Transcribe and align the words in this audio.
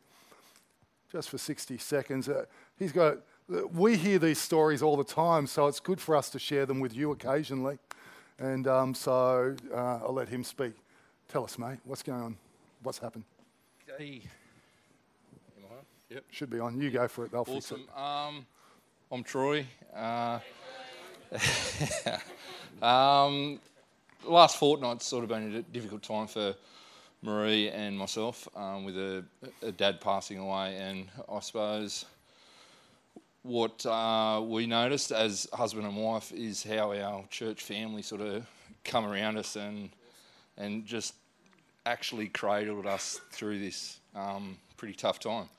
Just 1.11 1.29
for 1.29 1.37
60 1.37 1.77
seconds. 1.79 2.29
Uh, 2.29 2.45
he's 2.79 2.93
got. 2.93 3.17
We 3.73 3.97
hear 3.97 4.19
these 4.19 4.39
stories 4.39 4.81
all 4.81 4.95
the 4.95 5.03
time, 5.03 5.47
so 5.47 5.67
it's 5.67 5.81
good 5.81 5.99
for 5.99 6.15
us 6.15 6.29
to 6.29 6.39
share 6.39 6.65
them 6.65 6.79
with 6.79 6.95
you 6.95 7.11
occasionally. 7.11 7.77
And 8.41 8.67
um, 8.67 8.95
so 8.95 9.55
uh, 9.71 9.99
I'll 10.03 10.13
let 10.13 10.27
him 10.27 10.43
speak. 10.43 10.73
Tell 11.27 11.43
us, 11.43 11.59
mate, 11.59 11.77
what's 11.85 12.01
going 12.01 12.21
on? 12.21 12.37
What's 12.81 12.97
happened? 12.97 13.23
Hey. 13.85 14.23
Am 15.57 15.65
I 15.69 15.73
on? 15.75 15.85
Yep. 16.09 16.23
Should 16.31 16.49
be 16.49 16.59
on. 16.59 16.81
You 16.81 16.89
go 16.89 17.07
for 17.07 17.25
it. 17.25 17.31
They'll 17.31 17.45
fix 17.45 17.71
it. 17.71 17.77
Awesome. 17.95 18.35
Um, 18.37 18.45
I'm 19.11 19.23
Troy. 19.23 19.67
Uh, 19.95 20.39
um, 22.83 23.59
last 24.23 24.57
fortnight's 24.57 25.05
sort 25.05 25.23
of 25.23 25.29
been 25.29 25.57
a 25.57 25.61
difficult 25.61 26.01
time 26.01 26.25
for 26.25 26.55
Marie 27.21 27.69
and 27.69 27.95
myself 27.95 28.47
um, 28.55 28.85
with 28.85 28.97
a, 28.97 29.23
a 29.61 29.71
dad 29.71 30.01
passing 30.01 30.39
away, 30.39 30.77
and 30.77 31.07
I 31.31 31.41
suppose 31.41 32.05
what 33.43 33.85
uh, 33.85 34.41
we 34.43 34.67
noticed 34.67 35.11
as 35.11 35.47
husband 35.53 35.85
and 35.87 35.97
wife 35.97 36.31
is 36.31 36.63
how 36.63 36.93
our 36.93 37.25
church 37.29 37.63
family 37.63 38.01
sort 38.01 38.21
of 38.21 38.45
come 38.83 39.05
around 39.05 39.37
us 39.37 39.55
and 39.55 39.89
and 40.57 40.85
just 40.85 41.15
actually 41.85 42.27
cradled 42.27 42.85
us 42.85 43.19
through 43.31 43.59
this 43.59 43.99
um, 44.15 44.57
pretty 44.77 44.93
tough 44.93 45.19
time. 45.19 45.49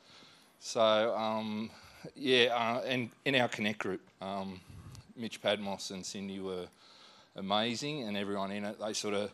So 0.60 1.16
um, 1.16 1.70
yeah, 2.14 2.54
uh, 2.54 2.82
and 2.86 3.10
in 3.24 3.34
our 3.34 3.48
connect 3.48 3.78
group, 3.78 4.00
um, 4.20 4.60
Mitch 5.16 5.42
Padmos 5.42 5.90
and 5.90 6.04
Cindy 6.06 6.40
were 6.40 6.66
amazing, 7.36 8.02
and 8.02 8.16
everyone 8.16 8.52
in 8.52 8.64
it 8.64 8.78
they 8.78 8.92
sort 8.92 9.14
of 9.14 9.32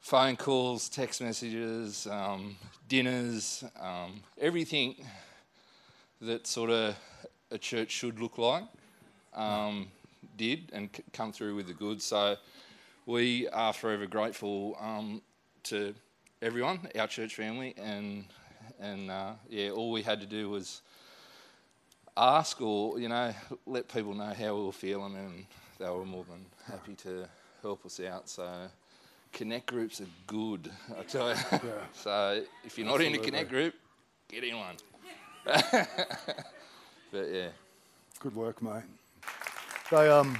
phone 0.00 0.36
calls, 0.36 0.88
text 0.88 1.22
messages, 1.22 2.06
um, 2.08 2.56
dinners, 2.88 3.64
um, 3.80 4.20
everything 4.38 4.96
that 6.20 6.46
sort 6.46 6.70
of 6.70 6.96
a 7.52 7.58
church 7.58 7.90
should 7.90 8.18
look 8.18 8.38
like 8.38 8.64
um, 9.34 9.88
did 10.36 10.70
and 10.72 10.88
c- 10.94 11.02
come 11.12 11.32
through 11.32 11.54
with 11.54 11.66
the 11.66 11.74
goods. 11.74 12.04
So 12.04 12.36
we 13.06 13.48
are 13.48 13.72
forever 13.72 14.06
grateful 14.06 14.76
um, 14.80 15.22
to 15.64 15.94
everyone, 16.40 16.88
our 16.98 17.06
church 17.06 17.34
family, 17.34 17.74
and 17.76 18.24
and 18.80 19.10
uh, 19.10 19.32
yeah, 19.48 19.70
all 19.70 19.92
we 19.92 20.02
had 20.02 20.20
to 20.20 20.26
do 20.26 20.50
was 20.50 20.82
ask 22.16 22.60
or 22.60 22.98
you 22.98 23.08
know 23.08 23.32
let 23.66 23.88
people 23.88 24.14
know 24.14 24.32
how 24.32 24.56
we 24.56 24.64
were 24.64 24.72
feeling, 24.72 25.16
and 25.16 25.46
they 25.78 25.88
were 25.88 26.04
more 26.04 26.24
than 26.24 26.44
happy 26.66 26.94
to 26.94 27.28
help 27.60 27.84
us 27.86 28.00
out. 28.00 28.28
So. 28.28 28.48
Connect 29.34 29.64
groups 29.64 30.02
are 30.02 30.06
good, 30.26 30.70
I 30.98 31.04
tell 31.04 31.30
you. 31.30 31.36
Yeah. 31.52 31.58
so 31.94 32.42
if 32.64 32.76
you're 32.76 32.86
not 32.86 33.00
in 33.00 33.14
a 33.14 33.18
connect 33.18 33.48
group, 33.48 33.74
get 34.28 34.44
in 34.44 34.58
one. 34.58 34.76
but 37.12 37.30
yeah, 37.30 37.48
Good 38.22 38.36
work, 38.36 38.62
mate. 38.62 38.84
They, 39.90 40.08
um, 40.08 40.38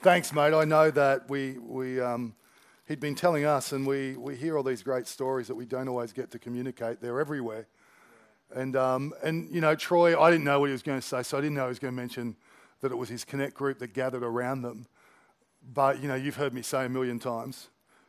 thanks, 0.00 0.32
mate. 0.32 0.54
I 0.54 0.64
know 0.64 0.90
that 0.90 1.28
we, 1.28 1.58
we, 1.58 2.00
um, 2.00 2.34
he'd 2.88 2.98
been 2.98 3.14
telling 3.14 3.44
us, 3.44 3.72
and 3.72 3.86
we, 3.86 4.16
we 4.16 4.36
hear 4.36 4.56
all 4.56 4.62
these 4.62 4.82
great 4.82 5.06
stories 5.06 5.48
that 5.48 5.54
we 5.54 5.66
don't 5.66 5.86
always 5.86 6.14
get 6.14 6.30
to 6.30 6.38
communicate. 6.38 7.02
They're 7.02 7.20
everywhere. 7.20 7.66
And, 8.54 8.74
um, 8.74 9.12
and, 9.22 9.54
you 9.54 9.60
know, 9.60 9.74
Troy, 9.74 10.18
I 10.18 10.30
didn't 10.30 10.44
know 10.44 10.60
what 10.60 10.70
he 10.70 10.72
was 10.72 10.82
going 10.82 10.98
to 10.98 11.06
say, 11.06 11.22
so 11.22 11.36
I 11.36 11.42
didn't 11.42 11.56
know 11.56 11.64
he 11.64 11.68
was 11.68 11.78
going 11.78 11.92
to 11.92 12.00
mention 12.00 12.36
that 12.80 12.90
it 12.90 12.96
was 12.96 13.10
his 13.10 13.22
Connect 13.22 13.52
group 13.52 13.78
that 13.80 13.92
gathered 13.92 14.22
around 14.22 14.62
them. 14.62 14.86
But, 15.74 16.00
you 16.00 16.08
know, 16.08 16.14
you've 16.14 16.36
heard 16.36 16.54
me 16.54 16.62
say 16.62 16.86
a 16.86 16.88
million 16.88 17.18
times, 17.18 17.68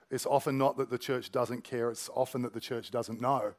it's 0.09 0.25
often 0.25 0.57
not 0.57 0.77
that 0.77 0.89
the 0.89 0.97
church 0.97 1.33
doesn't 1.33 1.65
care, 1.65 1.89
it's 1.89 2.09
often 2.15 2.43
that 2.43 2.53
the 2.53 2.61
church 2.61 2.91
doesn't 2.91 3.19
know. 3.19 3.55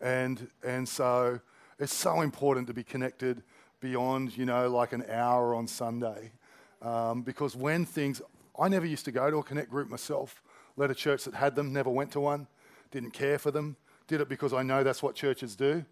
And, 0.00 0.48
and 0.64 0.88
so 0.88 1.40
it's 1.78 1.94
so 1.94 2.20
important 2.22 2.66
to 2.68 2.74
be 2.74 2.82
connected 2.82 3.42
beyond, 3.80 4.36
you 4.36 4.46
know, 4.46 4.68
like 4.70 4.92
an 4.92 5.04
hour 5.10 5.54
on 5.54 5.66
Sunday. 5.66 6.32
Um, 6.82 7.22
because 7.22 7.54
when 7.56 7.84
things, 7.84 8.22
I 8.58 8.68
never 8.68 8.86
used 8.86 9.04
to 9.06 9.12
go 9.12 9.30
to 9.30 9.38
a 9.38 9.42
connect 9.42 9.70
group 9.70 9.88
myself, 9.88 10.42
led 10.76 10.90
a 10.90 10.94
church 10.94 11.24
that 11.24 11.34
had 11.34 11.54
them, 11.54 11.72
never 11.72 11.90
went 11.90 12.12
to 12.12 12.20
one, 12.20 12.46
didn't 12.90 13.10
care 13.12 13.38
for 13.38 13.50
them, 13.50 13.76
did 14.06 14.20
it 14.20 14.28
because 14.28 14.52
I 14.52 14.62
know 14.62 14.82
that's 14.82 15.02
what 15.02 15.14
churches 15.14 15.56
do. 15.56 15.84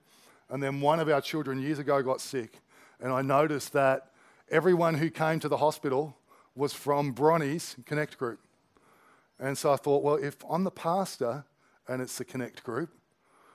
And 0.48 0.62
then 0.62 0.80
one 0.80 1.00
of 1.00 1.08
our 1.08 1.20
children 1.20 1.60
years 1.60 1.78
ago 1.78 2.02
got 2.02 2.20
sick, 2.20 2.60
and 3.00 3.12
I 3.12 3.22
noticed 3.22 3.72
that 3.72 4.10
everyone 4.50 4.94
who 4.94 5.10
came 5.10 5.40
to 5.40 5.48
the 5.48 5.56
hospital 5.56 6.16
was 6.54 6.72
from 6.72 7.12
Bronny's 7.12 7.76
Connect 7.86 8.18
group. 8.18 8.38
And 9.38 9.58
so 9.58 9.72
I 9.72 9.76
thought, 9.76 10.02
well, 10.02 10.14
if 10.14 10.36
I'm 10.48 10.64
the 10.64 10.70
pastor 10.70 11.44
and 11.88 12.00
it's 12.00 12.16
the 12.18 12.24
Connect 12.24 12.62
group, 12.62 12.90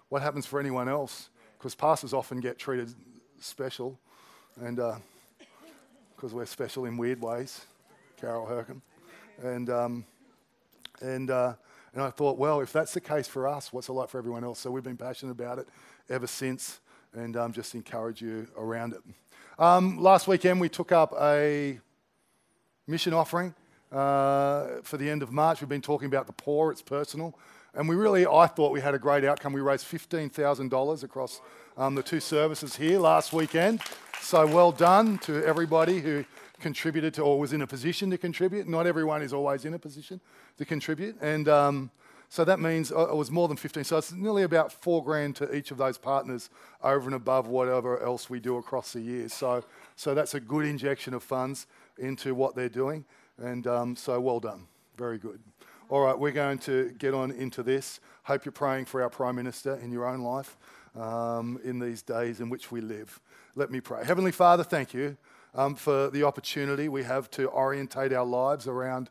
what 0.10 0.22
happens 0.22 0.46
for 0.46 0.60
anyone 0.60 0.90
else? 0.90 1.30
Because 1.60 1.76
pastors 1.76 2.14
often 2.14 2.40
get 2.40 2.58
treated 2.58 2.96
special, 3.42 4.00
and 4.62 4.80
because 6.16 6.34
we're 6.34 6.46
special 6.46 6.86
in 6.86 6.96
weird 6.96 7.22
ways, 7.22 7.66
Carol 8.16 8.48
Herkin. 8.48 8.82
And, 9.44 9.70
um, 9.70 10.06
and, 11.02 11.30
uh, 11.30 11.54
and 11.94 12.02
I 12.02 12.12
thought, 12.12 12.38
well, 12.38 12.62
if 12.62 12.72
that's 12.72 12.94
the 12.94 13.02
case 13.02 13.28
for 13.28 13.46
us, 13.46 13.74
what's 13.74 13.90
it 13.90 13.92
like 13.92 14.08
for 14.08 14.18
everyone 14.18 14.46
else? 14.46 14.60
So 14.60 14.72
we've 14.72 14.84
been 14.84 14.96
passionate 14.96 15.34
about 15.34 15.60
it 15.60 15.68
ever 16.10 16.28
since, 16.28 16.80
and 17.14 17.36
um, 17.36 17.52
just 17.52 17.76
encourage 17.76 18.22
you 18.22 18.48
around 18.58 18.94
it. 18.94 19.02
Um, 19.58 19.98
last 19.98 20.30
weekend, 20.30 20.62
we 20.62 20.70
took 20.70 20.94
up 20.94 21.14
a 21.20 21.78
mission 22.88 23.14
offering 23.14 23.54
uh, 23.92 24.82
for 24.84 24.96
the 24.96 25.10
end 25.10 25.24
of 25.24 25.34
March. 25.34 25.60
We've 25.60 25.68
been 25.68 25.82
talking 25.82 26.06
about 26.06 26.26
the 26.26 26.34
poor, 26.34 26.72
it's 26.72 26.82
personal. 26.82 27.38
And 27.76 27.88
we 27.88 27.96
really, 27.96 28.26
I 28.26 28.48
thought 28.48 28.72
we 28.72 28.82
had 28.82 28.96
a 28.96 29.00
great 29.00 29.24
outcome. 29.24 29.54
We 29.54 29.62
raised 29.62 29.86
$15,000 29.86 31.04
across 31.04 31.42
um, 31.78 31.96
the 31.96 32.04
two 32.04 32.20
services 32.20 32.76
here 32.76 33.00
last 33.00 33.32
weekend. 33.32 33.82
So 34.22 34.46
well 34.46 34.72
done 34.72 35.18
to 35.20 35.46
everybody 35.46 36.00
who 36.00 36.26
contributed 36.60 37.14
to 37.16 37.22
or 37.22 37.40
was 37.40 37.54
in 37.54 37.62
a 37.62 37.68
position 37.68 38.10
to 38.10 38.18
contribute. 38.18 38.68
Not 38.68 38.86
everyone 38.86 39.22
is 39.22 39.34
always 39.34 39.66
in 39.66 39.74
a 39.74 39.80
position 39.80 40.20
to 40.58 40.66
contribute. 40.66 41.16
And 41.22 41.48
um, 41.48 41.92
so 42.28 42.44
that 42.46 42.60
means 42.60 42.92
uh, 42.92 43.10
it 43.10 43.16
was 43.16 43.32
more 43.32 43.48
than 43.48 43.58
15. 43.58 43.84
So 43.84 43.98
it's 43.98 44.12
nearly 44.12 44.44
about 44.44 44.72
four 44.72 45.04
grand 45.04 45.36
to 45.38 45.56
each 45.56 45.72
of 45.72 45.78
those 45.78 45.98
partners 45.98 46.50
over 46.84 47.06
and 47.08 47.16
above 47.16 47.48
whatever 47.48 48.02
else 48.04 48.30
we 48.30 48.40
do 48.40 48.58
across 48.58 48.94
the 48.94 49.02
year. 49.02 49.30
So, 49.30 49.64
so 49.96 50.14
that's 50.14 50.36
a 50.36 50.40
good 50.40 50.66
injection 50.66 51.14
of 51.14 51.24
funds 51.24 51.66
into 51.98 52.36
what 52.36 52.56
they're 52.56 52.70
doing. 52.70 53.06
And 53.38 53.66
um, 53.68 53.96
so 53.96 54.20
well 54.20 54.40
done. 54.40 54.68
Very 54.98 55.18
good. 55.18 55.40
All 55.92 56.02
right, 56.02 56.20
we're 56.20 56.30
going 56.30 56.60
to 56.60 56.94
get 57.00 57.16
on 57.16 57.32
into 57.32 57.64
this. 57.64 58.00
Hope 58.22 58.46
you're 58.46 58.52
praying 58.52 58.86
for 58.86 59.02
our 59.02 59.10
Prime 59.10 59.36
Minister 59.36 59.74
in 59.78 59.92
your 59.92 60.06
own 60.06 60.20
life 60.20 60.56
um, 60.96 61.60
in 61.64 61.80
these 61.80 62.04
days 62.04 62.42
in 62.42 62.48
which 62.48 62.72
we 62.72 62.80
live. 62.80 63.20
Let 63.56 63.72
me 63.72 63.82
pray. 63.82 64.06
Heavenly 64.06 64.32
Father, 64.32 64.64
thank 64.64 64.94
you 64.94 65.18
um, 65.56 65.74
for 65.74 66.12
the 66.12 66.22
opportunity 66.22 66.90
we 66.90 67.02
have 67.06 67.32
to 67.32 67.50
orientate 67.50 68.14
our 68.14 68.24
lives 68.24 68.68
around 68.68 69.10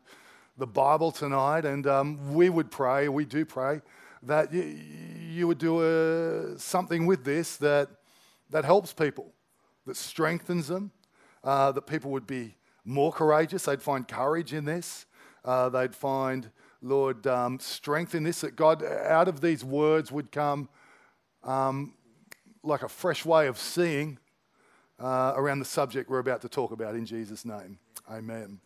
the 0.57 0.67
Bible 0.67 1.11
tonight. 1.11 1.65
And 1.65 1.85
um, 1.85 2.33
we 2.33 2.49
would 2.49 2.71
pray, 2.71 3.09
we 3.09 3.25
do 3.25 3.43
pray, 3.43 3.81
that 4.23 4.53
you, 4.53 4.61
you 4.61 5.47
would 5.49 5.57
do 5.57 5.83
a, 5.83 6.57
something 6.57 7.05
with 7.05 7.25
this 7.25 7.57
that, 7.57 7.89
that 8.51 8.63
helps 8.63 8.93
people, 8.93 9.33
that 9.85 9.97
strengthens 9.97 10.69
them, 10.69 10.91
uh, 11.43 11.73
that 11.73 11.87
people 11.87 12.11
would 12.11 12.25
be 12.25 12.55
more 12.85 13.11
courageous. 13.11 13.65
They'd 13.65 13.81
find 13.81 14.07
courage 14.07 14.53
in 14.53 14.63
this. 14.63 15.07
Uh, 15.43 15.69
they'd 15.69 15.95
find, 15.95 16.51
Lord, 16.81 17.27
um, 17.27 17.59
strength 17.59 18.15
in 18.15 18.23
this, 18.23 18.41
that 18.41 18.55
God, 18.55 18.83
out 18.83 19.27
of 19.27 19.41
these 19.41 19.63
words, 19.63 20.11
would 20.11 20.31
come 20.31 20.69
um, 21.43 21.93
like 22.63 22.83
a 22.83 22.89
fresh 22.89 23.25
way 23.25 23.47
of 23.47 23.57
seeing 23.57 24.17
uh, 24.99 25.33
around 25.35 25.59
the 25.59 25.65
subject 25.65 26.09
we're 26.09 26.19
about 26.19 26.41
to 26.41 26.49
talk 26.49 26.71
about 26.71 26.95
in 26.95 27.05
Jesus' 27.05 27.45
name. 27.45 27.79
Amen. 28.09 28.59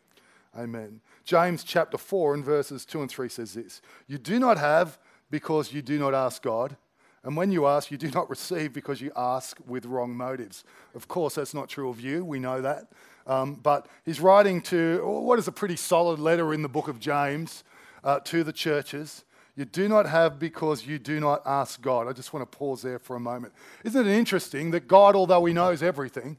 Amen. 0.57 1.01
James 1.23 1.63
chapter 1.63 1.97
4 1.97 2.35
and 2.35 2.45
verses 2.45 2.85
2 2.85 3.01
and 3.01 3.09
3 3.09 3.29
says 3.29 3.53
this 3.53 3.81
You 4.07 4.17
do 4.17 4.39
not 4.39 4.57
have 4.57 4.99
because 5.31 5.73
you 5.73 5.81
do 5.81 5.97
not 5.97 6.13
ask 6.13 6.41
God. 6.41 6.77
And 7.23 7.37
when 7.37 7.51
you 7.51 7.65
ask, 7.65 7.89
you 7.89 7.97
do 7.97 8.11
not 8.11 8.29
receive 8.29 8.73
because 8.73 9.01
you 9.01 9.11
ask 9.15 9.57
with 9.65 9.85
wrong 9.85 10.15
motives. 10.15 10.63
Of 10.93 11.07
course, 11.07 11.35
that's 11.35 11.53
not 11.53 11.69
true 11.69 11.89
of 11.89 12.01
you. 12.01 12.25
We 12.25 12.37
know 12.37 12.61
that. 12.61 12.91
Um, 13.25 13.55
but 13.55 13.87
he's 14.03 14.19
writing 14.19 14.61
to 14.63 15.01
what 15.05 15.39
is 15.39 15.47
a 15.47 15.51
pretty 15.51 15.77
solid 15.77 16.19
letter 16.19 16.53
in 16.53 16.61
the 16.61 16.69
book 16.69 16.89
of 16.89 16.99
James 16.99 17.63
uh, 18.03 18.19
to 18.21 18.43
the 18.43 18.53
churches. 18.53 19.23
You 19.55 19.65
do 19.65 19.87
not 19.87 20.07
have 20.07 20.39
because 20.39 20.85
you 20.85 20.97
do 20.97 21.19
not 21.19 21.43
ask 21.45 21.81
God. 21.81 22.07
I 22.07 22.13
just 22.13 22.33
want 22.33 22.49
to 22.49 22.57
pause 22.57 22.81
there 22.81 22.99
for 22.99 23.15
a 23.15 23.19
moment. 23.19 23.53
Isn't 23.83 24.07
it 24.07 24.11
interesting 24.11 24.71
that 24.71 24.87
God, 24.87 25.15
although 25.15 25.45
He 25.45 25.53
knows 25.53 25.83
everything, 25.83 26.37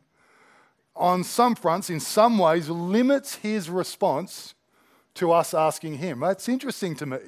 on 0.96 1.22
some 1.24 1.54
fronts, 1.54 1.90
in 1.90 2.00
some 2.00 2.38
ways, 2.38 2.68
limits 2.68 3.36
His 3.36 3.70
response 3.70 4.54
to 5.14 5.30
us 5.30 5.54
asking 5.54 5.98
Him? 5.98 6.20
That's 6.20 6.48
interesting 6.48 6.96
to 6.96 7.06
me. 7.06 7.18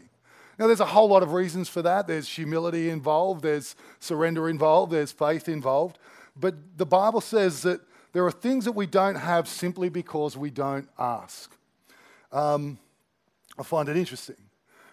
Now, 0.59 0.67
there's 0.67 0.81
a 0.81 0.87
whole 0.87 1.09
lot 1.09 1.23
of 1.23 1.33
reasons 1.33 1.69
for 1.69 1.83
that. 1.83 2.07
There's 2.07 2.29
humility 2.29 2.89
involved, 2.89 3.43
there's 3.43 3.77
surrender 4.01 4.49
involved, 4.49 4.91
there's 4.91 5.13
faith 5.13 5.49
involved. 5.49 5.99
But 6.35 6.79
the 6.79 6.87
Bible 6.87 7.21
says 7.21 7.63
that 7.63 7.81
there 8.13 8.25
are 8.25 8.33
things 8.33 8.65
that 8.65 8.73
we 8.73 8.87
don't 8.87 9.17
have 9.17 9.47
simply 9.47 9.89
because 9.89 10.37
we 10.37 10.51
don't 10.51 10.89
ask. 10.99 11.55
Um, 12.33 12.79
I 13.59 13.63
find 13.63 13.89
it 13.89 13.97
interesting. 13.97 14.37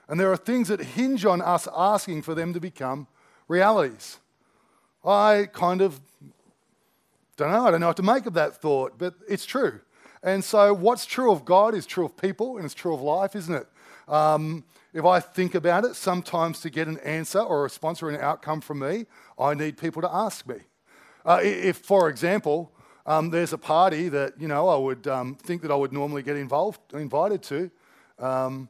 And 0.07 0.19
there 0.19 0.31
are 0.31 0.38
things 0.38 0.68
that 0.68 0.81
hinge 0.81 1.25
on 1.25 1.42
us 1.42 1.68
asking 1.75 2.24
for 2.24 2.36
them 2.36 2.54
to 2.54 2.60
become 2.60 3.07
realities. 3.48 4.19
I 5.04 5.48
kind 5.51 5.81
of 5.81 6.00
don't 7.36 7.51
know, 7.51 7.65
I 7.65 7.71
don't 7.71 7.81
know 7.81 7.88
what 7.88 7.98
to 7.98 8.04
make 8.04 8.25
of 8.25 8.33
that 8.33 8.62
thought, 8.62 8.98
but 8.98 9.15
it's 9.27 9.45
true. 9.45 9.80
And 10.21 10.44
so, 10.44 10.74
what's 10.74 11.06
true 11.06 11.31
of 11.31 11.44
God 11.44 11.74
is 11.74 11.86
true 11.86 12.06
of 12.06 12.15
people 12.15 12.57
and 12.57 12.65
it's 12.65 12.74
true 12.74 12.94
of 12.94 13.01
life, 13.01 13.36
isn't 13.36 13.54
it? 13.54 13.68
Um, 14.07 14.63
if 14.94 15.04
I 15.04 15.19
think 15.19 15.56
about 15.56 15.83
it, 15.83 15.95
sometimes 15.95 16.62
to 16.62 16.69
get 16.69 16.88
an 16.88 17.00
answer 17.00 17.39
or 17.39 17.60
a 17.60 17.63
response 17.63 18.01
or 18.01 18.10
an 18.10 18.19
outcome 18.21 18.62
from 18.62 18.80
me, 18.80 19.06
I 19.38 19.54
need 19.54 19.77
people 19.77 20.01
to 20.01 20.13
ask 20.13 20.48
me. 20.48 20.57
Uh, 21.25 21.39
if, 21.42 21.77
for 21.77 22.10
example, 22.10 22.71
um, 23.06 23.31
there's 23.31 23.51
a 23.54 23.57
party 23.57 24.07
that 24.10 24.39
you 24.39 24.48
know 24.48 24.69
I 24.69 24.77
would 24.77 25.07
um, 25.07 25.36
think 25.36 25.62
that 25.63 25.71
I 25.71 25.75
would 25.75 25.92
normally 25.92 26.24
get 26.24 26.38
involved, 26.38 26.80
invited 26.94 27.42
to, 27.44 27.71
um, 28.19 28.69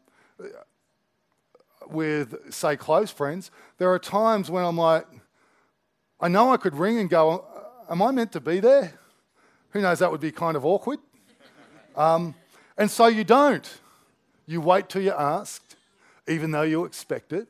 with 1.90 2.54
say 2.54 2.76
close 2.76 3.12
friends, 3.12 3.52
there 3.78 3.92
are 3.92 4.00
times 4.00 4.50
when 4.50 4.64
I'm 4.64 4.78
like, 4.78 5.06
I 6.20 6.28
know 6.28 6.54
I 6.54 6.58
could 6.58 6.76
ring 6.76 7.00
and 7.00 7.10
go, 7.10 7.46
Am 7.90 8.02
I 8.02 8.12
meant 8.12 8.32
to 8.32 8.40
be 8.40 8.60
there? 8.60 8.94
Who 9.72 9.82
knows? 9.82 10.00
That 10.00 10.12
would 10.12 10.22
be 10.22 10.32
kind 10.32 10.56
of 10.56 10.66
awkward. 10.66 11.00
Um, 11.96 12.34
and 12.78 12.90
so 12.90 13.08
you 13.08 13.24
don't. 13.24 13.70
You 14.46 14.62
wait 14.62 14.90
till 14.90 15.02
you're 15.02 15.20
asked, 15.20 15.76
even 16.28 16.52
though 16.52 16.64
you 16.64 16.86
expect 16.86 17.34
it. 17.34 17.48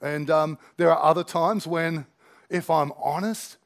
And 0.00 0.30
um, 0.30 0.58
there 0.76 0.90
are 0.90 1.02
other 1.02 1.24
times 1.24 1.66
when, 1.66 2.06
if 2.50 2.70
I'm 2.70 2.92
honest, 3.00 3.56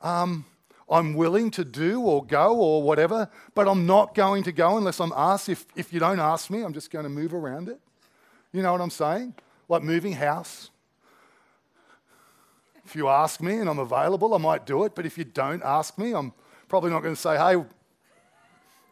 um, 0.00 0.44
I'm 0.92 1.14
willing 1.14 1.50
to 1.52 1.64
do 1.64 2.02
or 2.02 2.22
go 2.24 2.54
or 2.54 2.82
whatever, 2.82 3.30
but 3.54 3.66
I'm 3.66 3.86
not 3.86 4.14
going 4.14 4.42
to 4.42 4.52
go 4.52 4.76
unless 4.76 5.00
I'm 5.00 5.12
asked. 5.16 5.48
If, 5.48 5.64
if 5.74 5.92
you 5.92 5.98
don't 5.98 6.20
ask 6.20 6.50
me, 6.50 6.62
I'm 6.62 6.74
just 6.74 6.90
going 6.90 7.04
to 7.04 7.08
move 7.08 7.32
around 7.32 7.68
it. 7.68 7.80
You 8.52 8.60
know 8.60 8.72
what 8.72 8.82
I'm 8.82 8.90
saying? 8.90 9.34
Like 9.70 9.82
moving 9.82 10.12
house. 10.12 10.70
If 12.84 12.94
you 12.94 13.08
ask 13.08 13.40
me 13.40 13.56
and 13.56 13.70
I'm 13.70 13.78
available, 13.78 14.34
I 14.34 14.38
might 14.38 14.66
do 14.66 14.84
it, 14.84 14.94
but 14.94 15.06
if 15.06 15.16
you 15.16 15.24
don't 15.24 15.62
ask 15.62 15.96
me, 15.96 16.12
I'm 16.12 16.32
probably 16.68 16.90
not 16.90 17.02
going 17.02 17.14
to 17.14 17.20
say, 17.20 17.36
hey, 17.36 17.64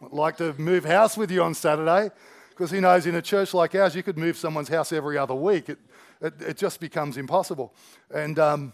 I'd 0.02 0.12
like 0.12 0.38
to 0.38 0.54
move 0.54 0.86
house 0.86 1.18
with 1.18 1.30
you 1.30 1.42
on 1.42 1.52
Saturday. 1.52 2.10
Because 2.48 2.70
he 2.70 2.80
knows 2.80 3.06
in 3.06 3.14
a 3.14 3.22
church 3.22 3.52
like 3.52 3.74
ours, 3.74 3.94
you 3.94 4.02
could 4.02 4.16
move 4.16 4.36
someone's 4.38 4.68
house 4.68 4.92
every 4.92 5.18
other 5.18 5.34
week. 5.34 5.68
It, 5.68 5.78
it, 6.22 6.34
it 6.40 6.56
just 6.56 6.80
becomes 6.80 7.16
impossible. 7.16 7.74
And 8.14 8.38
um, 8.38 8.72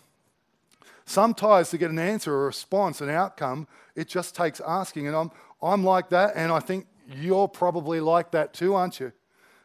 sometimes 1.07 1.71
to 1.71 1.79
get 1.79 1.91
an 1.91 1.99
answer, 1.99 2.35
a 2.35 2.47
response, 2.47 3.01
an 3.01 3.09
outcome, 3.09 3.67
it 3.95 4.09
just 4.09 4.37
takes 4.37 4.61
asking. 4.61 5.07
And 5.07 5.17
I'm, 5.17 5.31
I'm 5.63 5.85
like 5.85 6.11
that, 6.11 6.33
and 6.37 6.53
I 6.53 6.61
think 6.61 6.87
you're 7.09 7.49
probably 7.49 8.01
like 8.01 8.33
that 8.33 8.53
too, 8.53 8.75
aren't 8.75 9.01
you? 9.01 9.13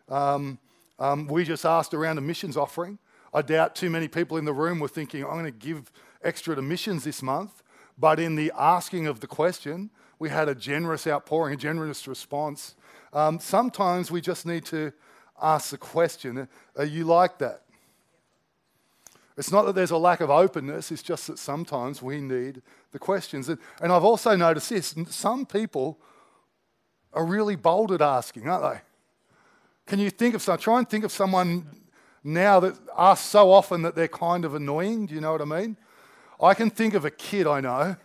Um, 0.07 0.59
um, 0.99 1.27
we 1.27 1.43
just 1.43 1.65
asked 1.65 1.93
around 1.93 2.17
a 2.17 2.21
missions 2.21 2.55
offering. 2.55 2.99
I 3.33 3.41
doubt 3.41 3.75
too 3.75 3.89
many 3.89 4.07
people 4.07 4.38
in 4.38 4.45
the 4.45 4.53
room 4.53 4.79
were 4.79 4.88
thinking, 4.88 5.23
I'm 5.23 5.31
going 5.31 5.45
to 5.45 5.51
give 5.51 5.91
extra 6.23 6.55
to 6.55 6.61
missions 6.61 7.03
this 7.03 7.21
month. 7.21 7.63
But 7.97 8.19
in 8.19 8.35
the 8.35 8.51
asking 8.57 9.07
of 9.07 9.19
the 9.19 9.27
question, 9.27 9.89
we 10.19 10.29
had 10.29 10.47
a 10.47 10.55
generous 10.55 11.07
outpouring, 11.07 11.55
a 11.55 11.57
generous 11.57 12.07
response. 12.07 12.75
Um, 13.13 13.39
sometimes 13.39 14.11
we 14.11 14.21
just 14.21 14.45
need 14.45 14.65
to 14.65 14.93
ask 15.41 15.71
the 15.71 15.77
question 15.77 16.47
Are 16.77 16.85
you 16.85 17.05
like 17.05 17.39
that? 17.39 17.63
It's 19.37 19.51
not 19.51 19.65
that 19.65 19.75
there's 19.75 19.91
a 19.91 19.97
lack 19.97 20.21
of 20.21 20.29
openness, 20.29 20.91
it's 20.91 21.03
just 21.03 21.27
that 21.27 21.39
sometimes 21.39 22.01
we 22.01 22.19
need 22.19 22.61
the 22.91 22.99
questions. 22.99 23.49
And, 23.49 23.57
and 23.81 23.91
I've 23.91 24.03
also 24.03 24.35
noticed 24.35 24.69
this 24.69 24.95
some 25.09 25.45
people 25.45 25.97
are 27.13 27.25
really 27.25 27.55
bold 27.55 27.91
at 27.91 28.01
asking, 28.01 28.47
aren't 28.47 28.73
they? 28.73 28.81
Can 29.85 29.99
you 29.99 30.09
think 30.09 30.35
of 30.35 30.41
some? 30.41 30.57
Try 30.57 30.79
and 30.79 30.89
think 30.89 31.03
of 31.03 31.11
someone 31.11 31.65
now 32.23 32.59
that 32.59 32.77
asks 32.97 33.25
so 33.25 33.51
often 33.51 33.81
that 33.81 33.95
they're 33.95 34.07
kind 34.07 34.45
of 34.45 34.55
annoying. 34.55 35.07
Do 35.07 35.15
you 35.15 35.21
know 35.21 35.31
what 35.31 35.41
I 35.41 35.45
mean? 35.45 35.77
I 36.41 36.53
can 36.53 36.69
think 36.69 36.93
of 36.93 37.05
a 37.05 37.11
kid 37.11 37.47
I 37.47 37.61
know. 37.61 37.95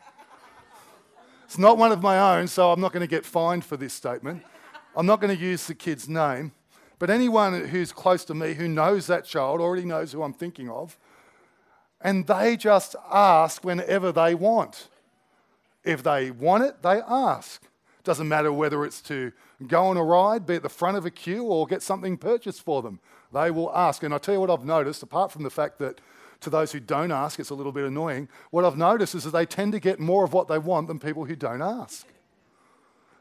It's 1.44 1.58
not 1.58 1.78
one 1.78 1.92
of 1.92 2.02
my 2.02 2.36
own, 2.36 2.48
so 2.48 2.72
I'm 2.72 2.80
not 2.80 2.92
going 2.92 3.02
to 3.02 3.06
get 3.06 3.24
fined 3.24 3.64
for 3.64 3.76
this 3.76 3.94
statement. 3.94 4.42
I'm 4.96 5.06
not 5.06 5.20
going 5.20 5.36
to 5.36 5.40
use 5.40 5.66
the 5.66 5.74
kid's 5.74 6.08
name, 6.08 6.52
but 6.98 7.08
anyone 7.08 7.66
who's 7.66 7.92
close 7.92 8.24
to 8.24 8.34
me 8.34 8.54
who 8.54 8.66
knows 8.66 9.06
that 9.06 9.24
child 9.24 9.60
already 9.60 9.84
knows 9.84 10.10
who 10.10 10.22
I'm 10.22 10.32
thinking 10.32 10.68
of. 10.68 10.98
And 12.06 12.24
they 12.28 12.56
just 12.56 12.94
ask 13.10 13.64
whenever 13.64 14.12
they 14.12 14.32
want. 14.32 14.90
If 15.82 16.04
they 16.04 16.30
want 16.30 16.62
it, 16.62 16.80
they 16.80 17.00
ask. 17.00 17.64
Doesn't 18.04 18.28
matter 18.28 18.52
whether 18.52 18.84
it's 18.84 19.00
to 19.02 19.32
go 19.66 19.86
on 19.86 19.96
a 19.96 20.04
ride, 20.04 20.46
be 20.46 20.54
at 20.54 20.62
the 20.62 20.68
front 20.68 20.96
of 20.96 21.04
a 21.04 21.10
queue, 21.10 21.42
or 21.42 21.66
get 21.66 21.82
something 21.82 22.16
purchased 22.16 22.62
for 22.62 22.80
them. 22.80 23.00
They 23.32 23.50
will 23.50 23.74
ask. 23.74 24.04
And 24.04 24.14
I 24.14 24.18
tell 24.18 24.34
you 24.34 24.40
what 24.40 24.50
I've 24.50 24.64
noticed, 24.64 25.02
apart 25.02 25.32
from 25.32 25.42
the 25.42 25.50
fact 25.50 25.80
that 25.80 26.00
to 26.42 26.48
those 26.48 26.70
who 26.70 26.78
don't 26.78 27.10
ask, 27.10 27.40
it's 27.40 27.50
a 27.50 27.56
little 27.56 27.72
bit 27.72 27.82
annoying, 27.82 28.28
what 28.52 28.64
I've 28.64 28.76
noticed 28.76 29.16
is 29.16 29.24
that 29.24 29.32
they 29.32 29.44
tend 29.44 29.72
to 29.72 29.80
get 29.80 29.98
more 29.98 30.24
of 30.24 30.32
what 30.32 30.46
they 30.46 30.58
want 30.58 30.86
than 30.86 31.00
people 31.00 31.24
who 31.24 31.34
don't 31.34 31.60
ask. 31.60 32.06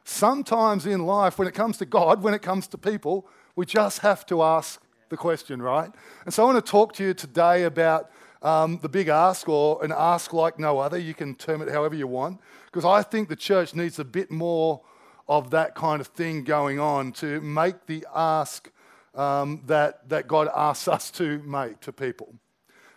Sometimes 0.04 0.86
in 0.86 1.08
life, 1.08 1.40
when 1.40 1.48
it 1.48 1.56
comes 1.56 1.80
to 1.80 1.88
God, 1.88 2.22
when 2.22 2.36
it 2.36 2.44
comes 2.44 2.68
to 2.68 2.78
people, 2.78 3.28
we 3.56 3.66
just 3.66 4.02
have 4.02 4.28
to 4.28 4.44
ask 4.44 4.80
the 5.10 5.18
question, 5.18 5.60
right? 5.60 5.90
And 6.26 6.32
so 6.32 6.44
I 6.44 6.54
want 6.54 6.64
to 6.64 6.72
talk 6.72 6.94
to 6.94 7.04
you 7.04 7.16
today 7.16 7.64
about 7.64 8.12
um, 8.46 8.78
the 8.84 8.90
big 8.90 9.08
ask 9.08 9.50
or 9.50 9.84
an 9.84 9.92
ask 9.92 10.32
like 10.32 10.60
no 10.60 10.78
other. 10.78 11.00
You 11.00 11.16
can 11.16 11.34
term 11.34 11.64
it 11.64 11.70
however 11.70 11.96
you 11.96 12.06
want, 12.06 12.40
because 12.68 12.86
I 12.86 13.02
think 13.02 13.28
the 13.28 13.36
church 13.36 13.74
needs 13.74 13.98
a 13.98 14.06
bit 14.06 14.30
more 14.30 14.82
of 15.28 15.50
that 15.50 15.74
kind 15.74 16.00
of 16.00 16.08
thing 16.08 16.44
going 16.44 16.80
on 16.80 17.12
to 17.14 17.42
make 17.42 17.88
the 17.88 18.06
ask 18.14 18.72
um, 19.16 19.64
that, 19.66 20.08
that 20.10 20.28
God 20.28 20.48
asks 20.56 20.88
us 20.88 21.10
to 21.12 21.40
make 21.40 21.80
to 21.82 21.92
people. 21.92 22.36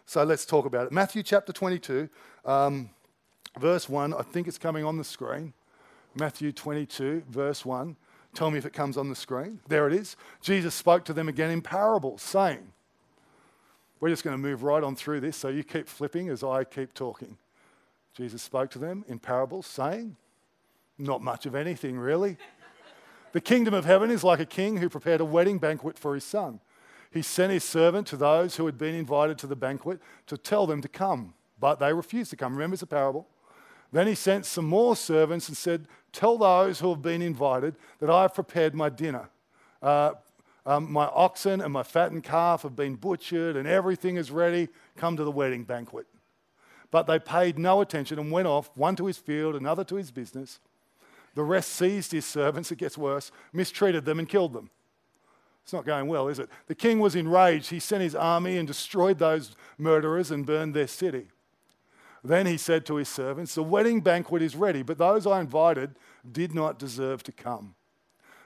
So 0.04 0.22
let's 0.22 0.44
talk 0.44 0.66
about 0.66 0.86
it. 0.86 0.92
Matthew 0.92 1.22
chapter 1.22 1.52
22, 1.52 2.10
um, 2.44 2.90
verse 3.58 3.88
1. 3.88 4.12
I 4.12 4.22
think 4.22 4.48
it's 4.48 4.58
coming 4.58 4.84
on 4.84 4.98
the 4.98 5.04
screen. 5.04 5.54
Matthew 6.14 6.52
22, 6.52 7.22
verse 7.30 7.64
1. 7.64 7.96
Tell 8.34 8.50
me 8.50 8.58
if 8.58 8.66
it 8.66 8.74
comes 8.74 8.98
on 8.98 9.08
the 9.08 9.16
screen. 9.16 9.60
There 9.68 9.86
it 9.86 9.94
is. 9.94 10.14
Jesus 10.42 10.74
spoke 10.74 11.06
to 11.06 11.14
them 11.14 11.28
again 11.28 11.50
in 11.50 11.62
parables, 11.62 12.20
saying, 12.20 12.72
We're 14.00 14.10
just 14.10 14.22
going 14.22 14.36
to 14.36 14.42
move 14.42 14.62
right 14.62 14.82
on 14.82 14.94
through 14.94 15.20
this, 15.20 15.36
so 15.36 15.48
you 15.48 15.64
keep 15.64 15.88
flipping 15.88 16.28
as 16.28 16.44
I 16.44 16.64
keep 16.64 16.94
talking. 16.94 17.36
Jesus 18.14 18.42
spoke 18.42 18.70
to 18.70 18.78
them 18.78 19.04
in 19.08 19.18
parables, 19.18 19.66
saying, 19.66 20.16
Not 20.98 21.22
much 21.22 21.46
of 21.46 21.54
anything, 21.54 21.98
really. 21.98 22.36
the 23.32 23.40
kingdom 23.40 23.74
of 23.74 23.84
heaven 23.84 24.10
is 24.10 24.22
like 24.22 24.40
a 24.40 24.46
king 24.46 24.76
who 24.76 24.88
prepared 24.88 25.20
a 25.20 25.24
wedding 25.24 25.58
banquet 25.58 25.98
for 25.98 26.14
his 26.14 26.24
son. 26.24 26.60
He 27.10 27.22
sent 27.22 27.52
his 27.52 27.64
servant 27.64 28.06
to 28.08 28.16
those 28.16 28.56
who 28.56 28.66
had 28.66 28.78
been 28.78 28.94
invited 28.94 29.38
to 29.38 29.46
the 29.46 29.56
banquet 29.56 30.00
to 30.26 30.36
tell 30.36 30.66
them 30.66 30.80
to 30.82 30.88
come, 30.88 31.34
but 31.58 31.80
they 31.80 31.92
refused 31.92 32.30
to 32.30 32.36
come. 32.36 32.52
Remember, 32.52 32.74
it's 32.74 32.82
a 32.82 32.86
parable. 32.86 33.26
Then 33.90 34.06
he 34.06 34.14
sent 34.14 34.44
some 34.44 34.66
more 34.66 34.94
servants 34.94 35.48
and 35.48 35.56
said, 35.56 35.86
Tell 36.12 36.38
those 36.38 36.80
who 36.80 36.90
have 36.90 37.02
been 37.02 37.22
invited 37.22 37.74
that 38.00 38.10
I 38.10 38.22
have 38.22 38.34
prepared 38.34 38.74
my 38.74 38.90
dinner. 38.90 39.30
Uh, 39.82 40.12
um, 40.68 40.92
my 40.92 41.06
oxen 41.06 41.62
and 41.62 41.72
my 41.72 41.82
fattened 41.82 42.24
calf 42.24 42.60
have 42.60 42.76
been 42.76 42.96
butchered 42.96 43.56
and 43.56 43.66
everything 43.66 44.16
is 44.16 44.30
ready. 44.30 44.68
Come 44.98 45.16
to 45.16 45.24
the 45.24 45.30
wedding 45.30 45.64
banquet. 45.64 46.06
But 46.90 47.06
they 47.06 47.18
paid 47.18 47.58
no 47.58 47.80
attention 47.80 48.18
and 48.18 48.30
went 48.30 48.48
off, 48.48 48.70
one 48.74 48.94
to 48.96 49.06
his 49.06 49.16
field, 49.16 49.56
another 49.56 49.82
to 49.84 49.94
his 49.94 50.10
business. 50.10 50.60
The 51.34 51.42
rest 51.42 51.70
seized 51.70 52.12
his 52.12 52.26
servants, 52.26 52.70
it 52.70 52.76
gets 52.76 52.98
worse, 52.98 53.32
mistreated 53.50 54.04
them, 54.04 54.18
and 54.18 54.28
killed 54.28 54.52
them. 54.52 54.68
It's 55.64 55.72
not 55.72 55.86
going 55.86 56.06
well, 56.06 56.28
is 56.28 56.38
it? 56.38 56.50
The 56.66 56.74
king 56.74 56.98
was 56.98 57.16
enraged. 57.16 57.70
He 57.70 57.80
sent 57.80 58.02
his 58.02 58.14
army 58.14 58.58
and 58.58 58.68
destroyed 58.68 59.18
those 59.18 59.56
murderers 59.78 60.30
and 60.30 60.44
burned 60.44 60.74
their 60.74 60.86
city. 60.86 61.28
Then 62.22 62.44
he 62.44 62.58
said 62.58 62.84
to 62.86 62.96
his 62.96 63.08
servants, 63.08 63.54
The 63.54 63.62
wedding 63.62 64.02
banquet 64.02 64.42
is 64.42 64.54
ready, 64.54 64.82
but 64.82 64.98
those 64.98 65.26
I 65.26 65.40
invited 65.40 65.94
did 66.30 66.54
not 66.54 66.78
deserve 66.78 67.22
to 67.22 67.32
come. 67.32 67.74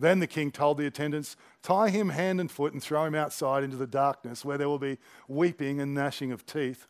Then 0.00 0.18
the 0.18 0.26
king 0.26 0.50
told 0.50 0.78
the 0.78 0.86
attendants, 0.86 1.36
Tie 1.62 1.90
him 1.90 2.08
hand 2.08 2.40
and 2.40 2.50
foot 2.50 2.72
and 2.72 2.82
throw 2.82 3.04
him 3.04 3.14
outside 3.14 3.62
into 3.62 3.76
the 3.76 3.86
darkness 3.86 4.44
where 4.44 4.56
there 4.56 4.68
will 4.68 4.78
be 4.78 4.96
weeping 5.28 5.78
and 5.78 5.94
gnashing 5.94 6.32
of 6.32 6.46
teeth. 6.46 6.86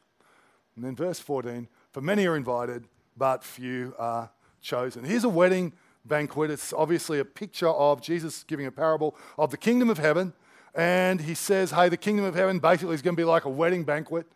And 0.77 0.85
then 0.85 0.95
verse 0.95 1.19
14 1.19 1.69
For 1.91 2.01
many 2.01 2.25
are 2.27 2.37
invited, 2.37 2.85
but 3.17 3.43
few 3.43 3.95
are 3.99 4.31
chosen. 4.63 5.05
Here's 5.05 5.25
a 5.25 5.29
wedding 5.29 5.73
banquet. 6.05 6.53
It's 6.53 6.73
obviously 6.73 7.19
a 7.19 7.25
picture 7.25 7.69
of 7.69 8.01
Jesus 8.01 8.45
giving 8.45 8.67
a 8.67 8.71
parable 8.71 9.17
of 9.37 9.51
the 9.51 9.57
kingdom 9.57 9.91
of 9.91 9.99
heaven. 9.99 10.33
And 10.73 11.21
he 11.21 11.35
says, 11.35 11.73
Hey, 11.73 11.89
the 11.89 11.97
kingdom 11.97 12.25
of 12.25 12.37
heaven 12.37 12.61
basically 12.61 12.95
is 12.95 13.03
going 13.03 13.17
to 13.17 13.21
be 13.21 13.25
like 13.25 13.45
a 13.45 13.51
wedding 13.51 13.83
banquet. 13.83 14.27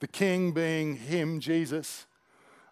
The 0.00 0.08
king, 0.08 0.52
being 0.52 0.96
him, 0.96 1.38
Jesus, 1.38 2.06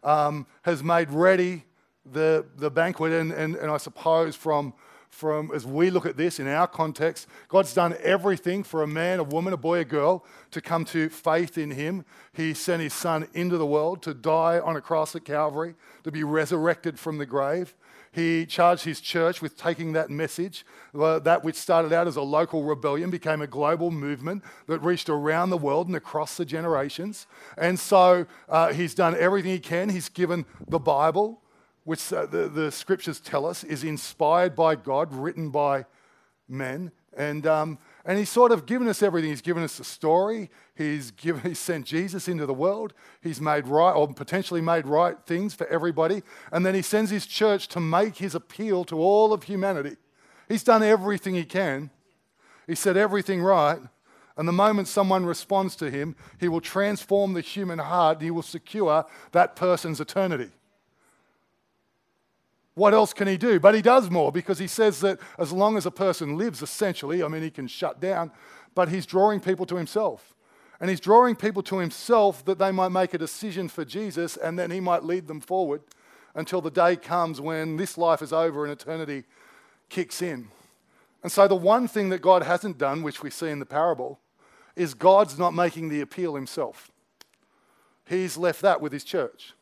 um, 0.03 0.47
has 0.63 0.83
made 0.83 1.11
ready 1.11 1.65
the, 2.11 2.47
the 2.57 2.71
banquet. 2.71 3.13
And, 3.13 3.31
and, 3.31 3.57
and 3.57 3.71
I 3.71 3.77
suppose 3.77 4.35
from 4.35 4.73
from 5.11 5.51
as 5.55 5.67
we 5.67 5.91
look 5.91 6.07
at 6.07 6.17
this 6.17 6.41
in 6.41 6.47
our 6.47 6.67
context, 6.67 7.27
God's 7.49 7.75
done 7.75 7.97
everything 8.01 8.63
for 8.63 8.83
a 8.83 8.87
man, 8.87 9.19
a 9.19 9.25
woman, 9.25 9.53
a 9.53 9.57
boy, 9.57 9.81
a 9.81 9.85
girl 9.85 10.25
to 10.53 10.61
come 10.61 10.85
to 10.87 11.09
faith 11.09 11.59
in 11.59 11.73
Him. 11.73 12.05
He 12.33 12.55
sent 12.55 12.83
His 12.83 12.95
Son 12.95 13.29
into 13.35 13.59
the 13.59 13.67
world 13.67 14.03
to 14.03 14.15
die 14.15 14.59
on 14.61 14.77
a 14.77 14.81
cross 14.81 15.15
at 15.15 15.25
Calvary, 15.25 15.75
to 16.05 16.11
be 16.11 16.25
resurrected 16.25 16.99
from 16.99 17.19
the 17.19 17.27
grave. 17.27 17.75
He 18.13 18.45
charged 18.45 18.85
his 18.85 19.01
church 19.01 19.41
with 19.41 19.57
taking 19.57 19.93
that 19.93 20.11
message. 20.11 20.65
that 20.93 21.45
which 21.45 21.55
started 21.55 21.93
out 21.93 22.09
as 22.09 22.17
a 22.17 22.23
local 22.23 22.65
rebellion 22.65 23.09
became 23.11 23.41
a 23.41 23.47
global 23.47 23.91
movement 23.91 24.43
that 24.67 24.81
reached 24.81 25.09
around 25.09 25.51
the 25.51 25.57
world 25.57 25.87
and 25.87 25.95
across 25.95 26.37
the 26.37 26.45
generations. 26.45 27.27
And 27.57 27.79
so 27.79 28.27
uh, 28.49 28.73
he's 28.73 28.95
done 28.95 29.17
everything 29.17 29.53
he 29.53 29.61
can. 29.61 29.91
He's 29.91 30.09
given 30.09 30.45
the 30.69 30.81
Bible, 30.81 31.41
which 31.91 32.13
uh, 32.13 32.25
the, 32.25 32.49
the 32.49 32.71
scriptures 32.71 33.19
tell 33.19 33.45
us 33.45 33.65
is 33.65 33.83
inspired 33.83 34.55
by 34.55 34.77
God, 34.77 35.13
written 35.13 35.51
by 35.51 35.85
men. 36.49 36.93
And, 37.17 37.45
um, 37.49 37.79
and 38.05 38.17
he's 38.17 38.29
sort 38.29 38.53
of 38.53 38.65
given 38.65 38.87
us 38.87 39.03
everything. 39.03 39.31
He's 39.31 39.41
given 39.41 39.65
us 39.65 39.77
the 39.77 39.83
story. 39.83 40.51
He's, 40.77 41.11
given, 41.11 41.43
he's 41.49 41.59
sent 41.59 41.87
Jesus 41.87 42.29
into 42.29 42.47
the 42.47 42.55
world. 42.55 42.95
He's 43.21 43.41
made 43.41 43.67
right, 43.67 43.91
or 43.91 44.07
potentially 44.15 44.61
made 44.61 44.87
right 44.87 45.17
things 45.27 45.53
for 45.53 45.67
everybody. 45.67 46.23
And 46.53 46.65
then 46.65 46.77
he 46.77 46.83
sends 46.83 47.11
his 47.11 47.27
church 47.27 47.67
to 47.71 47.81
make 47.81 48.19
his 48.19 48.37
appeal 48.37 48.85
to 48.85 48.97
all 48.97 49.33
of 49.33 49.43
humanity. 49.43 49.97
He's 50.49 50.63
done 50.63 50.85
everything 50.85 51.35
he 51.35 51.45
can. 51.45 51.91
He 52.69 52.77
said 52.77 52.97
everything 52.97 53.43
right. 53.43 53.81
And 54.37 54.47
the 54.47 54.53
moment 54.53 54.87
someone 54.87 55.27
responds 55.27 55.75
to 55.75 55.91
him, 55.91 56.15
he 56.39 56.47
will 56.47 56.61
transform 56.61 57.33
the 57.33 57.41
human 57.41 57.81
heart 57.81 58.19
and 58.19 58.25
he 58.25 58.31
will 58.31 58.43
secure 58.43 59.07
that 59.33 59.57
person's 59.57 60.01
eternity. 60.01 60.53
What 62.81 62.95
else 62.95 63.13
can 63.13 63.29
he 63.29 63.37
do? 63.37 63.61
But 63.61 63.75
he 63.75 63.83
does 63.83 64.09
more 64.09 64.33
because 64.33 64.59
he 64.59 64.67
says 64.67 65.01
that 65.01 65.19
as 65.39 65.53
long 65.53 65.77
as 65.77 65.85
a 65.85 65.91
person 65.91 66.39
lives, 66.39 66.63
essentially, 66.63 67.23
I 67.23 67.29
mean, 67.29 67.43
he 67.43 67.51
can 67.51 67.69
shut 67.69 68.01
down, 68.01 68.33
but 68.75 68.89
he's 68.89 69.05
drawing 69.05 69.39
people 69.39 69.67
to 69.67 69.77
himself. 69.77 70.35
And 70.81 70.89
he's 70.89 70.99
drawing 70.99 71.37
people 71.37 71.63
to 71.65 71.77
himself 71.77 72.43
that 72.47 72.59
they 72.59 72.73
might 72.73 72.89
make 72.89 73.13
a 73.13 73.19
decision 73.19 73.69
for 73.69 73.85
Jesus 73.85 74.39
and 74.39 74.59
then 74.59 74.71
he 74.71 74.81
might 74.81 75.05
lead 75.05 75.29
them 75.29 75.43
forward 75.43 75.83
until 76.35 76.63
the 76.63 76.71
day 76.71 76.97
comes 76.97 77.39
when 77.39 77.77
this 77.77 77.99
life 77.99 78.23
is 78.23 78.33
over 78.33 78.65
and 78.65 78.73
eternity 78.73 79.25
kicks 79.91 80.23
in. 80.23 80.49
And 81.23 81.31
so, 81.31 81.47
the 81.47 81.55
one 81.55 81.87
thing 81.87 82.09
that 82.09 82.23
God 82.23 82.45
hasn't 82.45 82.79
done, 82.79 83.03
which 83.03 83.23
we 83.23 83.29
see 83.29 83.51
in 83.51 83.59
the 83.59 83.67
parable, 83.67 84.21
is 84.75 84.95
God's 84.95 85.39
not 85.39 85.53
making 85.53 85.91
the 85.91 86.01
appeal 86.01 86.35
himself. 86.35 86.91
He's 88.09 88.39
left 88.39 88.63
that 88.63 88.81
with 88.81 88.95
his 88.95 89.05
church. 89.05 89.53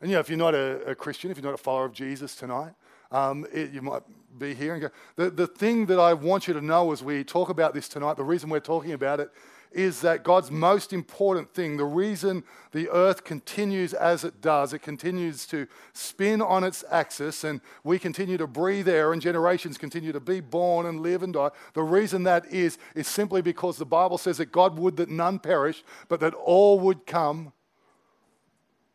And 0.00 0.10
you 0.10 0.16
know, 0.16 0.20
if 0.20 0.28
you're 0.28 0.38
not 0.38 0.54
a, 0.54 0.82
a 0.84 0.94
Christian, 0.94 1.30
if 1.30 1.36
you're 1.36 1.44
not 1.44 1.54
a 1.54 1.62
follower 1.62 1.86
of 1.86 1.92
Jesus 1.92 2.34
tonight, 2.34 2.72
um, 3.10 3.46
it, 3.52 3.72
you 3.72 3.80
might 3.80 4.02
be 4.38 4.54
here 4.54 4.74
and 4.74 4.82
go. 4.82 4.90
The, 5.16 5.30
the 5.30 5.46
thing 5.46 5.86
that 5.86 6.00
I 6.00 6.14
want 6.14 6.48
you 6.48 6.54
to 6.54 6.60
know 6.60 6.92
as 6.92 7.02
we 7.02 7.22
talk 7.24 7.48
about 7.48 7.74
this 7.74 7.88
tonight, 7.88 8.16
the 8.16 8.24
reason 8.24 8.50
we're 8.50 8.60
talking 8.60 8.92
about 8.92 9.20
it, 9.20 9.30
is 9.74 10.00
that 10.02 10.22
God's 10.22 10.50
most 10.50 10.92
important 10.92 11.52
thing, 11.52 11.76
the 11.76 11.84
reason 11.84 12.44
the 12.72 12.88
earth 12.90 13.24
continues 13.24 13.92
as 13.92 14.24
it 14.24 14.40
does, 14.40 14.72
it 14.72 14.78
continues 14.78 15.46
to 15.46 15.66
spin 15.92 16.40
on 16.40 16.62
its 16.62 16.84
axis, 16.90 17.42
and 17.42 17.60
we 17.82 17.98
continue 17.98 18.36
to 18.36 18.46
breathe 18.46 18.88
air, 18.88 19.12
and 19.12 19.20
generations 19.20 19.76
continue 19.76 20.12
to 20.12 20.20
be 20.20 20.40
born 20.40 20.86
and 20.86 21.00
live 21.00 21.22
and 21.22 21.34
die. 21.34 21.50
The 21.74 21.82
reason 21.82 22.22
that 22.22 22.46
is, 22.52 22.78
is 22.94 23.08
simply 23.08 23.42
because 23.42 23.76
the 23.76 23.84
Bible 23.84 24.16
says 24.16 24.38
that 24.38 24.52
God 24.52 24.78
would 24.78 24.96
that 24.96 25.10
none 25.10 25.40
perish, 25.40 25.82
but 26.08 26.20
that 26.20 26.34
all 26.34 26.78
would 26.80 27.04
come 27.04 27.52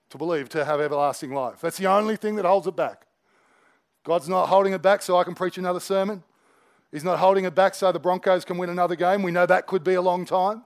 to 0.10 0.18
believe, 0.18 0.50
to 0.50 0.66
have 0.66 0.82
everlasting 0.82 1.34
life. 1.34 1.62
That's 1.62 1.78
the 1.78 1.88
only 1.88 2.16
thing 2.16 2.36
that 2.36 2.46
holds 2.46 2.68
it 2.68 2.76
back. 2.76 3.06
God's 4.04 4.30
not 4.30 4.48
holding 4.48 4.74
it 4.74 4.82
back 4.82 5.02
so 5.02 5.18
I 5.18 5.24
can 5.24 5.36
preach 5.36 5.58
another 5.58 5.80
sermon. 5.80 6.24
He's 6.92 7.04
not 7.04 7.20
holding 7.20 7.46
it 7.46 7.54
back 7.54 7.76
so 7.76 7.92
the 7.92 8.00
Broncos 8.00 8.44
can 8.44 8.58
win 8.58 8.70
another 8.70 8.96
game. 8.96 9.22
We 9.22 9.32
know 9.32 9.46
that 9.46 9.68
could 9.68 9.84
be 9.84 9.94
a 9.94 10.02
long 10.02 10.26
time. 10.26 10.64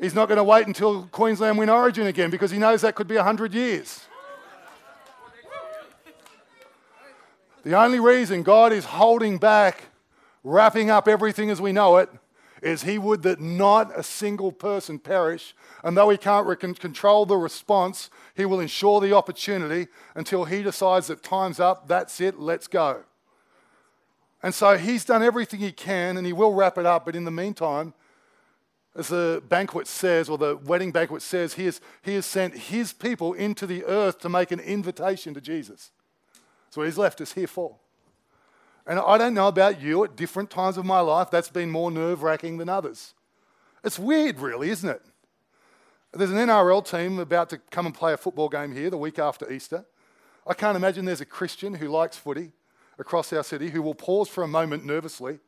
He's 0.00 0.14
not 0.14 0.28
going 0.28 0.38
to 0.38 0.44
wait 0.44 0.66
until 0.66 1.04
Queensland 1.08 1.58
win 1.58 1.68
Origin 1.68 2.06
again 2.06 2.30
because 2.30 2.50
he 2.50 2.58
knows 2.58 2.80
that 2.80 2.94
could 2.94 3.06
be 3.06 3.16
100 3.16 3.52
years. 3.52 4.06
The 7.62 7.78
only 7.78 8.00
reason 8.00 8.42
God 8.42 8.72
is 8.72 8.86
holding 8.86 9.36
back, 9.36 9.82
wrapping 10.42 10.88
up 10.88 11.06
everything 11.06 11.50
as 11.50 11.60
we 11.60 11.72
know 11.72 11.98
it, 11.98 12.08
is 12.62 12.82
he 12.82 12.98
would 12.98 13.22
that 13.22 13.40
not 13.40 13.96
a 13.98 14.02
single 14.02 14.52
person 14.52 14.98
perish, 14.98 15.54
and 15.82 15.96
though 15.96 16.10
he 16.10 16.16
can't 16.16 16.46
control 16.78 17.26
the 17.26 17.36
response, 17.36 18.10
he 18.34 18.44
will 18.44 18.60
ensure 18.60 19.00
the 19.00 19.14
opportunity 19.14 19.88
until 20.14 20.44
he 20.44 20.62
decides 20.62 21.06
that 21.06 21.22
time's 21.22 21.60
up, 21.60 21.88
that's 21.88 22.20
it, 22.20 22.38
let's 22.38 22.66
go. 22.66 23.02
And 24.42 24.54
so 24.54 24.76
he's 24.78 25.04
done 25.04 25.22
everything 25.22 25.60
he 25.60 25.72
can, 25.72 26.16
and 26.16 26.26
he 26.26 26.32
will 26.32 26.54
wrap 26.54 26.78
it 26.78 26.86
up, 26.86 27.04
but 27.04 27.16
in 27.16 27.24
the 27.24 27.30
meantime, 27.30 27.94
as 28.96 29.08
the 29.08 29.42
banquet 29.48 29.86
says, 29.86 30.28
or 30.28 30.36
the 30.36 30.56
wedding 30.56 30.90
banquet 30.90 31.22
says, 31.22 31.54
he 31.54 31.66
has, 31.66 31.80
he 32.02 32.14
has 32.14 32.26
sent 32.26 32.54
his 32.54 32.92
people 32.92 33.34
into 33.34 33.66
the 33.66 33.84
earth 33.84 34.18
to 34.20 34.28
make 34.28 34.50
an 34.50 34.60
invitation 34.60 35.32
to 35.34 35.40
Jesus. 35.40 35.90
So 36.70 36.82
he's 36.82 36.98
left 36.98 37.20
us 37.20 37.32
here 37.32 37.46
for. 37.46 37.76
And 38.90 38.98
I 38.98 39.18
don't 39.18 39.34
know 39.34 39.46
about 39.46 39.80
you, 39.80 40.02
at 40.02 40.16
different 40.16 40.50
times 40.50 40.76
of 40.76 40.84
my 40.84 40.98
life, 40.98 41.30
that's 41.30 41.48
been 41.48 41.70
more 41.70 41.92
nerve 41.92 42.24
wracking 42.24 42.58
than 42.58 42.68
others. 42.68 43.14
It's 43.84 44.00
weird, 44.00 44.40
really, 44.40 44.68
isn't 44.68 44.90
it? 44.90 45.00
There's 46.12 46.32
an 46.32 46.38
NRL 46.38 46.84
team 46.84 47.20
about 47.20 47.50
to 47.50 47.58
come 47.70 47.86
and 47.86 47.94
play 47.94 48.12
a 48.12 48.16
football 48.16 48.48
game 48.48 48.72
here 48.72 48.90
the 48.90 48.98
week 48.98 49.20
after 49.20 49.48
Easter. 49.48 49.84
I 50.44 50.54
can't 50.54 50.76
imagine 50.76 51.04
there's 51.04 51.20
a 51.20 51.24
Christian 51.24 51.74
who 51.74 51.86
likes 51.86 52.16
footy 52.16 52.50
across 52.98 53.32
our 53.32 53.44
city 53.44 53.70
who 53.70 53.80
will 53.80 53.94
pause 53.94 54.28
for 54.28 54.42
a 54.42 54.48
moment 54.48 54.84
nervously 54.84 55.38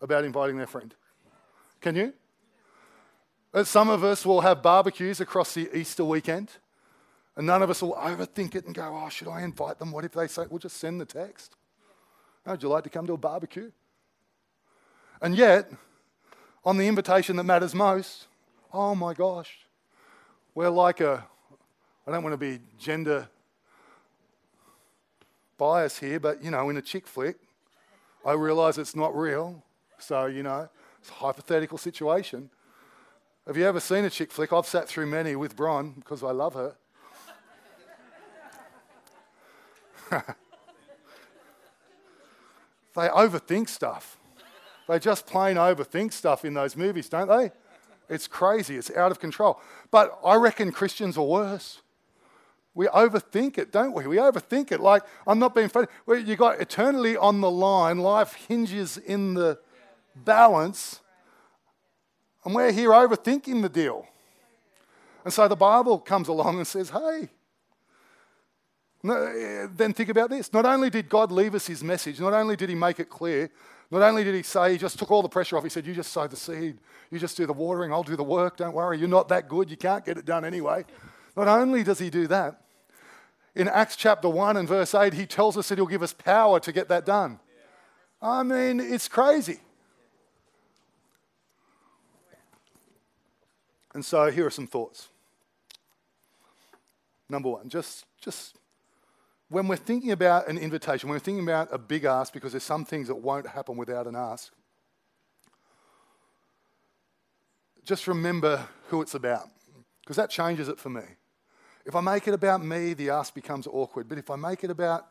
about 0.00 0.24
inviting 0.24 0.56
their 0.56 0.66
friend. 0.66 0.94
Can 1.82 1.96
you? 1.96 2.14
Uh, 3.52 3.64
some 3.64 3.90
of 3.90 4.04
us 4.04 4.24
will 4.24 4.40
have 4.40 4.62
barbecues 4.62 5.20
across 5.20 5.52
the 5.52 5.68
Easter 5.76 6.02
weekend, 6.02 6.52
and 7.36 7.46
none 7.46 7.62
of 7.62 7.68
us 7.68 7.82
will 7.82 7.92
overthink 7.96 8.54
it 8.54 8.64
and 8.64 8.74
go, 8.74 8.98
Oh, 9.04 9.10
should 9.10 9.28
I 9.28 9.42
invite 9.42 9.78
them? 9.80 9.92
What 9.92 10.06
if 10.06 10.12
they 10.12 10.28
say, 10.28 10.44
We'll 10.48 10.60
just 10.60 10.78
send 10.78 10.98
the 10.98 11.04
text? 11.04 11.56
Would 12.46 12.62
you 12.62 12.68
like 12.68 12.84
to 12.84 12.90
come 12.90 13.06
to 13.08 13.14
a 13.14 13.18
barbecue? 13.18 13.72
And 15.20 15.36
yet, 15.36 15.70
on 16.64 16.76
the 16.76 16.86
invitation 16.86 17.36
that 17.36 17.44
matters 17.44 17.74
most, 17.74 18.26
oh 18.72 18.94
my 18.94 19.14
gosh, 19.14 19.58
we're 20.54 20.70
like 20.70 21.00
a, 21.00 21.24
I 22.06 22.10
don't 22.12 22.22
want 22.22 22.34
to 22.34 22.38
be 22.38 22.60
gender 22.78 23.28
bias 25.58 25.98
here, 25.98 26.20
but 26.20 26.44
you 26.44 26.50
know, 26.50 26.68
in 26.70 26.76
a 26.76 26.82
chick 26.82 27.06
flick, 27.06 27.36
I 28.24 28.32
realize 28.32 28.78
it's 28.78 28.96
not 28.96 29.16
real. 29.16 29.62
So, 29.98 30.26
you 30.26 30.42
know, 30.42 30.68
it's 31.00 31.10
a 31.10 31.14
hypothetical 31.14 31.78
situation. 31.78 32.50
Have 33.46 33.56
you 33.56 33.64
ever 33.64 33.80
seen 33.80 34.04
a 34.04 34.10
chick 34.10 34.30
flick? 34.30 34.52
I've 34.52 34.66
sat 34.66 34.88
through 34.88 35.06
many 35.06 35.36
with 35.36 35.56
Bron 35.56 35.92
because 35.92 36.22
I 36.22 36.32
love 36.32 36.54
her. 36.54 36.76
They 42.96 43.08
overthink 43.08 43.68
stuff. 43.68 44.18
They 44.88 44.98
just 44.98 45.26
plain 45.26 45.56
overthink 45.56 46.12
stuff 46.12 46.44
in 46.44 46.54
those 46.54 46.76
movies, 46.76 47.08
don't 47.08 47.28
they? 47.28 47.50
It's 48.08 48.26
crazy. 48.26 48.76
It's 48.76 48.90
out 48.90 49.10
of 49.10 49.20
control. 49.20 49.60
But 49.90 50.18
I 50.24 50.36
reckon 50.36 50.72
Christians 50.72 51.18
are 51.18 51.24
worse. 51.24 51.80
We 52.74 52.86
overthink 52.86 53.58
it, 53.58 53.72
don't 53.72 53.92
we? 53.92 54.06
We 54.06 54.16
overthink 54.16 54.70
it. 54.70 54.80
Like, 54.80 55.02
I'm 55.26 55.38
not 55.38 55.54
being 55.54 55.68
funny. 55.68 55.88
Well, 56.04 56.18
you 56.18 56.36
got 56.36 56.60
eternally 56.60 57.16
on 57.16 57.40
the 57.40 57.50
line. 57.50 57.98
Life 57.98 58.34
hinges 58.48 58.96
in 58.96 59.34
the 59.34 59.58
balance. 60.14 61.00
And 62.44 62.54
we're 62.54 62.72
here 62.72 62.90
overthinking 62.90 63.62
the 63.62 63.68
deal. 63.68 64.06
And 65.24 65.32
so 65.32 65.48
the 65.48 65.56
Bible 65.56 65.98
comes 65.98 66.28
along 66.28 66.58
and 66.58 66.66
says, 66.66 66.90
hey, 66.90 67.30
Uh, 69.04 69.68
then 69.76 69.92
think 69.92 70.08
about 70.08 70.30
this. 70.30 70.52
Not 70.52 70.66
only 70.66 70.90
did 70.90 71.08
God 71.08 71.30
leave 71.30 71.54
us 71.54 71.66
his 71.66 71.82
message, 71.82 72.20
not 72.20 72.32
only 72.32 72.56
did 72.56 72.68
he 72.68 72.74
make 72.74 72.98
it 72.98 73.08
clear, 73.08 73.50
not 73.90 74.02
only 74.02 74.24
did 74.24 74.34
he 74.34 74.42
say, 74.42 74.72
he 74.72 74.78
just 74.78 74.98
took 74.98 75.10
all 75.10 75.22
the 75.22 75.28
pressure 75.28 75.56
off, 75.56 75.62
he 75.62 75.70
said, 75.70 75.86
You 75.86 75.94
just 75.94 76.12
sow 76.12 76.26
the 76.26 76.36
seed, 76.36 76.78
you 77.10 77.18
just 77.18 77.36
do 77.36 77.46
the 77.46 77.52
watering, 77.52 77.92
I'll 77.92 78.02
do 78.02 78.16
the 78.16 78.24
work, 78.24 78.56
don't 78.56 78.74
worry, 78.74 78.98
you're 78.98 79.08
not 79.08 79.28
that 79.28 79.48
good, 79.48 79.70
you 79.70 79.76
can't 79.76 80.04
get 80.04 80.18
it 80.18 80.24
done 80.24 80.44
anyway. 80.44 80.84
Not 81.36 81.46
only 81.46 81.84
does 81.84 81.98
he 81.98 82.10
do 82.10 82.26
that, 82.26 82.62
in 83.54 83.68
Acts 83.68 83.96
chapter 83.96 84.28
1 84.28 84.56
and 84.56 84.68
verse 84.68 84.94
8, 84.94 85.14
he 85.14 85.24
tells 85.24 85.56
us 85.56 85.68
that 85.68 85.78
he'll 85.78 85.86
give 85.86 86.02
us 86.02 86.12
power 86.12 86.60
to 86.60 86.72
get 86.72 86.88
that 86.88 87.06
done. 87.06 87.38
I 88.20 88.42
mean, 88.42 88.80
it's 88.80 89.08
crazy. 89.08 89.60
And 93.94 94.04
so 94.04 94.30
here 94.30 94.44
are 94.44 94.50
some 94.50 94.66
thoughts. 94.66 95.08
Number 97.30 97.48
one, 97.48 97.68
just, 97.70 98.04
just 98.20 98.58
when 99.48 99.68
we're 99.68 99.76
thinking 99.76 100.10
about 100.10 100.48
an 100.48 100.58
invitation, 100.58 101.08
when 101.08 101.16
we're 101.16 101.20
thinking 101.20 101.44
about 101.44 101.68
a 101.72 101.78
big 101.78 102.04
ask, 102.04 102.32
because 102.32 102.52
there's 102.52 102.64
some 102.64 102.84
things 102.84 103.08
that 103.08 103.16
won't 103.16 103.46
happen 103.46 103.76
without 103.76 104.06
an 104.06 104.16
ask, 104.16 104.52
just 107.84 108.08
remember 108.08 108.66
who 108.88 109.00
it's 109.00 109.14
about, 109.14 109.48
because 110.02 110.16
that 110.16 110.30
changes 110.30 110.68
it 110.68 110.78
for 110.78 110.90
me. 110.90 111.02
If 111.84 111.94
I 111.94 112.00
make 112.00 112.26
it 112.26 112.34
about 112.34 112.64
me, 112.64 112.94
the 112.94 113.10
ask 113.10 113.32
becomes 113.32 113.68
awkward. 113.68 114.08
But 114.08 114.18
if 114.18 114.28
I 114.28 114.34
make 114.34 114.64
it 114.64 114.70
about 114.70 115.06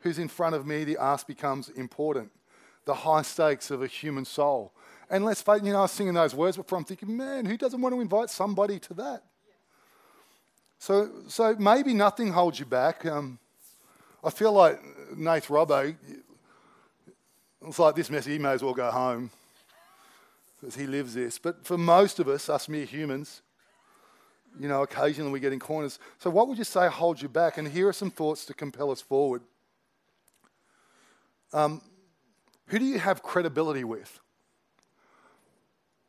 who's 0.00 0.20
in 0.20 0.28
front 0.28 0.54
of 0.54 0.64
me, 0.64 0.84
the 0.84 0.96
ask 0.96 1.26
becomes 1.26 1.68
important. 1.70 2.30
The 2.84 2.94
high 2.94 3.22
stakes 3.22 3.72
of 3.72 3.82
a 3.82 3.88
human 3.88 4.24
soul. 4.24 4.72
And 5.10 5.24
let's 5.24 5.42
face 5.42 5.60
you 5.64 5.72
know, 5.72 5.80
I 5.80 5.82
was 5.82 5.90
singing 5.90 6.14
those 6.14 6.36
words 6.36 6.56
before, 6.56 6.78
I'm 6.78 6.84
thinking, 6.84 7.16
man, 7.16 7.46
who 7.46 7.56
doesn't 7.56 7.80
want 7.80 7.94
to 7.96 8.00
invite 8.00 8.30
somebody 8.30 8.78
to 8.78 8.94
that? 8.94 9.22
So, 10.78 11.10
so 11.26 11.56
maybe 11.58 11.92
nothing 11.92 12.32
holds 12.32 12.60
you 12.60 12.66
back. 12.66 13.04
Um, 13.04 13.40
I 14.22 14.30
feel 14.30 14.52
like 14.52 14.80
Nath 15.16 15.48
Robbo, 15.48 15.94
it's 17.66 17.78
like 17.78 17.94
this 17.94 18.10
message, 18.10 18.32
he 18.32 18.38
may 18.38 18.50
as 18.50 18.62
well 18.62 18.74
go 18.74 18.90
home 18.90 19.30
because 20.60 20.74
he 20.74 20.86
lives 20.86 21.14
this. 21.14 21.38
But 21.38 21.64
for 21.64 21.78
most 21.78 22.18
of 22.18 22.28
us, 22.28 22.48
us 22.48 22.68
mere 22.68 22.84
humans, 22.84 23.42
you 24.58 24.68
know, 24.68 24.82
occasionally 24.82 25.30
we 25.30 25.40
get 25.40 25.52
in 25.52 25.60
corners. 25.60 25.98
So, 26.18 26.30
what 26.30 26.48
would 26.48 26.58
you 26.58 26.64
say 26.64 26.88
holds 26.88 27.22
you 27.22 27.28
back? 27.28 27.58
And 27.58 27.68
here 27.68 27.88
are 27.88 27.92
some 27.92 28.10
thoughts 28.10 28.44
to 28.46 28.54
compel 28.54 28.90
us 28.90 29.00
forward. 29.00 29.42
Um, 31.52 31.80
who 32.66 32.78
do 32.78 32.84
you 32.84 32.98
have 32.98 33.22
credibility 33.22 33.84
with? 33.84 34.18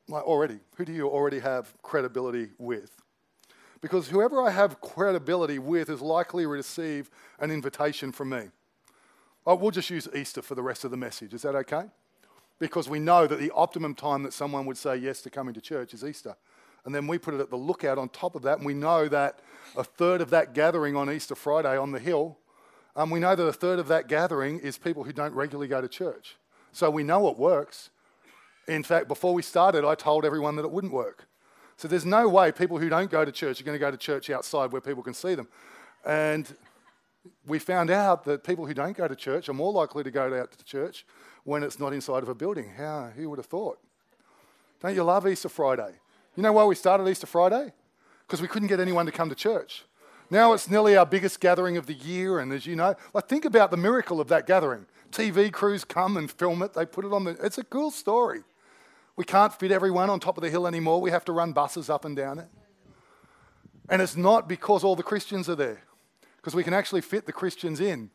Like 0.08 0.24
already, 0.24 0.60
who 0.76 0.86
do 0.86 0.92
you 0.92 1.08
already 1.08 1.40
have 1.40 1.72
credibility 1.84 2.50
with? 2.58 2.92
Because 3.82 4.10
whoever 4.10 4.42
I 4.42 4.52
have 4.52 4.82
credibility 4.82 5.60
with 5.60 5.90
is 5.90 6.02
likely 6.02 6.44
to 6.44 6.50
receive 6.50 7.10
an 7.40 7.52
invitation 7.52 8.12
from 8.12 8.30
me. 8.30 8.50
Oh, 9.46 9.56
we'll 9.56 9.72
just 9.72 9.90
use 9.90 10.08
Easter 10.14 10.42
for 10.42 10.56
the 10.56 10.62
rest 10.62 10.84
of 10.84 10.92
the 10.92 10.98
message. 10.98 11.34
Is 11.34 11.44
that 11.44 11.56
okay? 11.56 11.86
Because 12.60 12.90
we 12.90 13.00
know 13.00 13.26
that 13.26 13.40
the 13.40 13.52
optimum 13.52 13.96
time 13.96 14.24
that 14.24 14.34
someone 14.34 14.66
would 14.66 14.78
say 14.78 14.98
yes 14.98 15.22
to 15.22 15.30
coming 15.30 15.54
to 15.54 15.62
church 15.62 15.94
is 15.94 16.04
Easter. 16.04 16.36
And 16.86 16.94
then 16.94 17.08
we 17.08 17.18
put 17.18 17.34
it 17.34 17.40
at 17.40 17.50
the 17.50 17.56
lookout 17.56 17.98
on 17.98 18.10
top 18.10 18.36
of 18.36 18.42
that, 18.44 18.58
and 18.58 18.66
we 18.66 18.74
know 18.74 19.08
that 19.08 19.40
a 19.78 19.84
third 19.84 20.20
of 20.20 20.30
that 20.32 20.54
gathering 20.54 20.96
on 20.96 21.10
Easter 21.10 21.36
Friday 21.36 21.78
on 21.78 21.92
the 21.92 22.00
hill, 22.00 22.38
um, 22.96 23.10
we 23.10 23.20
know 23.20 23.36
that 23.36 23.46
a 23.46 23.54
third 23.54 23.80
of 23.80 23.88
that 23.88 24.08
gathering 24.08 24.60
is 24.60 24.78
people 24.78 25.04
who 25.06 25.14
don't 25.14 25.34
regularly 25.34 25.70
go 25.70 25.80
to 25.80 25.88
church. 25.88 26.36
So 26.72 26.90
we 26.90 27.04
know 27.04 27.30
it 27.30 27.38
works. 27.38 27.92
In 28.68 28.84
fact, 28.84 29.08
before 29.08 29.34
we 29.34 29.42
started, 29.42 29.86
I 29.86 29.96
told 29.96 30.26
everyone 30.26 30.58
that 30.58 30.66
it 30.66 30.72
wouldn't 30.72 30.94
work. 30.94 31.29
So 31.80 31.88
there's 31.88 32.06
no 32.06 32.28
way 32.28 32.52
people 32.52 32.78
who 32.78 32.90
don't 32.90 33.10
go 33.10 33.24
to 33.24 33.32
church 33.32 33.62
are 33.62 33.64
going 33.64 33.76
to 33.76 33.80
go 33.80 33.90
to 33.90 33.96
church 33.96 34.30
outside 34.30 34.74
where 34.74 34.82
people 34.82 35.02
can 35.02 35.14
see 35.14 35.34
them. 35.34 35.48
And 36.06 36.54
we 37.48 37.58
found 37.58 37.90
out 37.90 38.26
that 38.26 38.44
people 38.44 38.66
who 38.66 38.74
don't 38.74 38.98
go 38.98 39.08
to 39.08 39.16
church 39.16 39.48
are 39.48 39.54
more 39.54 39.72
likely 39.72 40.04
to 40.04 40.12
go 40.12 40.38
out 40.38 40.52
to 40.52 40.66
church 40.66 41.06
when 41.46 41.64
it's 41.64 41.80
not 41.80 41.94
inside 41.94 42.22
of 42.22 42.28
a 42.28 42.36
building. 42.36 42.70
How? 42.76 43.12
Who 43.16 43.30
would 43.30 43.40
have 43.40 43.46
thought? 43.46 43.80
Don't 44.82 44.94
you 44.94 45.06
love 45.06 45.26
Easter 45.26 45.48
Friday? 45.48 45.94
You 46.36 46.44
know 46.44 46.52
why 46.52 46.66
we 46.66 46.76
started 46.76 47.08
Easter 47.08 47.28
Friday? 47.28 47.72
Because 48.28 48.42
we 48.42 48.50
couldn't 48.50 48.68
get 48.68 48.82
anyone 48.82 49.06
to 49.06 49.14
come 49.14 49.30
to 49.30 49.36
church. 49.36 49.86
Now 50.30 50.52
it's 50.52 50.70
nearly 50.70 50.98
our 50.98 51.06
biggest 51.06 51.40
gathering 51.40 51.78
of 51.78 51.86
the 51.86 51.94
year, 51.94 52.40
and 52.40 52.52
as 52.52 52.66
you 52.66 52.76
know, 52.76 52.96
like 53.14 53.30
think 53.30 53.46
about 53.46 53.72
the 53.72 53.78
miracle 53.78 54.20
of 54.20 54.28
that 54.28 54.46
gathering. 54.46 54.86
TV 55.14 55.50
crews 55.50 55.86
come 55.86 56.18
and 56.18 56.30
film 56.30 56.62
it. 56.62 56.74
They 56.74 56.86
put 56.86 57.06
it 57.06 57.14
on 57.14 57.24
the. 57.24 57.38
It's 57.42 57.58
a 57.58 57.64
cool 57.64 57.90
story. 57.90 58.42
We 59.20 59.26
can't 59.26 59.54
fit 59.54 59.70
everyone 59.70 60.10
on 60.10 60.22
top 60.22 60.38
of 60.38 60.44
the 60.44 60.50
hill 60.50 60.66
anymore. 60.66 61.02
We 61.02 61.12
have 61.12 61.26
to 61.26 61.34
run 61.34 61.52
buses 61.52 61.90
up 61.90 62.06
and 62.06 62.16
down 62.16 62.40
it. 62.40 62.48
And 63.90 64.02
it's 64.02 64.16
not 64.16 64.48
because 64.48 64.82
all 64.82 64.96
the 64.96 65.04
Christians 65.04 65.50
are 65.50 65.58
there, 65.58 65.82
because 66.38 66.56
we 66.56 66.64
can 66.64 66.74
actually 66.74 67.02
fit 67.02 67.26
the 67.26 67.34
Christians 67.34 67.82
in. 67.82 68.12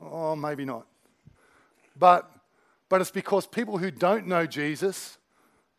Oh, 0.00 0.34
maybe 0.34 0.64
not. 0.64 0.88
But, 1.96 2.28
but 2.88 3.00
it's 3.00 3.12
because 3.12 3.46
people 3.46 3.78
who 3.78 3.92
don't 3.92 4.26
know 4.26 4.46
Jesus 4.46 5.18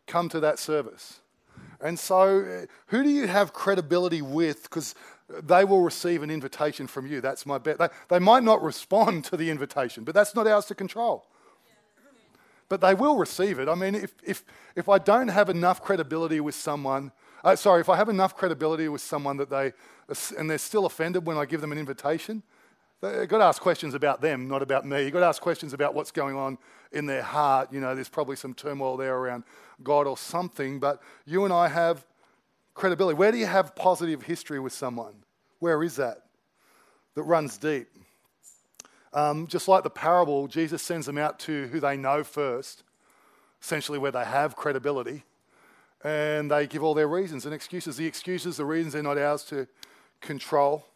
come 0.06 0.30
to 0.30 0.40
that 0.40 0.58
service. 0.58 1.20
And 1.82 1.98
so, 1.98 2.40
eh, 2.40 2.64
who 2.86 3.02
do 3.02 3.10
you 3.10 3.26
have 3.26 3.52
credibility 3.52 4.22
with? 4.22 4.62
Because 4.62 4.94
they 5.28 5.62
will 5.62 5.82
receive 5.82 6.22
an 6.22 6.30
invitation 6.30 6.86
from 6.86 7.06
you. 7.06 7.20
That's 7.20 7.44
my 7.44 7.58
bet. 7.58 7.76
They, 7.76 7.88
they 8.08 8.18
might 8.18 8.44
not 8.44 8.62
respond 8.62 9.26
to 9.26 9.36
the 9.36 9.50
invitation, 9.50 10.04
but 10.04 10.14
that's 10.14 10.34
not 10.34 10.46
ours 10.46 10.64
to 10.66 10.74
control 10.74 11.29
but 12.70 12.80
they 12.80 12.94
will 12.94 13.18
receive 13.18 13.58
it. 13.58 13.68
I 13.68 13.74
mean, 13.74 13.94
if, 13.94 14.14
if, 14.24 14.42
if 14.74 14.88
I 14.88 14.96
don't 14.96 15.28
have 15.28 15.50
enough 15.50 15.82
credibility 15.82 16.40
with 16.40 16.54
someone, 16.54 17.12
uh, 17.44 17.56
sorry, 17.56 17.82
if 17.82 17.90
I 17.90 17.96
have 17.96 18.08
enough 18.08 18.34
credibility 18.34 18.88
with 18.88 19.02
someone 19.02 19.36
that 19.36 19.50
they, 19.50 19.74
and 20.38 20.48
they're 20.48 20.56
still 20.56 20.86
offended 20.86 21.26
when 21.26 21.36
I 21.36 21.44
give 21.44 21.60
them 21.60 21.72
an 21.72 21.78
invitation, 21.78 22.42
You've 23.02 23.28
got 23.28 23.38
to 23.38 23.44
ask 23.44 23.62
questions 23.62 23.94
about 23.94 24.20
them, 24.20 24.46
not 24.46 24.60
about 24.60 24.84
me. 24.84 25.04
You've 25.04 25.14
got 25.14 25.20
to 25.20 25.26
ask 25.26 25.40
questions 25.40 25.72
about 25.72 25.94
what's 25.94 26.10
going 26.10 26.36
on 26.36 26.58
in 26.92 27.06
their 27.06 27.22
heart. 27.22 27.72
You 27.72 27.80
know, 27.80 27.94
there's 27.94 28.10
probably 28.10 28.36
some 28.36 28.52
turmoil 28.52 28.98
there 28.98 29.16
around 29.16 29.44
God 29.82 30.06
or 30.06 30.18
something, 30.18 30.78
but 30.78 31.00
you 31.24 31.46
and 31.46 31.52
I 31.52 31.68
have 31.68 32.06
credibility. 32.74 33.16
Where 33.16 33.32
do 33.32 33.38
you 33.38 33.46
have 33.46 33.74
positive 33.74 34.22
history 34.22 34.60
with 34.60 34.74
someone? 34.74 35.14
Where 35.60 35.82
is 35.82 35.96
that? 35.96 36.24
That 37.14 37.22
runs 37.22 37.56
deep. 37.56 37.88
Um, 39.12 39.46
just 39.48 39.66
like 39.66 39.82
the 39.82 39.90
parable, 39.90 40.46
Jesus 40.46 40.82
sends 40.82 41.06
them 41.06 41.18
out 41.18 41.38
to 41.40 41.66
who 41.68 41.80
they 41.80 41.96
know 41.96 42.22
first, 42.22 42.84
essentially 43.60 43.98
where 43.98 44.12
they 44.12 44.24
have 44.24 44.54
credibility, 44.54 45.24
and 46.04 46.50
they 46.50 46.66
give 46.66 46.82
all 46.82 46.94
their 46.94 47.08
reasons 47.08 47.44
and 47.44 47.52
excuses. 47.52 47.96
The 47.96 48.06
excuses, 48.06 48.56
the 48.56 48.64
reasons, 48.64 48.92
they're 48.92 49.02
not 49.02 49.18
ours 49.18 49.42
to 49.44 49.66
control. 50.20 50.86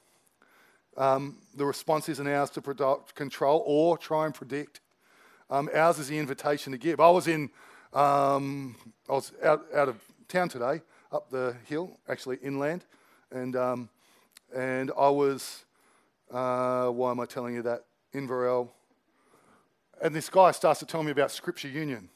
Um, 0.97 1.39
the 1.57 1.65
response 1.65 2.09
isn't 2.09 2.27
ours 2.27 2.51
to 2.51 2.63
product, 2.63 3.15
control 3.17 3.65
or 3.67 3.99
try 3.99 4.27
and 4.27 4.35
predict. 4.35 4.81
Um, 5.51 5.69
ours 5.75 5.99
is 5.99 6.09
the 6.09 6.19
invitation 6.19 6.73
to 6.73 6.79
give. 6.79 7.01
I 7.01 7.11
was 7.11 7.27
in, 7.27 7.51
um, 7.93 8.77
I 9.09 9.13
was 9.13 9.33
out, 9.43 9.67
out 9.75 9.89
of 9.89 10.01
town 10.29 10.49
today, 10.49 10.83
up 11.11 11.31
the 11.31 11.57
hill, 11.67 11.99
actually 12.09 12.39
inland, 12.43 12.85
and 13.31 13.57
um, 13.57 13.89
and 14.55 14.91
I 14.97 15.09
was. 15.09 15.65
Uh, 16.33 16.89
why 16.89 17.11
am 17.11 17.21
I 17.21 17.27
telling 17.27 17.55
you 17.55 17.63
that? 17.63 17.85
Inverell. 18.15 18.73
And 20.01 20.15
this 20.15 20.29
guy 20.29 20.51
starts 20.53 20.81
to 20.81 20.87
tell 20.87 21.03
me 21.03 21.11
about 21.11 21.31
Scripture 21.31 21.69
Union 21.69 22.09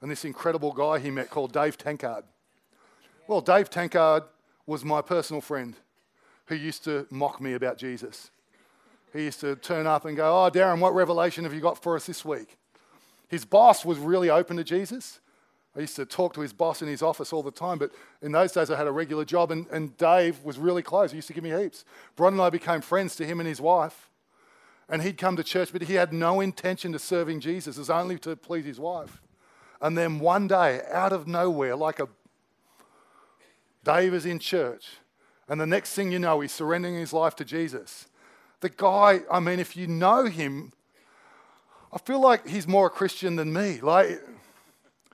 and 0.00 0.10
this 0.10 0.24
incredible 0.24 0.72
guy 0.72 0.98
he 0.98 1.10
met 1.10 1.30
called 1.30 1.52
Dave 1.52 1.76
Tankard. 1.76 2.24
Well, 3.26 3.40
Dave 3.40 3.70
Tankard 3.70 4.24
was 4.66 4.84
my 4.84 5.02
personal 5.02 5.40
friend 5.40 5.76
who 6.46 6.54
used 6.54 6.84
to 6.84 7.06
mock 7.10 7.40
me 7.40 7.54
about 7.54 7.78
Jesus. 7.78 8.30
He 9.12 9.24
used 9.24 9.40
to 9.40 9.56
turn 9.56 9.86
up 9.86 10.04
and 10.04 10.16
go, 10.16 10.44
Oh, 10.44 10.50
Darren, 10.50 10.78
what 10.78 10.94
revelation 10.94 11.44
have 11.44 11.54
you 11.54 11.60
got 11.60 11.82
for 11.82 11.96
us 11.96 12.06
this 12.06 12.24
week? 12.24 12.56
His 13.28 13.44
boss 13.44 13.84
was 13.84 13.98
really 13.98 14.30
open 14.30 14.56
to 14.56 14.64
Jesus. 14.64 15.20
I 15.76 15.80
used 15.80 15.96
to 15.96 16.04
talk 16.04 16.34
to 16.34 16.40
his 16.40 16.52
boss 16.52 16.82
in 16.82 16.88
his 16.88 17.02
office 17.02 17.32
all 17.32 17.44
the 17.44 17.52
time, 17.52 17.78
but 17.78 17.92
in 18.22 18.32
those 18.32 18.50
days 18.52 18.70
I 18.70 18.76
had 18.76 18.88
a 18.88 18.92
regular 18.92 19.24
job, 19.24 19.52
and, 19.52 19.68
and 19.68 19.96
Dave 19.96 20.42
was 20.42 20.58
really 20.58 20.82
close. 20.82 21.12
He 21.12 21.16
used 21.16 21.28
to 21.28 21.34
give 21.34 21.44
me 21.44 21.50
heaps. 21.50 21.84
Bron 22.16 22.32
and 22.32 22.42
I 22.42 22.50
became 22.50 22.80
friends 22.80 23.14
to 23.16 23.24
him 23.24 23.38
and 23.38 23.48
his 23.48 23.60
wife 23.60 24.09
and 24.90 25.02
he'd 25.02 25.16
come 25.16 25.36
to 25.36 25.44
church, 25.44 25.72
but 25.72 25.82
he 25.82 25.94
had 25.94 26.12
no 26.12 26.40
intention 26.40 26.94
of 26.94 27.00
serving 27.00 27.40
Jesus. 27.40 27.76
It 27.76 27.80
was 27.80 27.90
only 27.90 28.18
to 28.18 28.34
please 28.34 28.64
his 28.64 28.80
wife. 28.80 29.22
And 29.80 29.96
then 29.96 30.18
one 30.18 30.48
day, 30.48 30.80
out 30.90 31.12
of 31.12 31.26
nowhere, 31.26 31.76
like 31.76 32.00
a 32.00 32.08
Dave 33.82 34.12
is 34.12 34.26
in 34.26 34.38
church, 34.38 34.88
and 35.48 35.58
the 35.58 35.66
next 35.66 35.94
thing 35.94 36.12
you 36.12 36.18
know, 36.18 36.40
he's 36.40 36.52
surrendering 36.52 36.96
his 36.96 37.14
life 37.14 37.34
to 37.36 37.46
Jesus. 37.46 38.06
The 38.60 38.68
guy, 38.68 39.20
I 39.32 39.40
mean, 39.40 39.58
if 39.58 39.74
you 39.74 39.86
know 39.86 40.26
him, 40.26 40.72
I 41.90 41.98
feel 41.98 42.20
like 42.20 42.46
he's 42.46 42.68
more 42.68 42.88
a 42.88 42.90
Christian 42.90 43.36
than 43.36 43.52
me. 43.52 43.80
Like, 43.80 44.20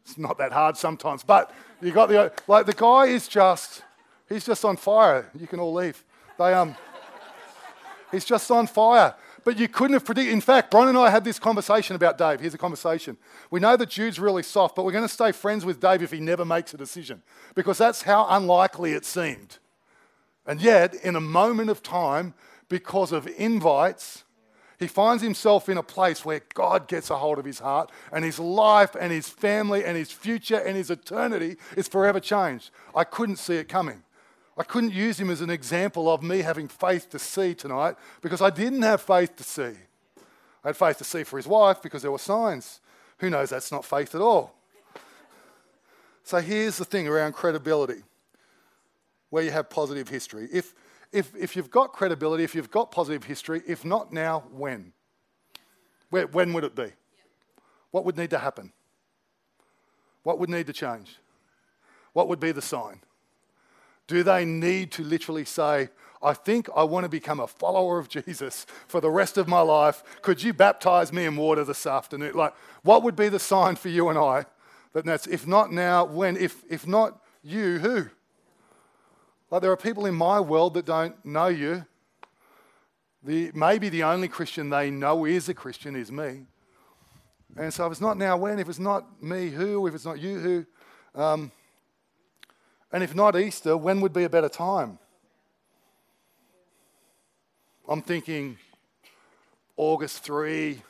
it's 0.05 0.19
not 0.19 0.37
that 0.39 0.53
hard 0.53 0.77
sometimes, 0.77 1.23
but 1.23 1.55
you 1.81 1.93
got 1.93 2.09
the 2.09 2.33
like 2.49 2.67
the 2.67 2.73
guy 2.73 3.07
is 3.07 3.29
just 3.29 3.83
he's 4.29 4.45
just 4.45 4.65
on 4.65 4.77
fire. 4.77 5.31
You 5.39 5.47
can 5.47 5.61
all 5.61 5.73
leave. 5.73 6.03
They 6.39 6.53
um 6.53 6.75
he's 8.11 8.25
just 8.25 8.51
on 8.51 8.67
fire. 8.67 9.15
But 9.47 9.61
you 9.61 9.69
couldn't 9.69 9.93
have 9.93 10.05
predicted. 10.05 10.33
In 10.33 10.41
fact, 10.41 10.73
Bron 10.73 10.89
and 10.89 10.99
I 10.99 11.09
had 11.09 11.23
this 11.23 11.39
conversation 11.39 11.95
about 11.95 12.19
Dave. 12.19 12.41
Here's 12.41 12.55
a 12.55 12.59
conversation. 12.59 13.17
We 13.49 13.61
know 13.61 13.77
that 13.77 13.91
Jude's 13.91 14.19
really 14.19 14.43
soft, 14.43 14.75
but 14.75 14.85
we're 14.85 14.91
going 14.91 15.05
to 15.05 15.09
stay 15.09 15.31
friends 15.31 15.65
with 15.65 15.79
Dave 15.79 16.03
if 16.03 16.11
he 16.11 16.19
never 16.19 16.45
makes 16.45 16.75
a 16.75 16.77
decision 16.77 17.23
because 17.55 17.79
that's 17.79 18.03
how 18.03 18.27
unlikely 18.29 18.91
it 18.91 19.05
seemed. 19.05 19.59
And 20.49 20.61
yet, 20.61 20.97
in 20.97 21.15
a 21.15 21.21
moment 21.21 21.71
of 21.71 21.81
time, 21.81 22.35
because 22.69 23.13
of 23.13 23.29
invites, 23.39 24.25
he 24.81 24.89
finds 24.89 25.23
himself 25.23 25.69
in 25.69 25.79
a 25.79 25.83
place 25.85 26.25
where 26.25 26.43
God 26.55 26.89
gets 26.89 27.09
a 27.11 27.17
hold 27.17 27.39
of 27.39 27.45
his 27.45 27.61
heart, 27.61 27.93
and 28.11 28.25
his 28.25 28.41
life, 28.41 28.97
and 28.99 29.13
his 29.13 29.29
family, 29.29 29.85
and 29.85 29.97
his 29.97 30.11
future, 30.11 30.59
and 30.59 30.77
his 30.77 30.91
eternity 30.91 31.55
is 31.77 31.87
forever 31.87 32.19
changed. 32.19 32.73
I 32.97 33.05
couldn't 33.05 33.37
see 33.37 33.55
it 33.55 33.69
coming. 33.69 34.03
I 34.57 34.63
couldn't 34.63 34.93
use 34.93 35.21
him 35.21 35.31
as 35.31 35.43
an 35.43 35.51
example 35.51 36.11
of 36.11 36.23
me 36.23 36.39
having 36.39 36.69
faith 36.69 37.11
to 37.11 37.19
see 37.19 37.55
tonight 37.55 37.97
because 38.23 38.41
I 38.41 38.51
didn't 38.51 38.83
have 38.83 39.03
faith 39.03 39.37
to 39.37 39.45
see. 39.45 39.75
I 40.65 40.69
had 40.69 40.77
faith 40.77 40.99
to 40.99 41.05
see 41.05 41.25
for 41.25 41.37
his 41.37 41.47
wife 41.47 41.83
because 41.83 42.03
there 42.03 42.11
were 42.11 42.19
signs. 42.19 42.81
Who 43.19 43.31
knows 43.31 43.51
that's 43.51 43.71
not 43.71 43.85
faith 43.85 44.15
at 44.15 44.21
all? 44.21 44.55
So 46.23 46.39
here's 46.39 46.79
the 46.79 46.85
thing 46.85 47.07
around 47.07 47.35
credibility 47.35 48.03
where 49.31 49.43
you 49.43 49.51
have 49.51 49.69
positive 49.69 50.09
history. 50.09 50.49
If, 50.53 50.75
if, 51.13 51.35
if 51.37 51.55
you've 51.55 51.71
got 51.71 51.93
credibility, 51.93 52.43
if 52.43 52.55
you've 52.55 52.71
got 52.71 52.91
positive 52.91 53.25
history, 53.25 53.63
if 53.67 53.85
not 53.85 54.13
now, 54.13 54.45
when? 54.51 54.93
Where, 56.11 56.27
when 56.27 56.53
would 56.53 56.65
it 56.65 56.75
be? 56.75 56.93
What 57.91 58.05
would 58.05 58.17
need 58.17 58.31
to 58.31 58.39
happen? 58.39 58.73
What 60.23 60.39
would 60.39 60.51
need 60.51 60.67
to 60.67 60.73
change? 60.73 61.17
What 62.13 62.29
would 62.29 62.41
be 62.41 62.53
the 62.53 62.63
sign? 62.63 63.01
Do 64.07 64.23
they 64.23 64.45
need 64.45 64.93
to 64.93 65.05
literally 65.05 65.45
say, 65.45 65.89
I 66.23 66.33
think 66.33 66.69
I 66.75 66.85
want 66.85 67.05
to 67.05 67.09
become 67.09 67.41
a 67.41 67.47
follower 67.47 67.99
of 67.99 68.09
Jesus 68.09 68.67
for 68.89 69.01
the 69.01 69.11
rest 69.11 69.37
of 69.37 69.49
my 69.49 69.61
life. 69.61 70.03
Could 70.23 70.43
you 70.43 70.53
baptize 70.53 71.13
me 71.13 71.25
in 71.25 71.37
water 71.37 71.65
this 71.65 71.87
afternoon? 71.87 72.35
Like, 72.35 72.55
what 72.83 73.03
would 73.03 73.17
be 73.17 73.29
the 73.29 73.39
sign 73.39 73.77
for 73.77 73.89
you 73.89 74.09
and 74.09 74.19
I 74.19 74.47
that 74.93 75.05
that's, 75.05 75.27
if 75.27 75.47
not 75.47 75.73
now, 75.73 76.05
when? 76.05 76.37
If, 76.37 76.65
if 76.69 76.87
not 76.87 77.21
you, 77.43 77.79
who? 77.79 78.07
Like, 79.51 79.63
there 79.63 79.71
are 79.71 79.77
people 79.77 80.07
in 80.07 80.15
my 80.15 80.41
world 80.41 80.75
that 80.75 80.87
don't 80.87 81.23
know 81.25 81.49
you. 81.49 81.85
The, 83.23 83.51
maybe 83.55 83.89
the 83.89 84.05
only 84.05 84.29
Christian 84.29 84.71
they 84.71 84.91
know 84.91 85.25
is 85.25 85.49
a 85.49 85.55
Christian 85.55 85.97
is 85.97 86.11
me. 86.11 86.47
And 87.57 87.73
so 87.73 87.87
if 87.87 87.93
it's 87.93 88.01
not 88.01 88.19
now, 88.19 88.37
when? 88.37 88.59
If 88.59 88.69
it's 88.69 88.79
not 88.79 89.23
me, 89.23 89.51
who? 89.51 89.87
If 89.87 89.95
it's 89.95 90.05
not 90.05 90.19
you, 90.19 90.39
who? 90.39 90.67
Um, 91.21 91.53
and 92.93 93.03
if 93.03 93.15
not 93.15 93.39
Easter, 93.39 93.77
when 93.77 94.01
would 94.01 94.13
be 94.13 94.25
a 94.25 94.31
better 94.31 94.49
time? 94.49 94.99
I'm 97.89 98.03
thinking 98.03 98.59
August 99.77 100.25
3. 100.25 100.83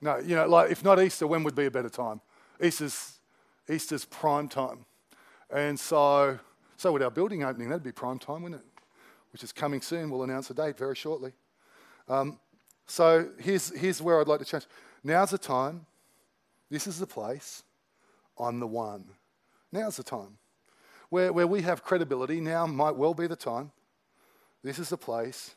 No, 0.00 0.18
you 0.18 0.36
know, 0.36 0.46
like 0.46 0.70
if 0.70 0.84
not 0.84 1.00
Easter, 1.00 1.26
when 1.26 1.44
would 1.44 1.54
be 1.54 1.66
a 1.66 1.70
better 1.70 1.88
time? 1.88 2.20
Easter's, 2.62 3.18
Easter's 3.68 4.04
prime 4.04 4.48
time. 4.48 4.84
And 5.50 5.78
so, 5.78 6.38
so 6.76 6.92
would 6.92 7.02
our 7.02 7.10
building 7.10 7.44
opening. 7.44 7.68
That'd 7.68 7.82
be 7.82 7.92
prime 7.92 8.18
time, 8.18 8.42
wouldn't 8.42 8.60
it? 8.60 8.82
Which 9.32 9.42
is 9.42 9.52
coming 9.52 9.80
soon. 9.80 10.10
We'll 10.10 10.24
announce 10.24 10.50
a 10.50 10.54
date 10.54 10.76
very 10.76 10.94
shortly. 10.94 11.32
Um, 12.08 12.38
so 12.86 13.30
here's, 13.38 13.74
here's 13.78 14.02
where 14.02 14.20
I'd 14.20 14.28
like 14.28 14.40
to 14.40 14.44
change. 14.44 14.66
Now's 15.02 15.30
the 15.30 15.38
time. 15.38 15.86
This 16.70 16.86
is 16.86 16.98
the 16.98 17.06
place. 17.06 17.62
I'm 18.38 18.60
the 18.60 18.66
one. 18.66 19.04
Now's 19.72 19.96
the 19.96 20.02
time. 20.02 20.38
Where, 21.10 21.32
where 21.32 21.46
we 21.46 21.62
have 21.62 21.82
credibility, 21.82 22.40
now 22.40 22.66
might 22.66 22.96
well 22.96 23.14
be 23.14 23.26
the 23.26 23.36
time. 23.36 23.72
This 24.62 24.78
is 24.78 24.88
the 24.88 24.96
place. 24.96 25.54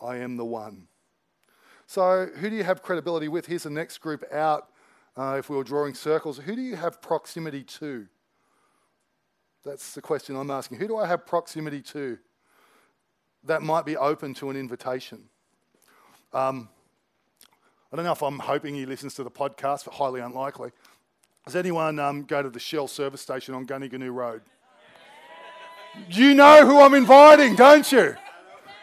I 0.00 0.16
am 0.16 0.36
the 0.36 0.44
one. 0.44 0.86
So, 1.86 2.26
who 2.26 2.50
do 2.50 2.56
you 2.56 2.64
have 2.64 2.82
credibility 2.82 3.28
with? 3.28 3.46
Here's 3.46 3.62
the 3.64 3.70
next 3.70 3.98
group 3.98 4.24
out. 4.32 4.68
Uh, 5.16 5.36
if 5.38 5.50
we 5.50 5.56
were 5.56 5.64
drawing 5.64 5.94
circles, 5.94 6.38
who 6.38 6.54
do 6.54 6.62
you 6.62 6.76
have 6.76 7.02
proximity 7.02 7.64
to? 7.64 8.06
That's 9.64 9.94
the 9.94 10.02
question 10.02 10.36
I'm 10.36 10.50
asking. 10.50 10.78
Who 10.78 10.86
do 10.86 10.96
I 10.96 11.06
have 11.06 11.26
proximity 11.26 11.82
to 11.82 12.18
that 13.44 13.62
might 13.62 13.84
be 13.84 13.96
open 13.96 14.34
to 14.34 14.50
an 14.50 14.56
invitation? 14.56 15.24
Um, 16.32 16.68
I 17.92 17.96
don't 17.96 18.04
know 18.04 18.12
if 18.12 18.22
I'm 18.22 18.38
hoping 18.38 18.74
he 18.74 18.86
listens 18.86 19.14
to 19.14 19.24
the 19.24 19.30
podcast, 19.30 19.86
but 19.86 19.94
highly 19.94 20.20
unlikely. 20.20 20.70
Does 21.46 21.56
anyone 21.56 21.98
um, 21.98 22.24
go 22.24 22.42
to 22.42 22.50
the 22.50 22.60
Shell 22.60 22.88
service 22.88 23.22
station 23.22 23.54
on 23.54 23.66
Gunniganu 23.66 24.12
Road? 24.12 24.42
You 26.10 26.34
know 26.34 26.66
who 26.66 26.80
I'm 26.80 26.94
inviting, 26.94 27.54
don't 27.54 27.90
you? 27.90 28.16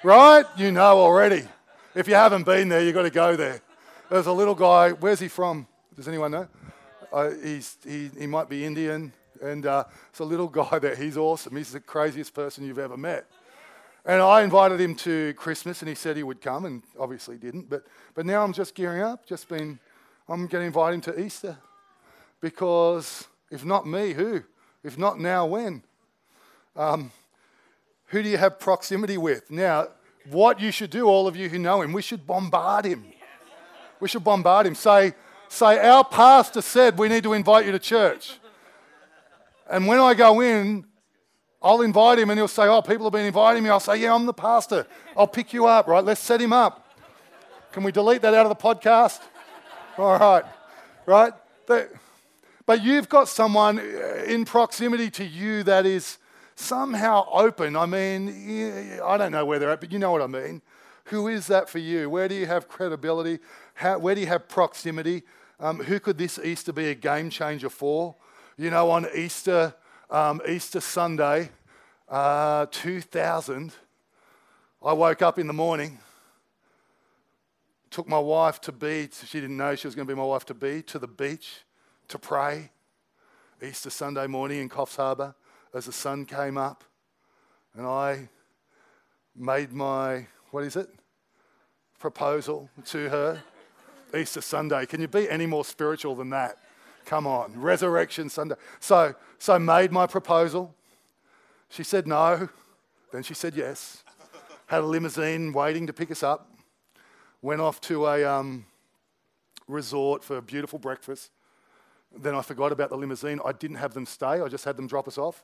Right? 0.04 0.46
You 0.58 0.72
know 0.72 0.98
already. 1.00 1.48
If 1.96 2.08
you 2.08 2.16
haven't 2.16 2.44
been 2.44 2.70
there, 2.70 2.84
you've 2.84 2.94
got 2.94 3.04
to 3.04 3.10
go 3.10 3.36
there. 3.36 3.62
There's 4.10 4.28
a 4.28 4.34
little 4.34 4.56
guy. 4.56 4.92
Where's 4.92 5.20
he 5.20 5.28
from? 5.28 5.68
Does 5.96 6.08
anyone 6.08 6.32
know? 6.32 6.48
Uh, 7.12 7.32
he's, 7.42 7.78
he, 7.84 8.10
he 8.18 8.28
might 8.28 8.50
be 8.50 8.66
Indian. 8.66 9.14
And 9.42 9.66
uh, 9.66 9.86
it's 10.10 10.20
a 10.20 10.26
little 10.26 10.48
guy 10.62 10.80
there. 10.80 10.96
He's 10.96 11.18
awesome. 11.18 11.56
He's 11.56 11.72
the 11.72 11.80
craziest 11.80 12.34
person 12.34 12.66
you've 12.66 12.80
ever 12.80 12.98
met. 12.98 13.26
And 14.06 14.22
I 14.22 14.44
invited 14.44 14.80
him 14.80 14.94
to 14.98 15.34
Christmas, 15.34 15.82
and 15.82 15.90
he 15.90 15.96
said 15.96 16.16
he 16.16 16.22
would 16.22 16.40
come, 16.40 16.66
and 16.66 16.84
obviously 17.00 17.38
didn't. 17.38 17.70
But, 17.70 17.86
but 18.14 18.26
now 18.26 18.44
I'm 18.44 18.54
just 18.54 18.76
gearing 18.76 19.02
up. 19.02 19.26
Just 19.26 19.50
been, 19.50 19.80
I'm 20.30 20.46
going 20.46 20.62
to 20.62 20.68
invite 20.68 20.94
him 20.94 21.02
to 21.02 21.20
Easter, 21.20 21.58
because 22.40 23.28
if 23.50 23.66
not 23.66 23.88
me, 23.88 24.14
who? 24.14 24.44
If 24.84 25.00
not 25.00 25.20
now, 25.20 25.48
when? 25.48 25.82
Um, 26.76 27.12
who 28.08 28.22
do 28.22 28.30
you 28.30 28.38
have 28.38 28.60
proximity 28.60 29.18
with? 29.18 29.50
Now, 29.50 29.88
what 30.30 30.60
you 30.60 30.72
should 30.72 30.90
do, 30.90 31.06
all 31.06 31.28
of 31.28 31.36
you 31.36 31.50
who 31.50 31.60
know 31.60 31.82
him, 31.82 31.94
we 31.94 32.02
should 32.02 32.26
bombard 32.26 32.86
him. 32.86 33.06
We 34.00 34.08
should 34.08 34.24
bombard 34.24 34.68
him. 34.68 34.76
Say, 34.76 35.14
say, 35.48 35.80
our 35.80 36.04
pastor 36.04 36.62
said 36.62 36.98
we 36.98 37.08
need 37.08 37.24
to 37.24 37.34
invite 37.34 37.66
you 37.66 37.72
to 37.72 37.80
church. 37.80 38.38
And 39.70 39.88
when 39.88 40.00
I 40.00 40.14
go 40.14 40.42
in, 40.42 40.86
I'll 41.62 41.82
invite 41.82 42.20
him 42.20 42.30
and 42.30 42.38
he'll 42.38 42.48
say, 42.48 42.68
Oh, 42.68 42.82
people 42.82 43.06
have 43.08 43.14
been 43.14 43.26
inviting 43.26 43.64
me. 43.64 43.70
I'll 43.70 43.80
say, 43.80 43.98
Yeah, 43.98 44.14
I'm 44.14 44.26
the 44.26 44.34
pastor. 44.34 44.86
I'll 45.18 45.28
pick 45.28 45.54
you 45.54 45.66
up, 45.66 45.88
right? 45.88 46.04
Let's 46.04 46.22
set 46.22 46.40
him 46.40 46.54
up. 46.54 46.88
Can 47.72 47.84
we 47.84 47.92
delete 47.92 48.22
that 48.22 48.34
out 48.34 48.46
of 48.46 48.50
the 48.50 48.64
podcast? 48.64 49.20
All 49.98 50.18
right, 50.18 50.44
right? 51.06 51.34
But 52.66 52.84
you've 52.84 53.10
got 53.10 53.28
someone 53.28 53.80
in 53.80 54.46
proximity 54.46 55.10
to 55.12 55.26
you 55.26 55.64
that 55.64 55.86
is 55.86 56.18
somehow 56.56 57.28
open. 57.32 57.76
I 57.76 57.86
mean, 57.86 59.00
I 59.04 59.18
don't 59.18 59.32
know 59.32 59.46
where 59.46 59.60
they're 59.60 59.72
at, 59.72 59.82
but 59.82 59.92
you 59.92 60.00
know 60.00 60.12
what 60.12 60.22
I 60.22 60.28
mean. 60.28 60.62
Who 61.06 61.28
is 61.28 61.48
that 61.48 61.70
for 61.70 61.78
you? 61.78 62.10
Where 62.10 62.28
do 62.28 62.36
you 62.36 62.48
have 62.48 62.68
credibility? 62.68 63.40
How, 63.76 64.00
where 64.00 64.16
do 64.16 64.22
you 64.22 64.28
have 64.28 64.48
proximity? 64.48 65.24
Um, 65.60 65.80
who 65.80 66.00
could 66.00 66.18
this 66.18 66.40
Easter 66.40 66.74
be 66.74 66.90
a 66.90 66.96
game 66.96 67.30
changer 67.30 67.70
for? 67.70 68.16
You 68.58 68.72
know, 68.72 68.90
on 68.90 69.06
Easter, 69.14 69.76
um, 70.10 70.42
Easter 70.48 70.80
Sunday, 70.80 71.50
uh, 72.10 72.66
2000, 72.72 73.74
I 74.84 74.94
woke 74.94 75.22
up 75.22 75.38
in 75.38 75.48
the 75.48 75.54
morning, 75.54 76.00
took 77.92 78.08
my 78.08 78.20
wife 78.20 78.60
to 78.62 78.72
be, 78.72 79.10
she 79.28 79.42
didn't 79.42 79.58
know 79.58 79.76
she 79.76 79.88
was 79.88 79.96
going 79.96 80.08
to 80.08 80.14
be 80.14 80.18
my 80.18 80.26
wife 80.26 80.46
to 80.46 80.54
be, 80.54 80.82
to 80.84 81.00
the 81.00 81.08
beach 81.08 81.62
to 82.08 82.18
pray. 82.18 82.72
Easter 83.64 83.90
Sunday 83.90 84.28
morning 84.28 84.60
in 84.60 84.70
Coffs 84.70 84.98
Harbour 84.98 85.34
as 85.76 85.86
the 85.86 85.92
sun 85.92 86.26
came 86.26 86.58
up, 86.58 86.84
and 87.76 87.86
I 87.86 88.30
made 89.36 89.74
my, 89.74 90.26
what 90.52 90.64
is 90.64 90.78
it? 90.78 90.90
Proposal 92.00 92.70
to 92.86 93.10
her. 93.10 93.44
Easter 94.16 94.40
Sunday. 94.40 94.86
Can 94.86 95.02
you 95.02 95.10
be 95.10 95.30
any 95.30 95.46
more 95.46 95.66
spiritual 95.66 96.16
than 96.16 96.30
that? 96.30 96.58
Come 97.06 97.28
on, 97.28 97.60
Resurrection 97.60 98.30
Sunday. 98.30 98.56
So, 98.80 99.14
so 99.38 99.60
made 99.60 99.92
my 99.92 100.08
proposal. 100.08 100.74
She 101.70 101.84
said 101.84 102.08
no. 102.08 102.48
Then 103.12 103.24
she 103.24 103.34
said 103.34 103.56
yes. 103.56 104.04
Had 104.68 104.82
a 104.82 104.86
limousine 104.86 105.52
waiting 105.52 105.88
to 105.88 105.94
pick 105.94 106.10
us 106.12 106.24
up. 106.24 106.50
Went 107.42 107.60
off 107.60 107.82
to 107.82 108.08
a 108.08 108.24
um, 108.24 108.66
resort 109.68 110.24
for 110.24 110.38
a 110.38 110.42
beautiful 110.42 110.80
breakfast. 110.80 111.32
Then 112.18 112.34
I 112.34 112.42
forgot 112.42 112.72
about 112.72 112.90
the 112.90 112.98
limousine. 112.98 113.42
I 113.44 113.52
didn't 113.52 113.78
have 113.78 113.94
them 113.94 114.06
stay. 114.06 114.42
I 114.42 114.48
just 114.48 114.64
had 114.64 114.78
them 114.78 114.88
drop 114.88 115.08
us 115.08 115.18
off. 115.18 115.44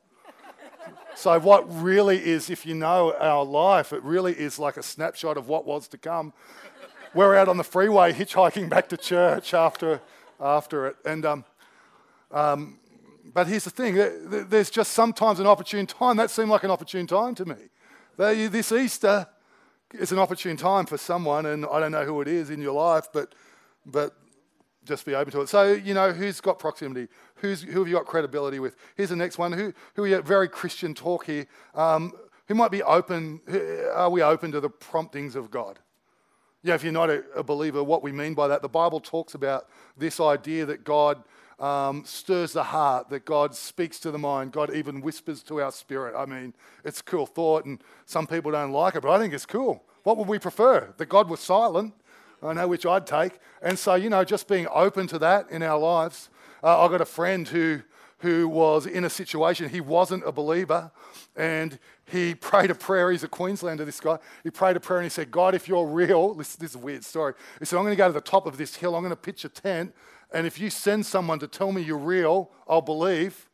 So 1.16 1.40
what 1.40 1.66
really 1.82 2.18
is, 2.18 2.50
if 2.50 2.66
you 2.66 2.74
know 2.74 3.14
our 3.20 3.44
life, 3.44 3.94
it 3.94 4.04
really 4.04 4.34
is 4.34 4.58
like 4.58 4.78
a 4.78 4.84
snapshot 4.84 5.38
of 5.38 5.48
what 5.48 5.66
was 5.66 5.88
to 5.90 5.98
come. 5.98 6.34
We're 7.14 7.36
out 7.36 7.50
on 7.50 7.58
the 7.58 7.64
freeway 7.64 8.14
hitchhiking 8.14 8.70
back 8.70 8.88
to 8.90 8.98
church 8.98 9.54
after, 9.54 10.02
after 10.40 10.88
it. 10.88 10.96
And 11.06 11.26
um, 11.26 11.46
um, 12.32 12.80
but 13.34 13.48
here's 13.48 13.64
the 13.64 13.70
thing 13.70 13.96
there's 14.50 14.70
just 14.70 14.94
sometimes 14.94 15.40
an 15.40 15.48
opportune 15.48 15.86
time. 15.86 16.18
That 16.18 16.32
seemed 16.32 16.50
like 16.50 16.64
an 16.64 16.72
opportune 16.72 17.08
time 17.08 17.36
to 17.36 17.46
me. 17.46 17.56
This 18.18 18.72
Easter 18.72 19.28
is 19.94 20.12
an 20.12 20.20
opportune 20.20 20.58
time 20.58 20.86
for 20.86 20.98
someone, 20.98 21.46
and 21.46 21.66
I 21.66 21.80
don't 21.80 21.92
know 21.92 22.06
who 22.06 22.22
it 22.22 22.28
is 22.28 22.50
in 22.50 22.62
your 22.62 22.74
life, 22.74 23.08
but, 23.14 23.36
but 23.86 24.16
just 24.86 25.06
be 25.06 25.16
open 25.16 25.32
to 25.34 25.42
it. 25.42 25.50
So, 25.50 25.74
you 25.74 25.94
know, 25.94 26.12
who's 26.12 26.42
got 26.42 26.60
proximity? 26.60 27.08
Who's, 27.36 27.62
who 27.62 27.80
have 27.80 27.88
you 27.88 27.96
got 27.96 28.06
credibility 28.06 28.60
with? 28.60 28.76
Here's 28.96 29.10
the 29.10 29.16
next 29.16 29.38
one. 29.38 29.52
Who, 29.52 29.74
who 29.96 30.12
are 30.12 30.22
very 30.22 30.48
Christian 30.48 30.94
talk 30.94 31.26
here. 31.26 31.46
Um, 31.76 32.14
who 32.48 32.56
might 32.56 32.72
be 32.72 32.84
open? 32.84 33.42
Are 33.94 34.10
we 34.10 34.22
open 34.22 34.52
to 34.52 34.60
the 34.60 34.70
promptings 34.70 35.36
of 35.36 35.52
God? 35.52 35.80
Yeah, 36.64 36.76
if 36.76 36.84
you're 36.84 36.94
not 36.94 37.10
a, 37.10 37.24
a 37.36 37.44
believer, 37.44 37.84
what 37.84 38.04
we 38.04 38.12
mean 38.12 38.34
by 38.34 38.48
that, 38.48 38.62
the 38.62 38.70
Bible 38.70 39.00
talks 39.00 39.34
about 39.34 39.68
this 39.98 40.20
idea 40.20 40.66
that 40.66 40.84
God 40.84 41.24
um, 41.60 42.04
stirs 42.06 42.54
the 42.54 42.64
heart, 42.64 43.10
that 43.10 43.26
God 43.26 43.56
speaks 43.56 44.00
to 44.00 44.12
the 44.12 44.18
mind, 44.18 44.52
God 44.52 44.74
even 44.74 45.02
whispers 45.02 45.44
to 45.44 45.62
our 45.62 45.72
spirit. 45.72 46.16
I 46.16 46.26
mean, 46.26 46.54
it's 46.84 47.00
a 47.00 47.04
cool 47.04 47.26
thought, 47.26 47.66
and 47.66 47.82
some 48.06 48.28
people 48.28 48.52
don't 48.52 48.72
like 48.72 48.96
it, 48.96 49.02
but 49.02 49.12
I 49.12 49.20
think 49.20 49.34
it's 49.34 49.46
cool. 49.46 49.84
What 50.04 50.18
would 50.18 50.28
we 50.28 50.40
prefer? 50.40 50.94
That 50.98 51.08
God 51.08 51.30
was 51.30 51.40
silent? 51.40 51.94
I 52.44 52.54
know 52.54 52.68
which 52.68 52.86
I'd 52.86 53.06
take. 53.06 53.40
And 53.62 53.78
so, 53.78 53.96
you 53.96 54.10
know, 54.10 54.24
just 54.24 54.48
being 54.48 54.68
open 54.72 55.08
to 55.08 55.20
that 55.20 55.50
in 55.52 55.62
our 55.62 55.78
lives. 55.78 56.30
Uh, 56.64 56.84
I've 56.84 56.92
got 56.92 57.02
a 57.02 57.06
friend 57.06 57.48
who, 57.48 57.82
who 58.20 58.48
was 58.48 58.86
in 58.86 59.04
a 59.04 59.10
situation, 59.10 59.70
he 59.70 59.82
wasn't 59.82 60.26
a 60.26 60.32
believer, 60.32 60.92
and 61.36 61.78
he 62.06 62.36
prayed 62.50 62.72
a 62.72 62.76
prayer. 62.76 63.12
He's 63.12 63.24
a 63.24 63.28
Queenslander, 63.28 63.86
this 63.86 64.00
guy. 64.00 64.18
He 64.44 64.50
prayed 64.50 64.76
a 64.76 64.80
prayer 64.80 65.00
and 65.00 65.06
he 65.06 65.10
said, 65.10 65.32
God, 65.32 65.56
if 65.56 65.68
you're 65.68 65.86
real, 65.86 66.34
this, 66.36 66.56
this 66.56 66.72
is 66.72 66.76
a 66.76 66.80
weird 66.80 67.04
story. 67.04 67.34
He 67.60 67.66
said, 67.66 67.78
I'm 67.78 67.84
going 67.84 67.94
to 67.94 67.98
go 67.98 68.08
to 68.08 68.14
the 68.14 68.22
top 68.22 68.46
of 68.46 68.58
this 68.58 68.76
hill, 68.76 68.96
I'm 68.96 69.02
going 69.02 69.12
to 69.12 69.16
pitch 69.16 69.46
a 69.46 69.50
tent, 69.50 69.94
and 70.34 70.48
if 70.48 70.60
you 70.60 70.70
send 70.70 71.06
someone 71.06 71.40
to 71.40 71.48
tell 71.48 71.72
me 71.72 71.82
you're 71.82 71.98
real, 71.98 72.52
I'll 72.68 72.82
believe. 72.82 73.50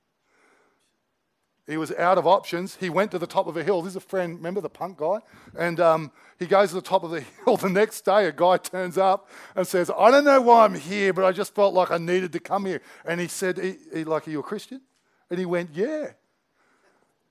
He 1.68 1.76
was 1.76 1.92
out 1.94 2.18
of 2.18 2.26
options. 2.26 2.78
He 2.78 2.90
went 2.90 3.12
to 3.12 3.20
the 3.20 3.28
top 3.28 3.46
of 3.48 3.58
a 3.58 3.64
hill. 3.64 3.82
This 3.82 3.92
is 3.92 3.98
a 3.98 4.00
friend, 4.00 4.38
remember 4.38 4.62
the 4.62 4.70
punk 4.70 4.98
guy? 4.98 5.20
And 5.58 5.80
um, 5.82 6.12
he 6.40 6.46
goes 6.46 6.70
to 6.70 6.76
the 6.76 6.82
top 6.82 7.04
of 7.04 7.12
the 7.12 7.22
hill. 7.46 7.58
The 7.58 7.70
next 7.70 8.06
day, 8.06 8.26
a 8.26 8.32
guy 8.32 8.58
turns 8.58 8.98
up 8.98 9.30
and 9.54 9.68
says, 9.68 9.92
I 9.96 10.10
don't 10.10 10.24
know 10.24 10.40
why 10.42 10.64
I'm 10.64 10.76
here, 10.76 11.12
but 11.12 11.26
I 11.26 11.34
just 11.34 11.54
felt 11.54 11.74
like 11.74 11.92
I 11.92 11.98
needed 11.98 12.32
to 12.34 12.40
come 12.40 12.66
here. 12.66 12.82
And 13.06 13.20
he 13.20 13.28
said, 13.28 13.58
he, 13.58 13.76
he, 13.94 14.04
like, 14.06 14.28
are 14.28 14.32
you 14.32 14.40
a 14.40 14.44
Christian? 14.44 14.82
And 15.30 15.40
he 15.40 15.46
went, 15.46 15.72
yeah. 15.74 16.12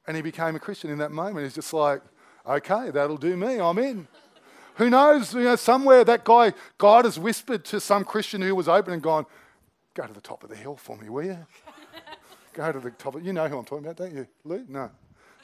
And 0.07 0.17
he 0.17 0.23
became 0.23 0.55
a 0.55 0.61
Christian 0.61 0.91
in 0.91 0.99
that 0.99 1.13
moment. 1.13 1.45
He's 1.45 1.55
just 1.55 1.73
like, 1.73 2.03
okay, 2.47 2.91
that'll 2.91 3.17
do 3.17 3.37
me. 3.37 3.59
I'm 3.59 3.79
in. 3.79 4.07
Who 4.75 4.91
knows? 4.91 5.33
You 5.33 5.45
know, 5.45 5.57
somewhere 5.57 6.05
that 6.05 6.25
guy, 6.25 6.53
God 6.77 7.07
has 7.07 7.19
whispered 7.19 7.65
to 7.67 7.81
some 7.81 8.05
Christian 8.05 8.43
who 8.43 8.55
was 8.55 8.69
open 8.69 8.93
and 8.93 9.03
gone, 9.03 9.25
go 9.95 10.07
to 10.07 10.13
the 10.13 10.21
top 10.21 10.45
of 10.45 10.51
the 10.51 10.57
hill 10.57 10.77
for 10.77 10.97
me, 10.99 11.09
will 11.09 11.25
you? 11.25 11.47
Go 12.57 12.73
to 12.73 12.81
the 12.81 12.91
top. 12.93 13.15
Of, 13.15 13.27
you 13.27 13.35
know 13.35 13.47
who 13.49 13.59
I'm 13.59 13.67
talking 13.67 13.85
about, 13.85 13.99
don't 13.99 14.15
you, 14.15 14.27
Lou? 14.45 14.65
No. 14.67 14.91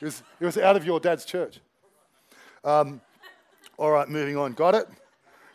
It 0.01 0.07
was, 0.07 0.22
it 0.40 0.46
was 0.46 0.57
out 0.57 0.77
of 0.77 0.87
your 0.87 0.98
dad's 0.98 1.27
church. 1.27 1.61
Um, 2.64 3.03
all 3.77 3.90
right, 3.90 4.09
moving 4.09 4.38
on. 4.38 4.55
Got 4.55 4.75
it? 4.75 4.88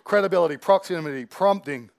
Credibility, 0.03 0.55
proximity, 0.57 1.25
prompting. 1.25 1.89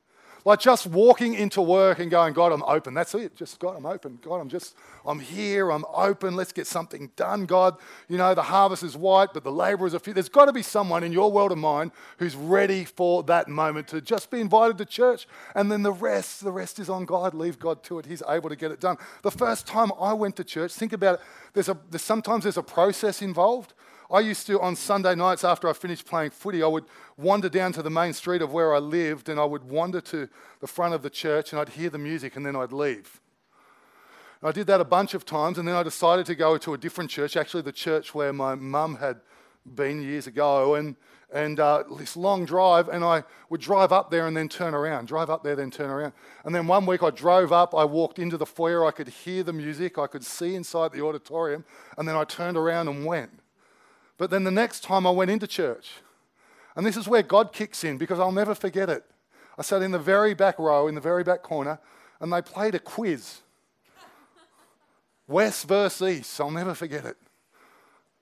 Like 0.49 0.61
just 0.61 0.87
walking 0.87 1.35
into 1.35 1.61
work 1.61 1.99
and 1.99 2.11
going, 2.11 2.33
God, 2.33 2.53
I'm 2.53 2.63
open. 2.63 2.95
That's 2.95 3.15
it. 3.15 3.37
Just, 3.37 3.59
God, 3.59 3.77
I'm 3.77 3.85
open. 3.85 4.19
God, 4.23 4.37
I'm 4.37 4.49
just, 4.49 4.75
I'm 5.05 5.21
here. 5.21 5.71
I'm 5.71 5.85
open. 5.93 6.37
Let's 6.37 6.53
get 6.53 6.67
something 6.67 7.11
done, 7.17 7.45
God. 7.45 7.77
You 8.09 8.17
know, 8.17 8.35
the 8.35 8.45
harvest 8.45 8.83
is 8.83 8.97
white, 8.97 9.35
but 9.35 9.45
the 9.45 9.53
laborers 9.53 9.95
are 9.95 9.99
few. 9.99 10.15
There's 10.15 10.31
got 10.31 10.47
to 10.47 10.55
be 10.55 10.63
someone 10.63 11.05
in 11.05 11.13
your 11.13 11.31
world 11.31 11.53
of 11.53 11.59
mine 11.59 11.93
who's 12.17 12.35
ready 12.35 12.87
for 12.87 13.23
that 13.25 13.49
moment 13.49 13.89
to 13.89 14.01
just 14.01 14.31
be 14.31 14.41
invited 14.41 14.79
to 14.79 14.87
church. 14.87 15.29
And 15.55 15.71
then 15.71 15.83
the 15.83 15.93
rest, 15.93 16.43
the 16.43 16.51
rest 16.51 16.79
is 16.79 16.89
on 16.89 17.05
God. 17.05 17.35
Leave 17.35 17.59
God 17.59 17.83
to 17.83 17.99
it. 17.99 18.07
He's 18.07 18.23
able 18.27 18.49
to 18.49 18.57
get 18.57 18.71
it 18.71 18.81
done. 18.81 18.97
The 19.21 19.31
first 19.31 19.67
time 19.67 19.93
I 20.01 20.15
went 20.15 20.37
to 20.37 20.45
church, 20.45 20.73
think 20.73 20.95
about 20.95 21.17
it. 21.17 21.21
There's 21.53 21.69
a, 21.69 21.77
there's, 21.91 22.01
sometimes 22.01 22.45
there's 22.45 22.57
a 22.57 22.63
process 22.63 23.21
involved. 23.21 23.75
I 24.11 24.21
used 24.21 24.47
to, 24.47 24.59
on 24.61 24.75
Sunday 24.75 25.15
nights 25.15 25.45
after 25.45 25.69
I 25.69 25.75
finished 25.75 26.07
playing 26.07 26.31
footy, 26.31 26.63
I 26.63 26.67
would 26.67 26.87
wander 27.19 27.51
down 27.51 27.73
to 27.75 27.83
the 27.83 27.91
main 27.91 28.15
street 28.15 28.41
of 28.41 28.53
where 28.53 28.75
I 28.75 28.79
lived 28.79 29.29
and 29.29 29.39
I 29.39 29.45
would 29.45 29.65
wander 29.65 30.01
to 30.01 30.29
the 30.61 30.67
front 30.67 30.95
of 30.95 31.03
the 31.03 31.11
church 31.11 31.53
and 31.53 31.61
I'd 31.61 31.71
hear 31.71 31.91
the 31.91 31.99
music 31.99 32.35
and 32.35 32.47
then 32.47 32.57
I'd 32.57 32.73
leave. 32.73 33.21
I 34.43 34.53
did 34.53 34.67
that 34.69 34.81
a 34.81 34.85
bunch 34.85 35.13
of 35.13 35.27
times 35.27 35.59
and 35.59 35.69
then 35.69 35.75
I 35.75 35.83
decided 35.83 36.25
to 36.27 36.35
go 36.35 36.57
to 36.57 36.73
a 36.73 36.79
different 36.79 37.11
church, 37.11 37.37
actually, 37.37 37.63
the 37.63 37.73
church 37.73 38.15
where 38.15 38.33
my 38.33 38.55
mum 38.55 38.97
had 38.97 39.21
been 39.75 40.01
years 40.01 40.27
ago. 40.27 40.77
And, 40.77 40.97
and 41.31 41.61
uh, 41.61 41.85
this 41.99 42.17
long 42.17 42.47
drive, 42.47 42.89
and 42.89 43.05
I 43.05 43.25
would 43.51 43.61
drive 43.61 43.93
up 43.93 44.11
there 44.11 44.27
and 44.27 44.35
then 44.35 44.49
turn 44.49 44.73
around, 44.73 45.09
drive 45.09 45.29
up 45.29 45.45
there, 45.45 45.55
then 45.55 45.71
turn 45.71 45.91
around. 45.91 46.15
And 46.47 46.55
then 46.55 46.67
one 46.67 46.87
week 46.87 47.03
I 47.03 47.11
drove 47.11 47.53
up, 47.53 47.75
I 47.75 47.85
walked 47.85 48.19
into 48.19 48.39
the 48.39 48.47
foyer, 48.47 48.87
I 48.87 48.91
could 48.91 49.09
hear 49.09 49.43
the 49.43 49.53
music, 49.53 49.99
I 49.99 50.07
could 50.07 50.25
see 50.25 50.55
inside 50.55 50.93
the 50.93 51.05
auditorium, 51.05 51.67
and 51.99 52.09
then 52.09 52.17
I 52.17 52.25
turned 52.25 52.57
around 52.57 52.89
and 52.89 53.05
went. 53.05 53.38
But 54.19 54.31
then 54.31 54.45
the 54.45 54.51
next 54.51 54.83
time 54.83 55.07
I 55.07 55.11
went 55.11 55.31
into 55.31 55.47
church, 55.47 55.93
and 56.77 56.85
this 56.85 56.97
is 56.97 57.09
where 57.09 57.23
God 57.23 57.53
kicks 57.53 57.85
in 57.85 57.97
because 57.97 58.21
I'll 58.21 58.33
never 58.33 58.55
forget 58.55 58.91
it. 58.91 59.05
I 59.57 59.63
sat 59.63 59.83
in 59.83 59.93
the 59.93 59.99
very 59.99 60.35
back 60.35 60.59
row, 60.59 60.87
in 60.87 60.95
the 60.95 61.01
very 61.01 61.25
back 61.25 61.43
corner, 61.43 61.79
and 62.21 62.33
they 62.33 62.43
played 62.43 62.75
a 62.75 62.79
quiz 62.79 63.41
West 65.29 65.69
versus 65.69 66.19
East. 66.19 66.41
I'll 66.41 66.51
never 66.51 66.75
forget 66.75 67.05
it. 67.05 67.17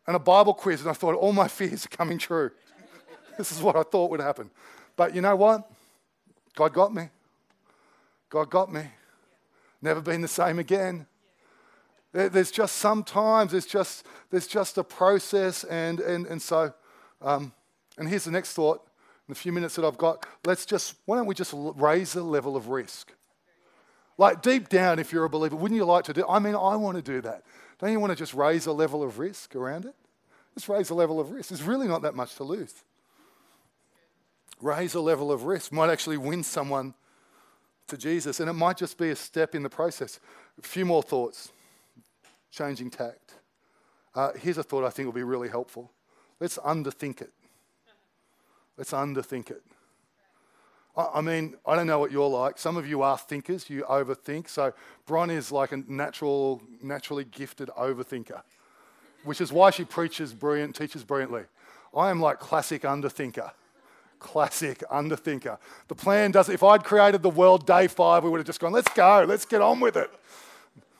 And 0.06 0.16
a 0.16 0.18
Bible 0.18 0.54
quiz, 0.54 0.80
and 0.80 0.90
I 0.90 0.92
thought, 0.92 1.14
all 1.14 1.32
my 1.32 1.48
fears 1.58 1.86
are 1.86 1.90
coming 1.90 2.18
true. 2.18 2.50
this 3.38 3.52
is 3.52 3.62
what 3.62 3.76
I 3.76 3.82
thought 3.82 4.10
would 4.10 4.20
happen. 4.20 4.50
But 4.96 5.14
you 5.14 5.20
know 5.20 5.36
what? 5.36 5.70
God 6.54 6.72
got 6.72 6.92
me. 6.92 7.08
God 8.28 8.50
got 8.50 8.72
me. 8.72 8.82
Never 9.80 10.00
been 10.00 10.20
the 10.20 10.28
same 10.28 10.58
again. 10.58 11.06
There's 12.16 12.50
just 12.50 12.76
sometimes 12.76 13.52
there's 13.52 13.66
just 13.66 14.06
there's 14.30 14.46
just 14.46 14.78
a 14.78 14.84
process, 14.84 15.64
and 15.64 16.00
and 16.00 16.26
and 16.26 16.40
so, 16.40 16.72
um, 17.20 17.52
and 17.98 18.08
here's 18.08 18.24
the 18.24 18.30
next 18.30 18.54
thought. 18.54 18.82
In 19.28 19.32
the 19.32 19.38
few 19.38 19.52
minutes 19.52 19.74
that 19.74 19.84
I've 19.84 19.98
got, 19.98 20.24
let's 20.46 20.64
just 20.64 20.94
why 21.04 21.16
don't 21.16 21.26
we 21.26 21.34
just 21.34 21.52
raise 21.54 22.14
the 22.14 22.22
level 22.22 22.56
of 22.56 22.68
risk? 22.68 23.12
Like 24.16 24.40
deep 24.40 24.70
down, 24.70 24.98
if 24.98 25.12
you're 25.12 25.26
a 25.26 25.28
believer, 25.28 25.56
wouldn't 25.56 25.76
you 25.76 25.84
like 25.84 26.04
to 26.04 26.14
do? 26.14 26.24
I 26.26 26.38
mean, 26.38 26.54
I 26.54 26.76
want 26.76 26.96
to 26.96 27.02
do 27.02 27.20
that. 27.20 27.42
Don't 27.78 27.92
you 27.92 28.00
want 28.00 28.12
to 28.12 28.16
just 28.16 28.32
raise 28.32 28.64
a 28.64 28.72
level 28.72 29.02
of 29.02 29.18
risk 29.18 29.54
around 29.54 29.84
it? 29.84 29.94
Let's 30.54 30.70
raise 30.70 30.88
a 30.88 30.94
level 30.94 31.20
of 31.20 31.32
risk. 31.32 31.50
There's 31.50 31.62
really 31.62 31.86
not 31.86 32.00
that 32.00 32.14
much 32.14 32.36
to 32.36 32.44
lose. 32.44 32.72
Raise 34.62 34.94
a 34.94 35.00
level 35.00 35.30
of 35.30 35.42
risk 35.42 35.70
might 35.70 35.90
actually 35.90 36.16
win 36.16 36.42
someone 36.42 36.94
to 37.88 37.98
Jesus, 37.98 38.40
and 38.40 38.48
it 38.48 38.54
might 38.54 38.78
just 38.78 38.96
be 38.96 39.10
a 39.10 39.16
step 39.16 39.54
in 39.54 39.62
the 39.62 39.68
process. 39.68 40.18
A 40.58 40.62
few 40.62 40.86
more 40.86 41.02
thoughts 41.02 41.52
changing 42.56 42.90
tact. 42.90 43.34
Uh, 44.14 44.32
here's 44.40 44.58
a 44.58 44.62
thought 44.62 44.84
I 44.84 44.90
think 44.90 45.06
will 45.06 45.12
be 45.12 45.22
really 45.22 45.48
helpful. 45.48 45.90
Let's 46.40 46.58
underthink 46.58 47.20
it. 47.20 47.32
Let's 48.78 48.92
underthink 48.92 49.50
it. 49.50 49.62
I, 50.96 51.08
I 51.16 51.20
mean, 51.20 51.56
I 51.66 51.76
don't 51.76 51.86
know 51.86 51.98
what 51.98 52.10
you're 52.10 52.28
like. 52.28 52.58
Some 52.58 52.76
of 52.76 52.86
you 52.88 53.02
are 53.02 53.18
thinkers, 53.18 53.68
you 53.68 53.82
overthink. 53.82 54.48
So 54.48 54.72
Bron 55.06 55.30
is 55.30 55.52
like 55.52 55.72
a 55.72 55.78
natural, 55.88 56.62
naturally 56.82 57.24
gifted 57.24 57.68
overthinker, 57.76 58.42
which 59.24 59.40
is 59.40 59.52
why 59.52 59.70
she 59.70 59.84
preaches 59.84 60.32
brilliant, 60.32 60.74
teaches 60.74 61.04
brilliantly. 61.04 61.42
I 61.94 62.10
am 62.10 62.20
like 62.20 62.38
classic 62.38 62.82
underthinker. 62.82 63.50
Classic 64.18 64.82
underthinker. 64.90 65.58
The 65.88 65.94
plan 65.94 66.30
doesn't, 66.30 66.54
if 66.54 66.62
I'd 66.62 66.84
created 66.84 67.22
the 67.22 67.30
world 67.30 67.66
day 67.66 67.86
five, 67.86 68.24
we 68.24 68.30
would 68.30 68.38
have 68.38 68.46
just 68.46 68.60
gone, 68.60 68.72
let's 68.72 68.92
go, 68.94 69.26
let's 69.28 69.44
get 69.44 69.60
on 69.60 69.78
with 69.78 69.96
it. 69.96 70.10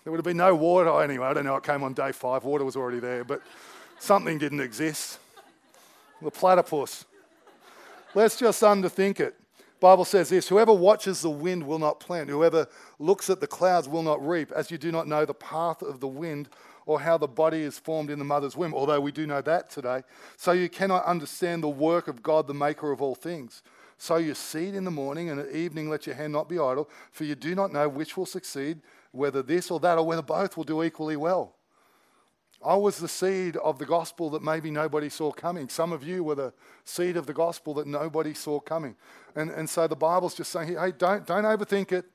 There 0.07 0.12
would 0.12 0.19
have 0.19 0.25
been 0.25 0.37
no 0.37 0.55
water 0.55 1.03
anyway. 1.03 1.27
I 1.27 1.35
don't 1.35 1.45
know 1.45 1.55
what 1.55 1.64
came 1.64 1.83
on 1.83 1.92
day 1.92 2.12
five. 2.12 2.45
Water 2.45 2.64
was 2.64 2.77
already 2.77 3.01
there, 3.01 3.25
but 3.25 3.42
something 3.99 4.38
didn't 4.38 4.61
exist. 4.61 5.19
The 6.23 6.31
platypus. 6.31 7.05
Let's 8.14 8.37
just 8.37 8.62
underthink 8.62 9.19
it. 9.19 9.35
Bible 9.81 10.05
says 10.05 10.29
this 10.29 10.47
Whoever 10.49 10.73
watches 10.73 11.23
the 11.23 11.31
wind 11.31 11.66
will 11.66 11.81
not 11.81 11.99
plant, 11.99 12.31
whoever 12.31 12.69
looks 13.01 13.29
at 13.31 13.40
the 13.40 13.49
clouds 13.49 13.88
will 13.88 14.05
not 14.05 14.25
reap, 14.25 14.53
as 14.53 14.71
you 14.71 14.79
do 14.79 14.92
not 14.92 15.09
know 15.09 15.25
the 15.25 15.35
path 15.35 15.83
of 15.83 15.99
the 15.99 16.07
wind 16.07 16.51
or 16.87 17.01
how 17.01 17.19
the 17.19 17.27
body 17.27 17.62
is 17.62 17.81
formed 17.81 18.09
in 18.09 18.21
the 18.21 18.25
mother's 18.25 18.57
womb, 18.57 18.75
although 18.75 19.01
we 19.01 19.11
do 19.11 19.27
know 19.27 19.42
that 19.42 19.71
today. 19.71 20.05
So 20.37 20.53
you 20.53 20.69
cannot 20.69 21.05
understand 21.05 21.64
the 21.64 21.69
work 21.69 22.07
of 22.07 22.23
God, 22.23 22.47
the 22.47 22.55
maker 22.55 22.92
of 22.92 23.03
all 23.03 23.16
things. 23.16 23.61
Sow 23.99 24.19
your 24.19 24.37
seed 24.37 24.77
in 24.77 24.85
the 24.85 24.90
morning, 24.92 25.31
and 25.31 25.40
at 25.40 25.51
evening 25.51 25.90
let 25.90 26.07
your 26.07 26.14
hand 26.14 26.33
not 26.33 26.49
be 26.49 26.61
idle, 26.61 26.88
for 27.11 27.25
you 27.25 27.35
do 27.35 27.57
not 27.57 27.73
know 27.73 27.88
which 27.88 28.16
will 28.16 28.25
succeed, 28.25 28.81
whether 29.16 29.42
this 29.42 29.70
or 29.70 29.81
that, 29.81 29.98
or 29.98 30.07
whether 30.07 30.22
both 30.22 30.57
will 30.57 30.64
do 30.64 30.83
equally 30.83 31.16
well. 31.16 31.57
I 32.64 32.74
was 32.74 32.98
the 32.98 33.09
seed 33.09 33.57
of 33.57 33.79
the 33.79 33.85
gospel 33.85 34.31
that 34.31 34.42
maybe 34.42 34.70
nobody 34.70 35.09
saw 35.09 35.31
coming. 35.31 35.68
Some 35.68 35.92
of 35.92 36.02
you 36.02 36.24
were 36.24 36.35
the 36.35 36.52
seed 36.85 37.16
of 37.16 37.26
the 37.26 37.35
gospel 37.35 37.74
that 37.74 37.87
nobody 37.87 38.35
saw 38.35 38.61
coming. 38.61 38.96
And, 39.35 39.50
and 39.50 39.68
so 39.68 39.87
the 39.87 39.96
Bible's 39.96 40.35
just 40.35 40.50
saying, 40.50 40.76
hey, 40.76 40.92
don't, 40.96 41.26
don't 41.26 41.44
overthink 41.44 41.92
it. 41.92 42.07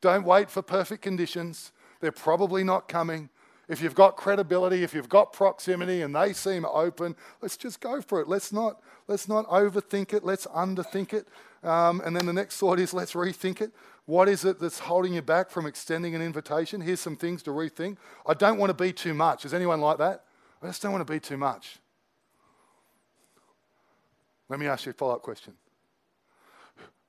Don't 0.00 0.24
wait 0.24 0.50
for 0.50 0.62
perfect 0.62 1.02
conditions. 1.02 1.72
They're 2.00 2.10
probably 2.10 2.64
not 2.64 2.88
coming. 2.88 3.28
If 3.68 3.80
you've 3.80 3.94
got 3.94 4.16
credibility, 4.16 4.82
if 4.82 4.92
you've 4.92 5.08
got 5.08 5.32
proximity 5.32 6.02
and 6.02 6.14
they 6.14 6.32
seem 6.32 6.64
open, 6.64 7.14
let's 7.40 7.56
just 7.56 7.80
go 7.80 8.00
for 8.00 8.20
it. 8.20 8.28
Let's 8.28 8.52
not, 8.52 8.80
let's 9.06 9.28
not 9.28 9.46
overthink 9.46 10.12
it. 10.12 10.24
Let's 10.24 10.46
underthink 10.46 11.12
it. 11.12 11.28
Um, 11.62 12.00
and 12.04 12.16
then 12.16 12.26
the 12.26 12.32
next 12.32 12.56
thought 12.56 12.80
is 12.80 12.92
let's 12.92 13.12
rethink 13.12 13.60
it. 13.60 13.72
What 14.04 14.28
is 14.28 14.44
it 14.44 14.58
that's 14.58 14.80
holding 14.80 15.14
you 15.14 15.22
back 15.22 15.48
from 15.48 15.66
extending 15.66 16.14
an 16.14 16.22
invitation? 16.22 16.80
Here's 16.80 17.00
some 17.00 17.16
things 17.16 17.42
to 17.44 17.50
rethink. 17.50 17.98
I 18.26 18.34
don't 18.34 18.58
want 18.58 18.70
to 18.70 18.74
be 18.74 18.92
too 18.92 19.14
much. 19.14 19.44
Is 19.44 19.54
anyone 19.54 19.80
like 19.80 19.98
that? 19.98 20.24
I 20.60 20.66
just 20.66 20.82
don't 20.82 20.92
want 20.92 21.06
to 21.06 21.12
be 21.12 21.20
too 21.20 21.36
much. 21.36 21.78
Let 24.48 24.58
me 24.58 24.66
ask 24.66 24.86
you 24.86 24.90
a 24.90 24.92
follow 24.92 25.14
up 25.14 25.22
question. 25.22 25.54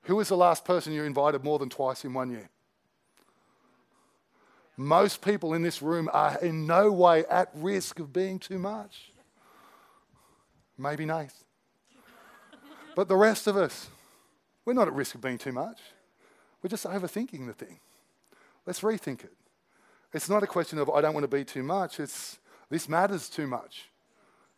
Who 0.02 0.16
was 0.16 0.28
the 0.28 0.36
last 0.36 0.64
person 0.64 0.92
you 0.92 1.02
invited 1.02 1.42
more 1.42 1.58
than 1.58 1.68
twice 1.68 2.04
in 2.04 2.14
one 2.14 2.30
year? 2.30 2.48
Most 4.76 5.22
people 5.22 5.54
in 5.54 5.62
this 5.62 5.82
room 5.82 6.08
are 6.12 6.38
in 6.40 6.66
no 6.66 6.90
way 6.90 7.24
at 7.26 7.50
risk 7.54 8.00
of 8.00 8.12
being 8.12 8.38
too 8.38 8.58
much. 8.58 9.12
Maybe 10.76 11.06
Nath. 11.06 11.44
But 12.96 13.08
the 13.08 13.16
rest 13.16 13.46
of 13.46 13.56
us, 13.56 13.88
we're 14.64 14.72
not 14.72 14.88
at 14.88 14.94
risk 14.94 15.14
of 15.14 15.20
being 15.20 15.38
too 15.38 15.52
much. 15.52 15.78
We're 16.62 16.70
just 16.70 16.84
overthinking 16.84 17.46
the 17.46 17.52
thing. 17.52 17.80
Let's 18.66 18.80
rethink 18.80 19.24
it. 19.24 19.34
It's 20.12 20.28
not 20.28 20.42
a 20.42 20.46
question 20.46 20.78
of, 20.78 20.88
I 20.88 21.00
don't 21.00 21.12
want 21.12 21.24
to 21.24 21.36
be 21.36 21.44
too 21.44 21.62
much. 21.62 22.00
It's, 22.00 22.38
this 22.70 22.88
matters 22.88 23.28
too 23.28 23.46
much. 23.46 23.90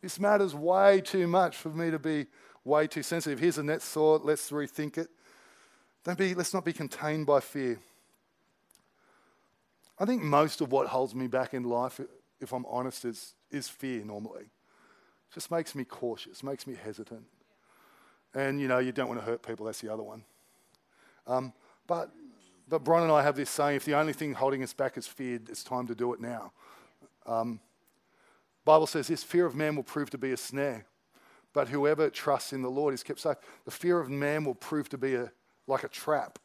This 0.01 0.19
matters 0.19 0.53
way 0.53 1.01
too 1.01 1.27
much 1.27 1.57
for 1.57 1.69
me 1.69 1.91
to 1.91 1.99
be 1.99 2.27
way 2.63 2.87
too 2.87 3.03
sensitive. 3.03 3.39
Here's 3.39 3.57
a 3.57 3.63
next 3.63 3.89
thought. 3.89 4.23
Let's 4.23 4.51
rethink 4.51 4.97
it. 4.97 5.09
Don't 6.03 6.17
be, 6.17 6.35
let's 6.35 6.53
not 6.53 6.63
be 6.63 6.73
contained 6.73 7.25
by 7.25 7.39
fear. 7.39 7.79
I 9.99 10.05
think 10.05 10.21
most 10.21 10.61
of 10.61 10.71
what 10.71 10.87
holds 10.87 11.15
me 11.15 11.27
back 11.27 11.53
in 11.53 11.63
life, 11.63 11.99
if 12.39 12.53
I'm 12.53 12.65
honest, 12.67 13.03
is, 13.03 13.33
is 13.49 13.67
fear 13.67 14.05
normally. 14.05 14.43
It 14.43 15.33
just 15.33 15.49
makes 15.49 15.73
me 15.73 15.83
cautious, 15.83 16.43
makes 16.43 16.67
me 16.67 16.75
hesitant. 16.75 17.25
And 18.33 18.59
you 18.61 18.67
know, 18.67 18.79
you 18.79 18.91
don't 18.91 19.07
want 19.07 19.19
to 19.19 19.25
hurt 19.25 19.41
people, 19.41 19.65
that's 19.65 19.81
the 19.81 19.91
other 19.91 20.03
one. 20.03 20.23
Um, 21.25 21.53
but, 21.87 22.11
but 22.67 22.83
Bron 22.83 23.03
and 23.03 23.11
I 23.11 23.23
have 23.23 23.35
this 23.35 23.49
saying 23.49 23.77
if 23.77 23.85
the 23.85 23.95
only 23.95 24.13
thing 24.13 24.33
holding 24.33 24.63
us 24.63 24.73
back 24.73 24.97
is 24.97 25.07
fear, 25.07 25.39
it's 25.49 25.63
time 25.63 25.87
to 25.87 25.95
do 25.95 26.13
it 26.13 26.19
now. 26.19 26.51
Um, 27.25 27.59
Bible 28.65 28.87
says 28.87 29.07
this 29.07 29.23
fear 29.23 29.45
of 29.45 29.55
man 29.55 29.75
will 29.75 29.83
prove 29.83 30.09
to 30.09 30.17
be 30.17 30.31
a 30.31 30.37
snare, 30.37 30.85
but 31.53 31.69
whoever 31.69 32.09
trusts 32.09 32.53
in 32.53 32.61
the 32.61 32.69
Lord 32.69 32.93
is 32.93 33.03
kept 33.03 33.19
safe. 33.19 33.37
The 33.65 33.71
fear 33.71 33.99
of 33.99 34.09
man 34.09 34.43
will 34.43 34.55
prove 34.55 34.89
to 34.89 34.97
be 34.97 35.15
a, 35.15 35.31
like 35.67 35.83
a 35.83 35.87
trap. 35.87 36.37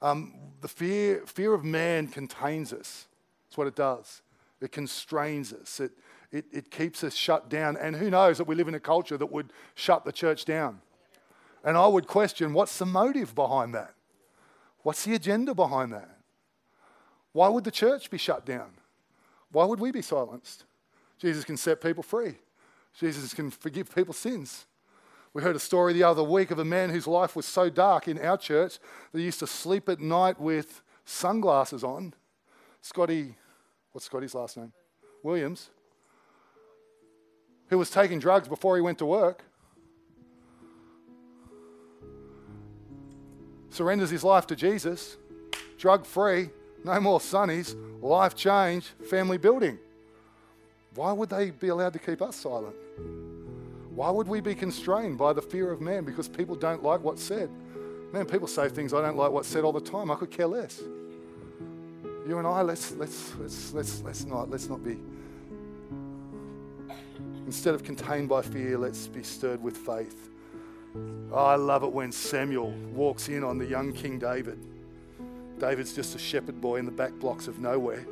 Um, 0.00 0.34
the 0.60 0.68
fear, 0.68 1.22
fear 1.26 1.54
of 1.54 1.64
man 1.64 2.08
contains 2.08 2.72
us. 2.72 3.06
That's 3.46 3.58
what 3.58 3.66
it 3.66 3.76
does. 3.76 4.22
It 4.60 4.72
constrains 4.72 5.52
us. 5.52 5.80
It, 5.80 5.92
it, 6.32 6.46
it 6.50 6.70
keeps 6.70 7.04
us 7.04 7.14
shut 7.14 7.48
down. 7.48 7.76
And 7.76 7.94
who 7.94 8.10
knows 8.10 8.38
that 8.38 8.46
we 8.46 8.54
live 8.54 8.68
in 8.68 8.74
a 8.74 8.80
culture 8.80 9.18
that 9.18 9.30
would 9.30 9.52
shut 9.74 10.04
the 10.04 10.12
church 10.12 10.44
down. 10.44 10.80
And 11.62 11.76
I 11.76 11.86
would 11.86 12.06
question 12.06 12.54
what's 12.54 12.78
the 12.78 12.86
motive 12.86 13.34
behind 13.34 13.74
that? 13.74 13.94
What's 14.82 15.04
the 15.04 15.14
agenda 15.14 15.54
behind 15.54 15.92
that? 15.92 16.18
Why 17.32 17.48
would 17.48 17.64
the 17.64 17.70
church 17.70 18.10
be 18.10 18.18
shut 18.18 18.44
down? 18.44 18.72
Why 19.52 19.64
would 19.64 19.78
we 19.78 19.92
be 19.92 20.02
silenced? 20.02 20.64
Jesus 21.18 21.44
can 21.44 21.56
set 21.56 21.80
people 21.80 22.02
free. 22.02 22.34
Jesus 22.98 23.32
can 23.32 23.50
forgive 23.50 23.94
people's 23.94 24.18
sins. 24.18 24.66
We 25.34 25.42
heard 25.42 25.56
a 25.56 25.60
story 25.60 25.92
the 25.92 26.02
other 26.02 26.22
week 26.22 26.50
of 26.50 26.58
a 26.58 26.64
man 26.64 26.90
whose 26.90 27.06
life 27.06 27.36
was 27.36 27.46
so 27.46 27.70
dark 27.70 28.08
in 28.08 28.18
our 28.18 28.36
church 28.36 28.78
that 29.12 29.18
he 29.18 29.24
used 29.24 29.38
to 29.38 29.46
sleep 29.46 29.88
at 29.88 30.00
night 30.00 30.38
with 30.38 30.82
sunglasses 31.04 31.84
on. 31.84 32.12
Scotty, 32.82 33.36
what's 33.92 34.06
Scotty's 34.06 34.34
last 34.34 34.56
name? 34.56 34.72
Williams, 35.22 35.70
who 37.72 37.78
was 37.78 37.90
taking 37.90 38.18
drugs 38.18 38.48
before 38.48 38.76
he 38.76 38.82
went 38.82 38.98
to 38.98 39.06
work. 39.06 39.42
Surrenders 43.70 44.10
his 44.10 44.22
life 44.22 44.46
to 44.48 44.54
Jesus, 44.54 45.16
drug 45.78 46.04
free, 46.04 46.50
no 46.84 47.00
more 47.00 47.18
sunnies, 47.18 47.74
life 48.02 48.34
change, 48.34 48.84
family 49.08 49.38
building. 49.38 49.78
Why 50.94 51.12
would 51.12 51.30
they 51.30 51.50
be 51.50 51.68
allowed 51.68 51.94
to 51.94 51.98
keep 51.98 52.20
us 52.20 52.36
silent? 52.36 52.76
Why 53.94 54.10
would 54.10 54.28
we 54.28 54.40
be 54.40 54.54
constrained 54.54 55.16
by 55.16 55.32
the 55.32 55.40
fear 55.40 55.70
of 55.70 55.80
man 55.80 56.04
because 56.04 56.28
people 56.28 56.54
don't 56.54 56.82
like 56.82 57.00
what's 57.02 57.22
said? 57.22 57.48
Man, 58.12 58.26
people 58.26 58.48
say 58.48 58.68
things 58.68 58.92
I 58.92 59.00
don't 59.00 59.16
like 59.16 59.30
what's 59.30 59.48
said 59.48 59.64
all 59.64 59.72
the 59.72 59.80
time. 59.80 60.10
I 60.10 60.16
could 60.16 60.30
care 60.30 60.46
less. 60.46 60.82
You 62.28 62.36
and 62.38 62.46
I, 62.46 62.60
let's 62.60 62.92
let's 62.92 63.34
let's 63.36 63.72
let's 63.72 64.02
let's 64.02 64.24
not 64.26 64.50
let's 64.50 64.68
not 64.68 64.84
be. 64.84 64.98
Instead 67.52 67.74
of 67.74 67.84
contained 67.84 68.30
by 68.30 68.40
fear, 68.40 68.78
let's 68.78 69.06
be 69.06 69.22
stirred 69.22 69.62
with 69.62 69.76
faith. 69.76 70.30
Oh, 71.30 71.44
I 71.44 71.56
love 71.56 71.82
it 71.82 71.92
when 71.92 72.10
Samuel 72.10 72.70
walks 72.94 73.28
in 73.28 73.44
on 73.44 73.58
the 73.58 73.66
young 73.66 73.92
King 73.92 74.18
David. 74.18 74.58
David's 75.58 75.92
just 75.92 76.14
a 76.14 76.18
shepherd 76.18 76.62
boy 76.62 76.76
in 76.76 76.86
the 76.86 76.90
back 76.90 77.12
blocks 77.12 77.48
of 77.48 77.58
nowhere. 77.58 78.06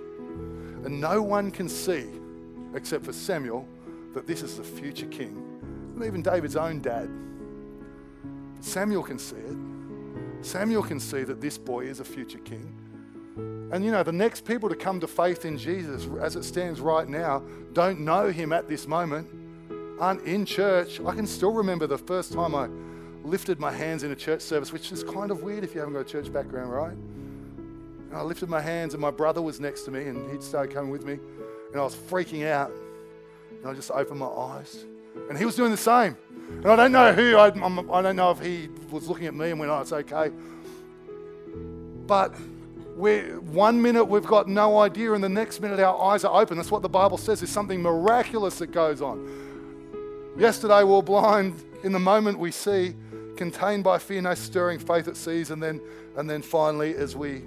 And 0.85 1.01
no 1.01 1.23
one 1.23 1.51
can 1.51 1.71
see, 1.71 2.05
except 2.75 3.03
for 3.07 3.15
Samuel, 3.15 3.67
that 4.13 4.27
this 4.27 4.43
is 4.43 4.59
the 4.59 4.63
future 4.63 5.07
king 5.07 5.35
and 5.95 6.05
even 6.05 6.21
David's 6.21 6.57
own 6.57 6.83
dad. 6.83 7.09
Samuel 8.61 9.03
can 9.03 9.19
see 9.19 9.37
it. 9.37 10.45
Samuel 10.45 10.83
can 10.83 11.01
see 11.01 11.23
that 11.23 11.41
this 11.41 11.57
boy 11.57 11.87
is 11.87 12.01
a 12.01 12.05
future 12.05 12.41
king. 12.41 12.71
And 13.73 13.85
you 13.85 13.93
know, 13.93 14.03
the 14.03 14.13
next 14.13 14.45
people 14.45 14.69
to 14.69 14.75
come 14.75 14.99
to 15.01 15.07
faith 15.07 15.45
in 15.45 15.57
Jesus, 15.57 16.09
as 16.21 16.35
it 16.37 16.43
stands 16.45 16.81
right 16.81 17.09
now, 17.09 17.43
don't 17.73 18.01
know 18.01 18.29
him 18.29 18.53
at 18.53 18.69
this 18.69 18.89
moment, 18.89 19.29
aren't 20.01 20.23
in 20.25 20.45
church. 20.45 21.01
I 21.01 21.15
can 21.15 21.27
still 21.27 21.53
remember 21.53 21.87
the 21.87 21.99
first 21.99 22.33
time 22.33 22.55
I 22.55 22.69
lifted 23.23 23.61
my 23.61 23.71
hands 23.71 24.03
in 24.03 24.11
a 24.11 24.17
church 24.17 24.41
service, 24.41 24.73
which 24.73 24.91
is 24.91 25.05
kind 25.05 25.31
of 25.31 25.43
weird 25.43 25.63
if 25.63 25.75
you 25.75 25.81
haven't 25.81 25.95
got 25.95 26.01
a 26.01 26.05
church 26.05 26.33
background, 26.33 26.73
right? 26.73 26.93
And 28.11 28.15
I 28.15 28.23
lifted 28.23 28.49
my 28.49 28.61
hands, 28.61 28.95
and 28.95 29.01
my 29.01 29.11
brother 29.11 29.41
was 29.41 29.61
next 29.61 29.83
to 29.83 29.91
me, 29.91 30.07
and 30.07 30.31
he'd 30.33 30.43
started 30.43 30.75
coming 30.75 30.91
with 30.91 31.05
me, 31.05 31.19
and 31.71 31.81
I 31.81 31.85
was 31.85 31.95
freaking 31.95 32.47
out. 32.47 32.73
And 33.51 33.69
I 33.69 33.75
just 33.75 33.91
opened 33.91 34.19
my 34.19 34.27
eyes, 34.27 34.85
and 35.29 35.39
he 35.39 35.45
was 35.45 35.55
doing 35.55 35.71
the 35.71 35.77
same. 35.77 36.17
And 36.49 36.67
I 36.67 36.77
don't 36.77 36.93
know 36.93 37.13
who, 37.13 37.37
I, 37.37 37.49
I'm, 37.49 37.91
I 37.91 38.01
do 38.01 38.13
not 38.13 38.17
know 38.17 38.31
if 38.31 38.41
he 38.41 38.69
was 38.91 39.07
looking 39.07 39.27
at 39.27 39.35
me 39.35 39.51
and 39.51 39.61
went, 39.61 39.71
oh, 39.71 39.81
it's 39.81 39.93
okay. 39.93 40.31
But 42.07 42.35
we're, 43.01 43.41
one 43.41 43.81
minute 43.81 44.05
we've 44.05 44.27
got 44.27 44.49
no 44.49 44.79
idea, 44.79 45.13
and 45.15 45.25
the 45.25 45.29
next 45.29 45.61
minute 45.61 45.81
our 45.81 46.01
eyes 46.01 46.25
are 46.25 46.41
open. 46.41 46.57
That's 46.57 46.71
what 46.71 46.83
the 46.83 46.89
Bible 46.89 47.19
says. 47.19 47.41
There's 47.41 47.51
something 47.51 47.81
miraculous 47.81 48.59
that 48.59 48.69
goes 48.69 49.01
on. 49.01 50.35
Yesterday 50.39 50.85
we 50.85 50.93
were 50.93 51.03
blind. 51.03 51.65
In 51.83 51.93
the 51.93 51.99
moment 51.99 52.39
we 52.39 52.51
see, 52.51 52.95
contained 53.37 53.83
by 53.83 53.99
fear, 53.99 54.21
no 54.21 54.35
stirring 54.35 54.79
faith 54.79 55.07
that 55.07 55.17
sees, 55.17 55.51
and 55.51 55.63
then, 55.63 55.81
and 56.17 56.29
then 56.29 56.43
finally, 56.43 56.95
as 56.95 57.17
we 57.17 57.43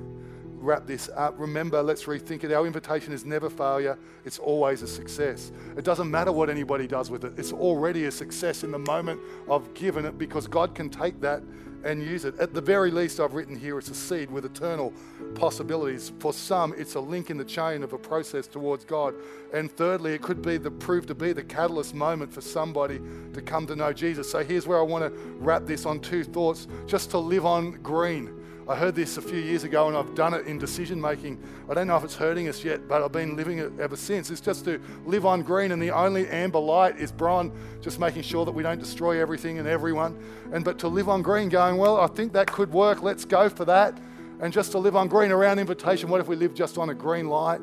wrap 0.55 0.87
this 0.87 1.09
up, 1.15 1.35
remember, 1.37 1.83
let's 1.83 2.05
rethink 2.05 2.43
it. 2.43 2.51
Our 2.51 2.65
invitation 2.65 3.13
is 3.13 3.25
never 3.25 3.49
failure, 3.49 3.97
it's 4.25 4.39
always 4.39 4.81
a 4.81 4.87
success. 4.87 5.51
It 5.77 5.83
doesn't 5.83 6.09
matter 6.09 6.31
what 6.31 6.49
anybody 6.49 6.87
does 6.87 7.11
with 7.11 7.25
it, 7.25 7.37
it's 7.37 7.53
already 7.53 8.05
a 8.05 8.11
success 8.11 8.63
in 8.63 8.71
the 8.71 8.79
moment 8.79 9.19
of 9.47 9.71
giving 9.75 10.05
it 10.05 10.17
because 10.17 10.47
God 10.47 10.73
can 10.73 10.89
take 10.89 11.21
that 11.21 11.43
and 11.83 12.01
use 12.01 12.25
it. 12.25 12.39
At 12.39 12.53
the 12.53 12.61
very 12.61 12.91
least, 12.91 13.19
I've 13.19 13.33
written 13.33 13.57
here 13.57 13.77
it's 13.77 13.89
a 13.89 13.95
seed 13.95 14.31
with 14.31 14.45
eternal 14.45 14.93
possibilities. 15.35 16.11
For 16.19 16.33
some, 16.33 16.73
it's 16.77 16.95
a 16.95 16.99
link 16.99 17.29
in 17.29 17.37
the 17.37 17.45
chain 17.45 17.83
of 17.83 17.93
a 17.93 17.97
process 17.97 18.47
towards 18.47 18.85
God. 18.85 19.15
And 19.53 19.71
thirdly, 19.71 20.13
it 20.13 20.21
could 20.21 20.41
be 20.41 20.57
the 20.57 20.71
prove 20.71 21.05
to 21.07 21.15
be 21.15 21.33
the 21.33 21.43
catalyst 21.43 21.93
moment 21.93 22.33
for 22.33 22.41
somebody 22.41 22.99
to 23.33 23.41
come 23.41 23.67
to 23.67 23.75
know 23.75 23.93
Jesus. 23.93 24.31
So 24.31 24.43
here's 24.43 24.67
where 24.67 24.79
I 24.79 24.83
want 24.83 25.03
to 25.03 25.19
wrap 25.39 25.65
this 25.65 25.85
on 25.85 25.99
two 25.99 26.23
thoughts 26.23 26.67
just 26.85 27.11
to 27.11 27.17
live 27.17 27.45
on 27.45 27.71
green 27.83 28.42
I 28.65 28.77
heard 28.77 28.95
this 28.95 29.17
a 29.17 29.21
few 29.21 29.39
years 29.39 29.65
ago 29.65 29.89
and 29.89 29.97
I've 29.97 30.15
done 30.15 30.33
it 30.33 30.47
in 30.47 30.57
decision 30.57 30.99
making. 30.99 31.37
I 31.69 31.73
don't 31.73 31.87
know 31.87 31.97
if 31.97 32.03
it's 32.05 32.15
hurting 32.15 32.47
us 32.47 32.63
yet, 32.63 32.87
but 32.87 33.01
I've 33.01 33.11
been 33.11 33.35
living 33.35 33.59
it 33.59 33.71
ever 33.77 33.97
since. 33.97 34.29
It's 34.29 34.39
just 34.39 34.63
to 34.65 34.81
live 35.05 35.25
on 35.25 35.41
green, 35.41 35.73
and 35.73 35.81
the 35.81 35.91
only 35.91 36.29
amber 36.29 36.59
light 36.59 36.97
is 36.97 37.11
Bron, 37.11 37.51
just 37.81 37.99
making 37.99 38.21
sure 38.21 38.45
that 38.45 38.51
we 38.51 38.63
don't 38.63 38.79
destroy 38.79 39.19
everything 39.19 39.59
and 39.59 39.67
everyone. 39.67 40.17
And 40.53 40.63
but 40.63 40.79
to 40.79 40.87
live 40.87 41.09
on 41.09 41.21
green, 41.21 41.49
going, 41.49 41.75
well, 41.75 41.99
I 41.99 42.07
think 42.07 42.31
that 42.33 42.47
could 42.47 42.71
work, 42.71 43.03
let's 43.03 43.25
go 43.25 43.49
for 43.49 43.65
that. 43.65 43.99
And 44.39 44.53
just 44.53 44.71
to 44.71 44.77
live 44.77 44.95
on 44.95 45.09
green 45.09 45.31
around 45.31 45.59
invitation, 45.59 46.09
what 46.09 46.21
if 46.21 46.27
we 46.27 46.37
live 46.37 46.53
just 46.53 46.77
on 46.77 46.89
a 46.89 46.93
green 46.93 47.27
light? 47.27 47.59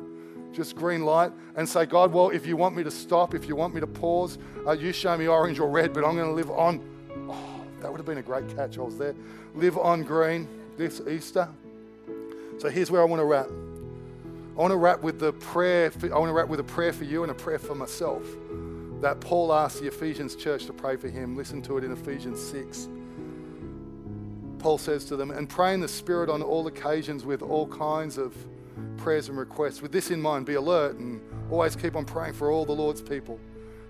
Just 0.53 0.75
green 0.75 1.03
light, 1.03 1.31
and 1.55 1.67
say, 1.67 1.85
God, 1.87 2.13
well, 2.13 2.29
if 2.29 2.45
you 2.45 2.57
want 2.57 2.75
me 2.75 2.83
to 2.83 2.91
stop, 2.91 3.33
if 3.33 3.47
you 3.47 3.55
want 3.55 3.73
me 3.73 3.79
to 3.79 3.87
pause, 3.87 4.37
uh, 4.67 4.73
you 4.73 4.91
show 4.91 5.17
me 5.17 5.27
orange 5.27 5.59
or 5.59 5.69
red, 5.69 5.93
but 5.93 6.03
I'm 6.05 6.15
going 6.15 6.27
to 6.27 6.35
live 6.35 6.51
on. 6.51 6.83
Oh, 7.27 7.61
that 7.79 7.89
would 7.89 7.97
have 7.97 8.05
been 8.05 8.19
a 8.19 8.21
great 8.21 8.53
catch. 8.55 8.77
I 8.77 8.81
was 8.81 8.97
there. 8.97 9.15
Live 9.55 9.77
on 9.77 10.03
green 10.03 10.47
this 10.81 11.01
Easter. 11.07 11.47
So 12.57 12.69
here's 12.69 12.89
where 12.89 13.01
I 13.01 13.05
want 13.05 13.19
to 13.19 13.25
wrap. 13.25 13.47
I 13.47 14.59
want 14.59 14.71
to 14.71 14.77
wrap 14.77 15.01
with 15.01 15.19
the 15.19 15.33
prayer. 15.33 15.91
For, 15.91 16.13
I 16.13 16.17
want 16.17 16.29
to 16.29 16.33
wrap 16.33 16.47
with 16.47 16.59
a 16.59 16.63
prayer 16.63 16.91
for 16.91 17.03
you 17.03 17.23
and 17.23 17.31
a 17.31 17.35
prayer 17.35 17.59
for 17.59 17.75
myself. 17.75 18.23
That 19.01 19.19
Paul 19.19 19.53
asked 19.53 19.79
the 19.79 19.87
Ephesians 19.87 20.35
church 20.35 20.65
to 20.65 20.73
pray 20.73 20.95
for 20.97 21.07
him. 21.07 21.35
Listen 21.35 21.61
to 21.63 21.77
it 21.77 21.83
in 21.83 21.91
Ephesians 21.91 22.41
6. 22.41 22.89
Paul 24.59 24.77
says 24.77 25.05
to 25.05 25.15
them, 25.15 25.31
and 25.31 25.49
pray 25.49 25.73
in 25.73 25.79
the 25.79 25.87
Spirit 25.87 26.29
on 26.29 26.41
all 26.41 26.67
occasions 26.67 27.25
with 27.25 27.41
all 27.41 27.67
kinds 27.67 28.17
of 28.17 28.35
prayers 28.97 29.29
and 29.29 29.37
requests. 29.37 29.81
With 29.81 29.91
this 29.91 30.11
in 30.11 30.21
mind, 30.21 30.45
be 30.45 30.53
alert 30.55 30.97
and 30.97 31.21
always 31.49 31.75
keep 31.75 31.95
on 31.95 32.05
praying 32.05 32.33
for 32.33 32.51
all 32.51 32.65
the 32.65 32.71
Lord's 32.71 33.01
people. 33.01 33.39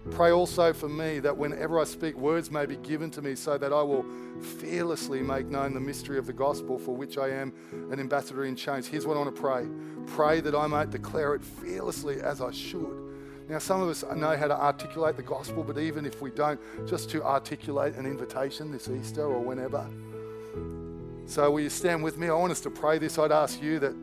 Pray 0.10 0.32
also 0.32 0.74
for 0.74 0.90
me 0.90 1.20
that 1.20 1.38
whenever 1.38 1.80
I 1.80 1.84
speak, 1.84 2.16
words 2.18 2.50
may 2.50 2.66
be 2.66 2.76
given 2.78 3.12
to 3.12 3.22
me 3.22 3.36
so 3.36 3.58
that 3.60 3.72
I 3.72 3.84
will 3.84 4.04
fearlessly 4.42 5.22
make 5.22 5.46
known 5.46 5.76
the 5.76 5.80
mystery 5.80 6.18
of 6.18 6.26
the 6.26 6.34
gospel 6.34 6.80
for 6.80 6.96
which 6.96 7.20
I 7.20 7.30
am 7.30 7.54
an 7.92 8.00
ambassador 8.00 8.46
in 8.46 8.56
chains. 8.56 8.88
Here's 8.88 9.06
what 9.06 9.16
I 9.16 9.20
want 9.22 9.36
to 9.36 9.42
pray 9.42 9.68
pray 10.08 10.42
that 10.42 10.56
I 10.56 10.66
might 10.66 10.90
declare 10.90 11.36
it 11.36 11.44
fearlessly 11.44 12.20
as 12.20 12.42
I 12.42 12.50
should. 12.50 13.12
Now, 13.48 13.60
some 13.60 13.82
of 13.82 13.90
us 13.90 14.04
know 14.16 14.36
how 14.36 14.48
to 14.48 14.60
articulate 14.60 15.18
the 15.18 15.24
gospel, 15.24 15.64
but 15.64 15.78
even 15.78 16.06
if 16.06 16.22
we 16.22 16.32
don't, 16.32 16.60
just 16.88 17.10
to 17.12 17.24
articulate 17.24 17.96
an 17.96 18.06
invitation 18.06 18.72
this 18.72 18.90
Easter 18.90 19.24
or 19.24 19.40
whenever. 19.40 19.86
So, 21.26 21.52
will 21.52 21.60
you 21.60 21.70
stand 21.70 22.02
with 22.02 22.18
me? 22.18 22.30
I 22.30 22.34
want 22.34 22.52
us 22.52 22.62
to 22.62 22.72
pray 22.72 22.98
this. 22.98 23.20
I'd 23.20 23.32
ask 23.32 23.62
you 23.62 23.78
that 23.80 23.94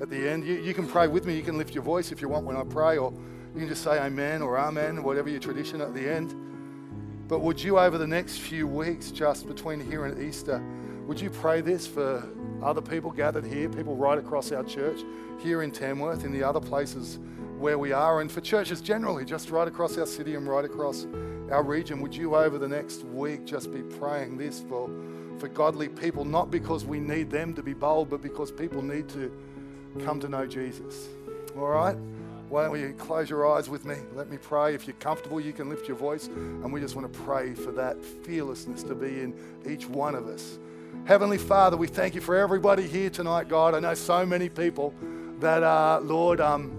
at 0.00 0.10
the 0.10 0.28
end, 0.28 0.44
you, 0.44 0.54
you 0.54 0.74
can 0.74 0.86
pray 0.86 1.08
with 1.08 1.26
me. 1.26 1.36
You 1.36 1.42
can 1.42 1.56
lift 1.56 1.74
your 1.74 1.84
voice 1.84 2.10
if 2.10 2.20
you 2.20 2.28
want 2.28 2.46
when 2.46 2.56
I 2.56 2.64
pray, 2.64 2.98
or 2.98 3.12
you 3.56 3.60
can 3.60 3.68
just 3.68 3.82
say 3.82 3.98
amen 3.98 4.42
or 4.42 4.58
amen, 4.58 5.02
whatever 5.02 5.30
your 5.30 5.40
tradition 5.40 5.80
at 5.80 5.94
the 5.94 6.06
end. 6.06 6.34
But 7.26 7.40
would 7.40 7.58
you, 7.58 7.78
over 7.78 7.96
the 7.96 8.06
next 8.06 8.36
few 8.36 8.66
weeks, 8.66 9.10
just 9.10 9.48
between 9.48 9.80
here 9.80 10.04
and 10.04 10.22
Easter, 10.22 10.62
would 11.06 11.18
you 11.18 11.30
pray 11.30 11.62
this 11.62 11.86
for 11.86 12.22
other 12.62 12.82
people 12.82 13.10
gathered 13.10 13.46
here, 13.46 13.70
people 13.70 13.96
right 13.96 14.18
across 14.18 14.52
our 14.52 14.62
church, 14.62 15.00
here 15.38 15.62
in 15.62 15.70
Tamworth, 15.70 16.22
in 16.22 16.32
the 16.32 16.42
other 16.42 16.60
places 16.60 17.18
where 17.58 17.78
we 17.78 17.92
are, 17.92 18.20
and 18.20 18.30
for 18.30 18.42
churches 18.42 18.82
generally, 18.82 19.24
just 19.24 19.48
right 19.48 19.66
across 19.66 19.96
our 19.96 20.04
city 20.04 20.34
and 20.34 20.46
right 20.46 20.66
across 20.66 21.06
our 21.50 21.62
region? 21.62 22.02
Would 22.02 22.14
you, 22.14 22.36
over 22.36 22.58
the 22.58 22.68
next 22.68 23.04
week, 23.04 23.46
just 23.46 23.72
be 23.72 23.80
praying 23.80 24.36
this 24.36 24.60
for, 24.68 24.90
for 25.38 25.48
godly 25.48 25.88
people, 25.88 26.26
not 26.26 26.50
because 26.50 26.84
we 26.84 27.00
need 27.00 27.30
them 27.30 27.54
to 27.54 27.62
be 27.62 27.72
bold, 27.72 28.10
but 28.10 28.20
because 28.20 28.52
people 28.52 28.82
need 28.82 29.08
to 29.08 29.32
come 30.04 30.20
to 30.20 30.28
know 30.28 30.46
Jesus. 30.46 31.08
All 31.56 31.68
right? 31.68 31.96
Why 32.48 32.64
don't 32.64 32.78
you 32.78 32.94
close 32.96 33.28
your 33.28 33.46
eyes 33.52 33.68
with 33.68 33.84
me? 33.84 33.96
Let 34.14 34.30
me 34.30 34.38
pray. 34.38 34.74
If 34.74 34.86
you're 34.86 34.96
comfortable, 34.96 35.40
you 35.40 35.52
can 35.52 35.68
lift 35.68 35.88
your 35.88 35.96
voice. 35.96 36.28
And 36.28 36.72
we 36.72 36.80
just 36.80 36.94
want 36.94 37.12
to 37.12 37.18
pray 37.20 37.54
for 37.54 37.72
that 37.72 38.04
fearlessness 38.04 38.84
to 38.84 38.94
be 38.94 39.20
in 39.20 39.34
each 39.68 39.88
one 39.88 40.14
of 40.14 40.28
us. 40.28 40.58
Heavenly 41.06 41.38
Father, 41.38 41.76
we 41.76 41.88
thank 41.88 42.14
you 42.14 42.20
for 42.20 42.36
everybody 42.36 42.86
here 42.86 43.10
tonight, 43.10 43.48
God. 43.48 43.74
I 43.74 43.80
know 43.80 43.94
so 43.94 44.24
many 44.24 44.48
people 44.48 44.94
that 45.40 45.62
are, 45.62 46.00
Lord, 46.00 46.40
um, 46.40 46.72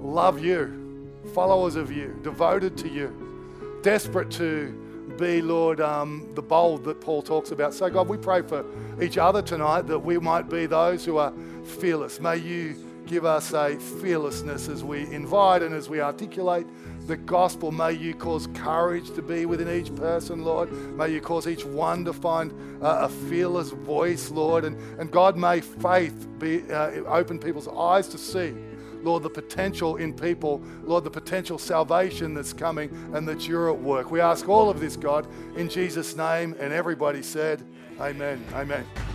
love 0.00 0.42
you, 0.42 1.10
followers 1.34 1.76
of 1.76 1.92
you, 1.92 2.18
devoted 2.22 2.76
to 2.78 2.88
you, 2.88 3.80
desperate 3.82 4.30
to 4.32 4.78
be, 5.18 5.42
Lord, 5.42 5.80
um, 5.80 6.28
the 6.34 6.42
bold 6.42 6.84
that 6.84 7.00
Paul 7.00 7.22
talks 7.22 7.50
about. 7.50 7.74
So, 7.74 7.88
God, 7.90 8.08
we 8.08 8.16
pray 8.16 8.42
for 8.42 8.64
each 9.00 9.18
other 9.18 9.42
tonight 9.42 9.82
that 9.82 9.98
we 9.98 10.18
might 10.18 10.48
be 10.48 10.66
those 10.66 11.04
who 11.04 11.18
are 11.18 11.32
fearless. 11.64 12.18
May 12.18 12.38
you 12.38 12.76
give 13.12 13.26
us 13.26 13.52
a 13.52 13.76
fearlessness 14.00 14.68
as 14.68 14.82
we 14.82 15.02
invite 15.12 15.60
and 15.60 15.74
as 15.74 15.86
we 15.86 16.00
articulate 16.00 16.66
the 17.06 17.14
gospel. 17.14 17.70
May 17.70 17.92
you 17.92 18.14
cause 18.14 18.46
courage 18.54 19.10
to 19.10 19.20
be 19.20 19.44
within 19.44 19.68
each 19.68 19.94
person, 19.94 20.42
Lord. 20.42 20.72
May 20.96 21.10
you 21.10 21.20
cause 21.20 21.46
each 21.46 21.62
one 21.62 22.06
to 22.06 22.14
find 22.14 22.50
uh, 22.82 23.00
a 23.02 23.10
fearless 23.10 23.68
voice, 23.68 24.30
Lord. 24.30 24.64
And, 24.64 24.78
and 24.98 25.10
God, 25.10 25.36
may 25.36 25.60
faith 25.60 26.26
be 26.38 26.62
uh, 26.72 27.02
open 27.04 27.38
people's 27.38 27.68
eyes 27.68 28.08
to 28.08 28.18
see 28.18 28.54
Lord, 29.02 29.24
the 29.24 29.30
potential 29.30 29.96
in 29.96 30.14
people, 30.14 30.62
Lord, 30.84 31.04
the 31.04 31.10
potential 31.10 31.58
salvation 31.58 32.32
that's 32.32 32.52
coming 32.52 32.88
and 33.12 33.28
that 33.28 33.46
you're 33.46 33.68
at 33.68 33.78
work. 33.78 34.10
We 34.10 34.20
ask 34.20 34.48
all 34.48 34.70
of 34.70 34.80
this, 34.80 34.96
God, 34.96 35.26
in 35.56 35.68
Jesus' 35.68 36.16
name. 36.16 36.56
And 36.58 36.72
everybody 36.72 37.20
said, 37.20 37.62
Amen. 38.00 38.42
Amen. 38.54 38.86